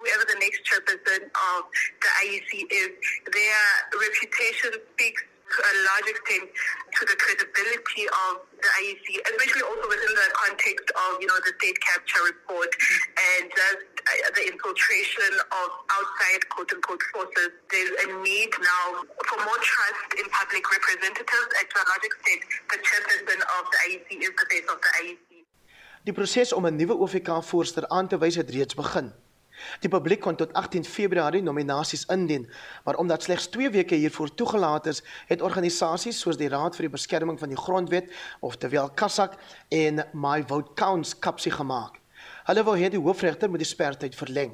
whoever 0.05 0.27
the 0.29 0.39
next 0.39 0.61
chairperson 0.69 1.25
of 1.25 1.65
the 2.05 2.11
IEC 2.25 2.53
is, 2.71 2.93
their 3.33 3.61
reputation 4.05 4.73
speaks 4.93 5.23
to 5.45 5.59
a 5.61 5.75
large 5.87 6.09
extent 6.09 6.47
to 6.49 7.03
the 7.05 7.17
credibility 7.21 8.05
of 8.09 8.33
the 8.59 8.71
IEC, 8.81 9.07
especially 9.29 9.65
also 9.65 9.87
within 9.89 10.13
the 10.17 10.29
context 10.33 10.87
of, 10.95 11.21
you 11.21 11.29
know, 11.29 11.39
the 11.45 11.53
state 11.61 11.79
capture 11.85 12.23
report 12.25 12.71
and 13.37 13.53
just 13.53 13.85
uh, 14.05 14.31
the 14.35 14.45
infiltration 14.49 15.33
of 15.53 15.69
outside 15.93 16.43
quote-unquote 16.49 17.05
forces. 17.13 17.51
There's 17.71 17.95
a 18.05 18.07
need 18.25 18.53
now 18.61 19.05
for 19.29 19.39
more 19.45 19.61
trust 19.61 20.09
in 20.17 20.27
public 20.33 20.65
representatives 20.65 21.49
and 21.61 21.65
to 21.69 21.77
a 21.77 21.85
large 21.89 22.07
extent 22.09 22.41
the 22.73 22.79
chairperson 22.81 23.41
of 23.61 23.63
the 23.73 23.79
IEC 23.89 24.09
is 24.25 24.33
the 24.33 24.47
face 24.49 24.69
of 24.69 24.79
the 24.81 24.91
IEC. 25.05 25.29
Die 26.05 26.13
proses 26.13 26.53
om 26.53 26.67
'n 26.67 26.77
nuwe 26.77 26.97
OVK-voorsteur 27.01 27.89
aan 27.89 28.09
te 28.09 28.19
wys 28.19 28.37
het 28.37 28.51
reeds 28.51 28.75
begin. 28.75 29.24
Die 29.81 29.89
publiek 29.89 30.21
kon 30.21 30.37
tot 30.37 30.53
18 30.53 30.85
Februarie 30.85 31.43
nominasies 31.43 32.05
indien, 32.13 32.49
maar 32.85 32.97
omdat 32.97 33.23
slegs 33.23 33.47
2 33.47 33.71
weke 33.71 33.95
hiervoor 33.95 34.35
toegelaat 34.35 34.87
is, 34.87 35.03
het 35.27 35.43
organisasies 35.43 36.21
soos 36.21 36.39
die 36.41 36.49
Raad 36.49 36.77
vir 36.77 36.89
die 36.89 36.95
Beskerming 36.97 37.39
van 37.39 37.53
die 37.53 37.61
Grondwet, 37.61 38.11
oftewel 38.41 38.91
KASAK 38.91 39.39
en 39.69 40.05
My 40.13 40.43
Vote 40.47 40.75
Counts 40.75 41.19
kapsie 41.19 41.53
gemaak. 41.53 42.01
Hulle 42.45 42.65
wou 42.65 42.77
hê 42.77 42.91
die 42.93 43.01
hoofregter 43.01 43.51
moet 43.51 43.63
die 43.63 43.69
spertyd 43.69 44.17
verleng. 44.19 44.53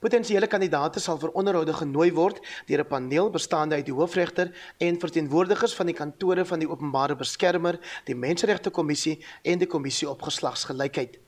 Potensiële 0.00 0.48
kandidaate 0.48 1.00
sal 1.00 1.18
vir 1.20 1.34
onderhoude 1.36 1.74
genooi 1.76 2.08
word 2.16 2.40
deur 2.66 2.82
'n 2.82 2.88
paneel 2.88 3.30
bestaande 3.30 3.76
uit 3.76 3.86
die 3.86 3.94
hoofregter 3.94 4.50
en 4.78 5.00
verteenwoordigers 5.00 5.74
van 5.74 5.86
die 5.86 5.94
kantore 5.94 6.44
van 6.44 6.58
die 6.58 6.70
openbare 6.70 7.16
beskermer, 7.16 7.78
die 8.06 8.14
Menseregte 8.14 8.70
Kommissie 8.70 9.20
en 9.42 9.58
die 9.58 9.68
Kommissie 9.68 10.08
op 10.08 10.22
Geslagsgelykheid. 10.22 11.18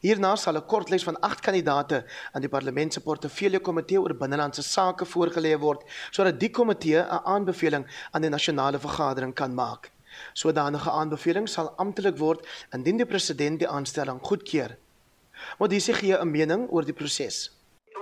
Hierna 0.00 0.36
sal 0.36 0.56
'n 0.56 0.66
kort 0.66 0.90
lys 0.90 1.04
van 1.04 1.16
8 1.20 1.40
kandidaate 1.40 2.04
aan 2.32 2.40
die 2.40 2.48
Parlement 2.48 2.92
se 2.92 3.00
Portefeulje 3.00 3.60
Komitee 3.60 4.00
oor 4.00 4.14
Binnelandse 4.14 4.62
Sake 4.62 5.04
voorgelê 5.04 5.58
word, 5.58 5.82
sodat 6.10 6.40
die 6.40 6.50
komitee 6.50 6.98
'n 6.98 7.20
aanbeveling 7.24 7.86
aan 8.12 8.22
die 8.22 8.30
nasionale 8.30 8.78
vergadering 8.78 9.34
kan 9.34 9.54
maak. 9.54 9.90
Sodanige 10.32 10.90
aanbeveling 10.90 11.48
sal 11.48 11.72
amptelik 11.76 12.18
word 12.18 12.46
indien 12.72 12.96
die 12.96 13.06
president 13.06 13.58
die 13.58 13.68
aanstelling 13.68 14.20
goedkeur. 14.22 14.76
Modise 15.58 15.92
gee 15.92 16.16
'n 16.16 16.30
mening 16.30 16.68
oor 16.70 16.84
die 16.84 16.94
proses 16.94 17.50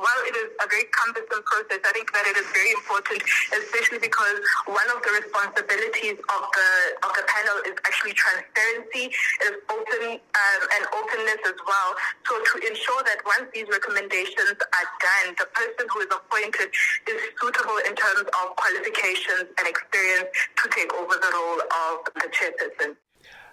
a 0.00 0.39
very 0.70 0.86
cumbersome 0.94 1.42
process, 1.44 1.82
I 1.82 1.92
think 1.92 2.08
that 2.14 2.24
it 2.30 2.36
is 2.38 2.46
very 2.54 2.72
important, 2.72 3.20
especially 3.52 3.98
because 3.98 4.38
one 4.70 4.88
of 4.94 5.02
the 5.02 5.12
responsibilities 5.18 6.16
of 6.16 6.42
the 6.54 6.70
of 7.04 7.10
the 7.18 7.24
panel 7.26 7.58
is 7.66 7.76
actually 7.84 8.14
transparency, 8.14 9.10
is 9.44 9.54
open 9.68 10.22
um, 10.22 10.62
and 10.78 10.82
openness 10.94 11.42
as 11.44 11.58
well. 11.66 11.90
So 12.30 12.38
to 12.38 12.54
ensure 12.62 13.02
that 13.04 13.18
once 13.26 13.50
these 13.52 13.66
recommendations 13.68 14.56
are 14.56 14.88
done, 15.02 15.34
the 15.36 15.50
person 15.50 15.84
who 15.90 15.98
is 16.06 16.10
appointed 16.14 16.70
is 17.10 17.18
suitable 17.42 17.78
in 17.82 17.94
terms 17.98 18.30
of 18.30 18.54
qualifications 18.54 19.50
and 19.58 19.66
experience 19.66 20.30
to 20.30 20.64
take 20.70 20.94
over 20.94 21.18
the 21.18 21.30
role 21.34 21.60
of 21.60 22.06
the 22.14 22.28
chairperson. 22.30 22.94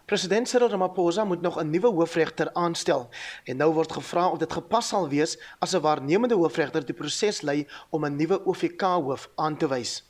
President 0.08 0.48
Cyril 0.48 0.70
Ramaphosa 0.70 1.24
moet 1.24 1.42
nog 1.42 1.60
'n 1.60 1.70
nuwe 1.70 1.88
hoofregter 1.88 2.54
aanstel 2.54 3.10
en 3.44 3.58
nou 3.58 3.74
word 3.74 3.92
gevra 3.92 4.30
of 4.30 4.38
dit 4.38 4.54
gepas 4.54 4.88
sal 4.88 5.10
wees 5.10 5.38
as 5.60 5.76
'n 5.76 5.82
waarnemende 5.82 6.36
hoofregter 6.36 6.86
die 6.86 6.96
proses 6.96 7.42
lei 7.42 7.68
om 7.90 8.06
'n 8.06 8.16
nuwe 8.16 8.46
OVK 8.46 8.82
hoof 8.82 9.30
aan 9.36 9.58
te 9.58 9.68
wys. 9.68 10.04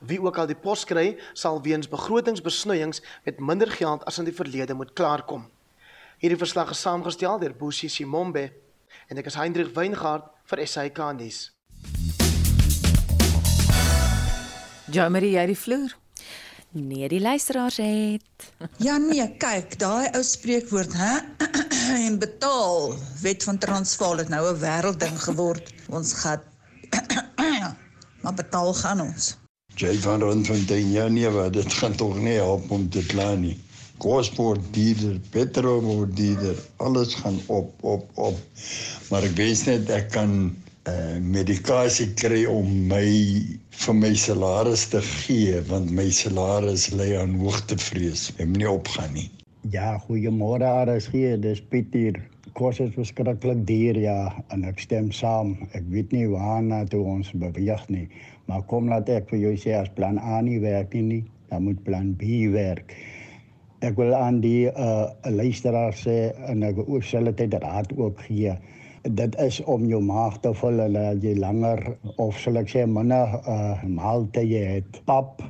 Wie 0.00 0.20
ook 0.20 0.38
al 0.38 0.46
die 0.46 0.56
pos 0.56 0.84
kry, 0.84 1.18
sal 1.32 1.62
weens 1.62 1.88
begrotingsbesnoeiings 1.88 3.02
met 3.24 3.38
minder 3.38 3.70
geld 3.70 4.04
as 4.04 4.18
in 4.18 4.24
die 4.24 4.34
verlede 4.34 4.74
moet 4.74 4.92
klaarkom. 4.92 5.50
Hierdie 6.18 6.38
verslag 6.38 6.70
is 6.70 6.80
saamgestel 6.80 7.38
deur 7.38 7.54
Bosie 7.54 7.88
Simombe 7.88 8.52
en 9.08 9.16
ek 9.16 9.26
is 9.26 9.34
Hendrik 9.34 9.74
Weingart 9.74 10.24
vir 10.44 10.66
SAK 10.66 10.98
nuus. 11.12 11.52
Jamie, 14.90 15.30
jy 15.30 15.46
die 15.46 15.56
vloer. 15.56 16.05
Nee, 16.76 17.08
die 17.08 17.20
luisteraars 17.20 17.76
het. 17.76 18.52
Ja 18.76 18.96
nee, 19.00 19.24
kyk, 19.40 19.78
daai 19.80 20.10
ou 20.12 20.20
spreekwoord, 20.22 20.92
hè? 20.92 21.14
en 22.06 22.18
betaal. 22.20 22.92
Wet 23.22 23.44
van 23.48 23.58
Transvaal 23.58 24.20
het 24.20 24.28
nou 24.28 24.42
'n 24.50 24.60
wêreldding 24.60 25.16
geword. 25.22 25.72
Ons 25.88 26.12
gaan 26.12 26.42
maar 28.22 28.34
betaal 28.34 28.74
gaan 28.74 29.00
ons. 29.00 29.36
Jy 29.76 29.94
van 30.04 30.20
Randfontein, 30.20 30.90
ja 30.92 31.08
nee, 31.08 31.30
wat 31.30 31.52
dit 31.52 31.72
gaan 31.72 31.96
tog 31.96 32.18
nie 32.20 32.36
help 32.36 32.70
om 32.70 32.88
te 32.90 33.06
kla 33.06 33.34
nie. 33.34 33.56
Kos 33.96 34.28
word 34.36 34.60
duurder, 34.76 35.16
petrol 35.30 35.80
word 35.80 36.16
duurder, 36.16 36.56
alles 36.76 37.14
gaan 37.14 37.40
op, 37.46 37.72
op, 37.80 38.10
op. 38.14 38.36
Maar 39.08 39.22
ek 39.22 39.36
wens 39.36 39.64
net 39.64 39.88
ek 39.90 40.10
kan 40.12 40.56
uh, 40.86 41.18
medikasie 41.22 42.08
kry 42.18 42.44
om 42.50 42.68
my 42.90 43.06
vir 43.76 43.96
my 43.98 44.12
salaris 44.18 44.86
te 44.92 45.02
gee 45.04 45.58
want 45.70 45.90
my 45.94 46.06
salaris 46.14 46.88
lê 46.94 47.12
aan 47.18 47.36
hoogtevrees. 47.40 48.30
Ek 48.38 48.46
moet 48.46 48.62
nie 48.62 48.70
opgaan 48.70 49.12
nie. 49.16 49.28
Ja, 49.74 49.96
goeiemôre 50.06 50.68
RSG, 50.86 51.34
dis 51.42 51.62
Pieter. 51.72 52.20
Kos 52.56 52.78
is 52.80 52.94
verskriklik 52.94 53.66
duur 53.68 53.98
ja 54.00 54.30
en 54.54 54.64
ek 54.68 54.80
stem 54.80 55.10
saam. 55.12 55.56
Ek 55.76 55.84
weet 55.92 56.14
nie 56.14 56.28
waarna 56.30 56.84
toe 56.88 57.02
ons 57.16 57.32
beweeg 57.36 57.82
nie, 57.92 58.06
maar 58.46 58.64
kom 58.70 58.88
laat 58.92 59.10
ek 59.12 59.28
vir 59.32 59.42
jou 59.42 59.52
sê 59.66 59.74
as 59.76 59.92
plan 59.98 60.22
A 60.22 60.40
nie 60.46 60.60
werk 60.62 60.94
nie, 60.94 61.24
dan 61.50 61.66
moet 61.66 61.82
plan 61.84 62.14
B 62.16 62.46
werk. 62.54 62.94
Ek 63.84 63.98
wil 64.00 64.14
aan 64.16 64.40
die 64.40 64.70
uh 64.70 65.10
luisteraar 65.28 65.92
sê 65.98 66.32
en 66.48 66.64
ek 66.64 66.80
ook 66.86 67.04
selfe 67.04 67.34
tyd 67.42 67.58
raad 67.60 67.92
ook 67.98 68.22
gee 68.30 68.54
dit 69.08 69.36
is 69.38 69.60
om 69.64 69.84
jou 69.86 70.00
maag 70.02 70.38
te 70.40 70.52
vul 70.54 70.80
en 70.80 70.96
dat 70.96 71.22
jy 71.22 71.34
langer 71.38 71.82
of 72.22 72.38
sal 72.40 72.58
ek 72.60 72.70
sê 72.72 72.84
minder 72.88 73.36
uh, 73.46 73.82
maaltye 73.84 74.62
het. 74.76 75.00
Pap 75.08 75.42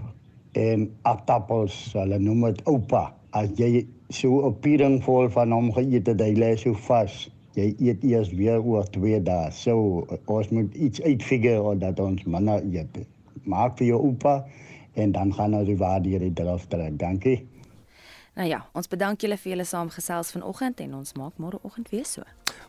en 0.56 0.86
aardappels 1.08 1.76
hulle 1.96 2.18
noem 2.22 2.50
dit 2.50 2.62
oupa. 2.70 3.08
As 3.36 3.52
jy 3.60 3.86
so 4.08 4.46
'n 4.48 4.54
piering 4.60 5.00
vol 5.04 5.30
van 5.30 5.52
hom 5.52 5.72
geëet 5.72 6.06
het 6.12 6.20
hy 6.20 6.34
lê 6.34 6.56
so 6.56 6.74
vas 6.88 7.28
jy 7.56 7.74
eet 7.80 8.04
eers 8.04 8.30
weer 8.30 8.60
oor 8.60 8.84
2 8.84 9.20
dae. 9.24 9.50
So 9.50 10.06
ons 10.26 10.48
moet 10.48 10.74
iets 10.74 11.02
uitfigure 11.02 11.76
dat 11.78 12.00
ons 12.00 12.24
minder 12.24 12.62
eet. 12.62 13.06
Maak 13.44 13.78
vir 13.78 13.86
jou 13.86 14.00
oupa 14.00 14.44
en 14.94 15.12
dan 15.12 15.34
gaan 15.34 15.54
ons 15.54 15.66
die 15.66 15.76
waarde 15.76 16.08
hier 16.08 16.32
draf 16.32 16.66
trek. 16.66 16.98
Dankie. 16.98 17.46
Nou 18.36 18.48
ja, 18.48 18.66
ons 18.72 18.88
bedank 18.88 19.20
julle 19.20 19.36
vir 19.36 19.50
julle 19.54 19.64
saamgesels 19.64 20.30
vanoggend 20.30 20.80
en 20.80 20.94
ons 20.94 21.12
maak 21.16 21.38
môre 21.40 21.58
oggend 21.62 21.88
weer 21.88 22.04
so. 22.04 22.22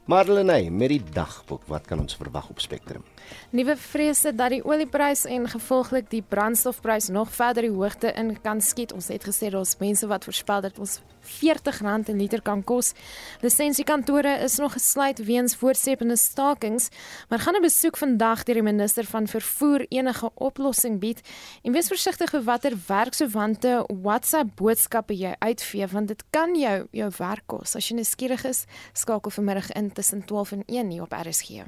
Marlenae, 0.07 0.69
met 0.71 0.87
die 0.87 1.01
dagboek, 1.11 1.65
wat 1.67 1.83
kan 1.83 1.99
ons 1.99 2.15
verwag 2.15 2.45
op 2.47 2.61
Spectrum? 2.63 3.03
Nuwe 3.51 3.73
vrese 3.75 4.31
dat 4.31 4.53
die 4.53 4.61
olieprys 4.63 5.25
en 5.27 5.49
gevolglik 5.51 6.07
die 6.13 6.21
brandstofprys 6.23 7.09
nog 7.11 7.33
verder 7.35 7.67
die 7.67 7.73
hoogte 7.73 8.13
in 8.15 8.37
kan 8.39 8.61
skiet. 8.63 8.93
Ons 8.95 9.09
het 9.11 9.27
gesê 9.27 9.51
daar's 9.51 9.75
mense 9.83 10.07
wat 10.07 10.23
voorspel 10.23 10.63
dat 10.63 10.79
ons 10.79 11.01
R40 11.27 12.09
'n 12.09 12.17
liter 12.17 12.41
kan 12.41 12.63
kos. 12.63 12.93
Lisensiekantore 13.41 14.39
is 14.43 14.57
nog 14.57 14.73
gesluit 14.73 15.25
weens 15.25 15.55
voortsepende 15.55 16.17
stakings, 16.17 16.89
maar 17.29 17.39
gaan 17.39 17.55
'n 17.55 17.61
besoek 17.61 17.97
vandag 17.97 18.43
deur 18.43 18.55
die 18.55 18.63
minister 18.63 19.05
van 19.05 19.27
vervoer 19.27 19.85
enige 19.89 20.29
oplossing 20.33 20.99
bied. 20.99 21.21
En 21.63 21.71
wees 21.71 21.87
versigtig 21.87 22.33
oor 22.33 22.43
watter 22.43 22.73
werksowante 22.87 23.85
WhatsApp 24.01 24.55
boodskappe 24.55 25.17
jy 25.17 25.35
uitvee 25.39 25.87
want 25.87 26.07
dit 26.07 26.23
kan 26.29 26.55
jou 26.55 26.87
jou 26.91 27.11
werk 27.17 27.43
kos. 27.45 27.75
As 27.75 27.87
jy 27.87 27.95
nuuskierig 27.95 28.43
is, 28.45 28.65
skakel 28.93 29.31
vanmiddag 29.31 29.71
in 29.71 29.91
tussen 29.93 30.25
12 30.25 30.51
en 30.51 30.63
1 30.65 30.89
hier 30.89 31.01
op 31.01 31.11
RSG. 31.11 31.63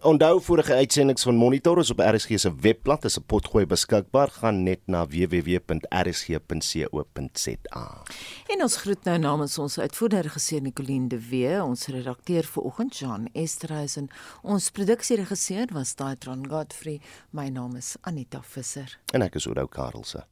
Onthou 0.00 0.40
vorige 0.40 0.74
uitsendings 0.74 1.22
van 1.22 1.34
Monitor 1.34 1.78
is 1.78 1.90
op 1.90 1.98
RSG 1.98 2.38
se 2.38 2.54
webblad 2.54 3.04
is 3.04 3.18
'n 3.18 3.22
potgooi 3.26 3.66
beskikbaar. 3.66 4.28
Gaan 4.30 4.62
net 4.62 4.78
na 4.84 5.06
www.rsg.co.za. 5.06 5.62
En 8.46 8.62
ons 8.62 8.76
groet 8.76 9.04
nou 9.04 9.18
namens 9.18 9.58
ons 9.58 9.78
uitvoerende 9.78 10.22
regisseur 10.22 10.60
Nicoline 10.60 11.06
de 11.06 11.28
Wee, 11.28 11.62
ons 11.62 11.86
redakteur 11.86 12.44
vanoggend 12.44 12.96
Jean 12.96 13.28
Esterhuizen, 13.32 14.08
ons 14.42 14.70
produksieregisseur 14.70 15.66
was 15.72 15.94
Daitron 15.94 16.48
Godfrey. 16.48 17.00
My 17.30 17.48
naam 17.48 17.76
is 17.76 17.96
Anita 18.00 18.42
Visser 18.42 18.98
En 19.12 19.22
ek 19.22 19.34
is 19.34 19.46
Oudo 19.46 19.66
Karelse. 19.66 20.26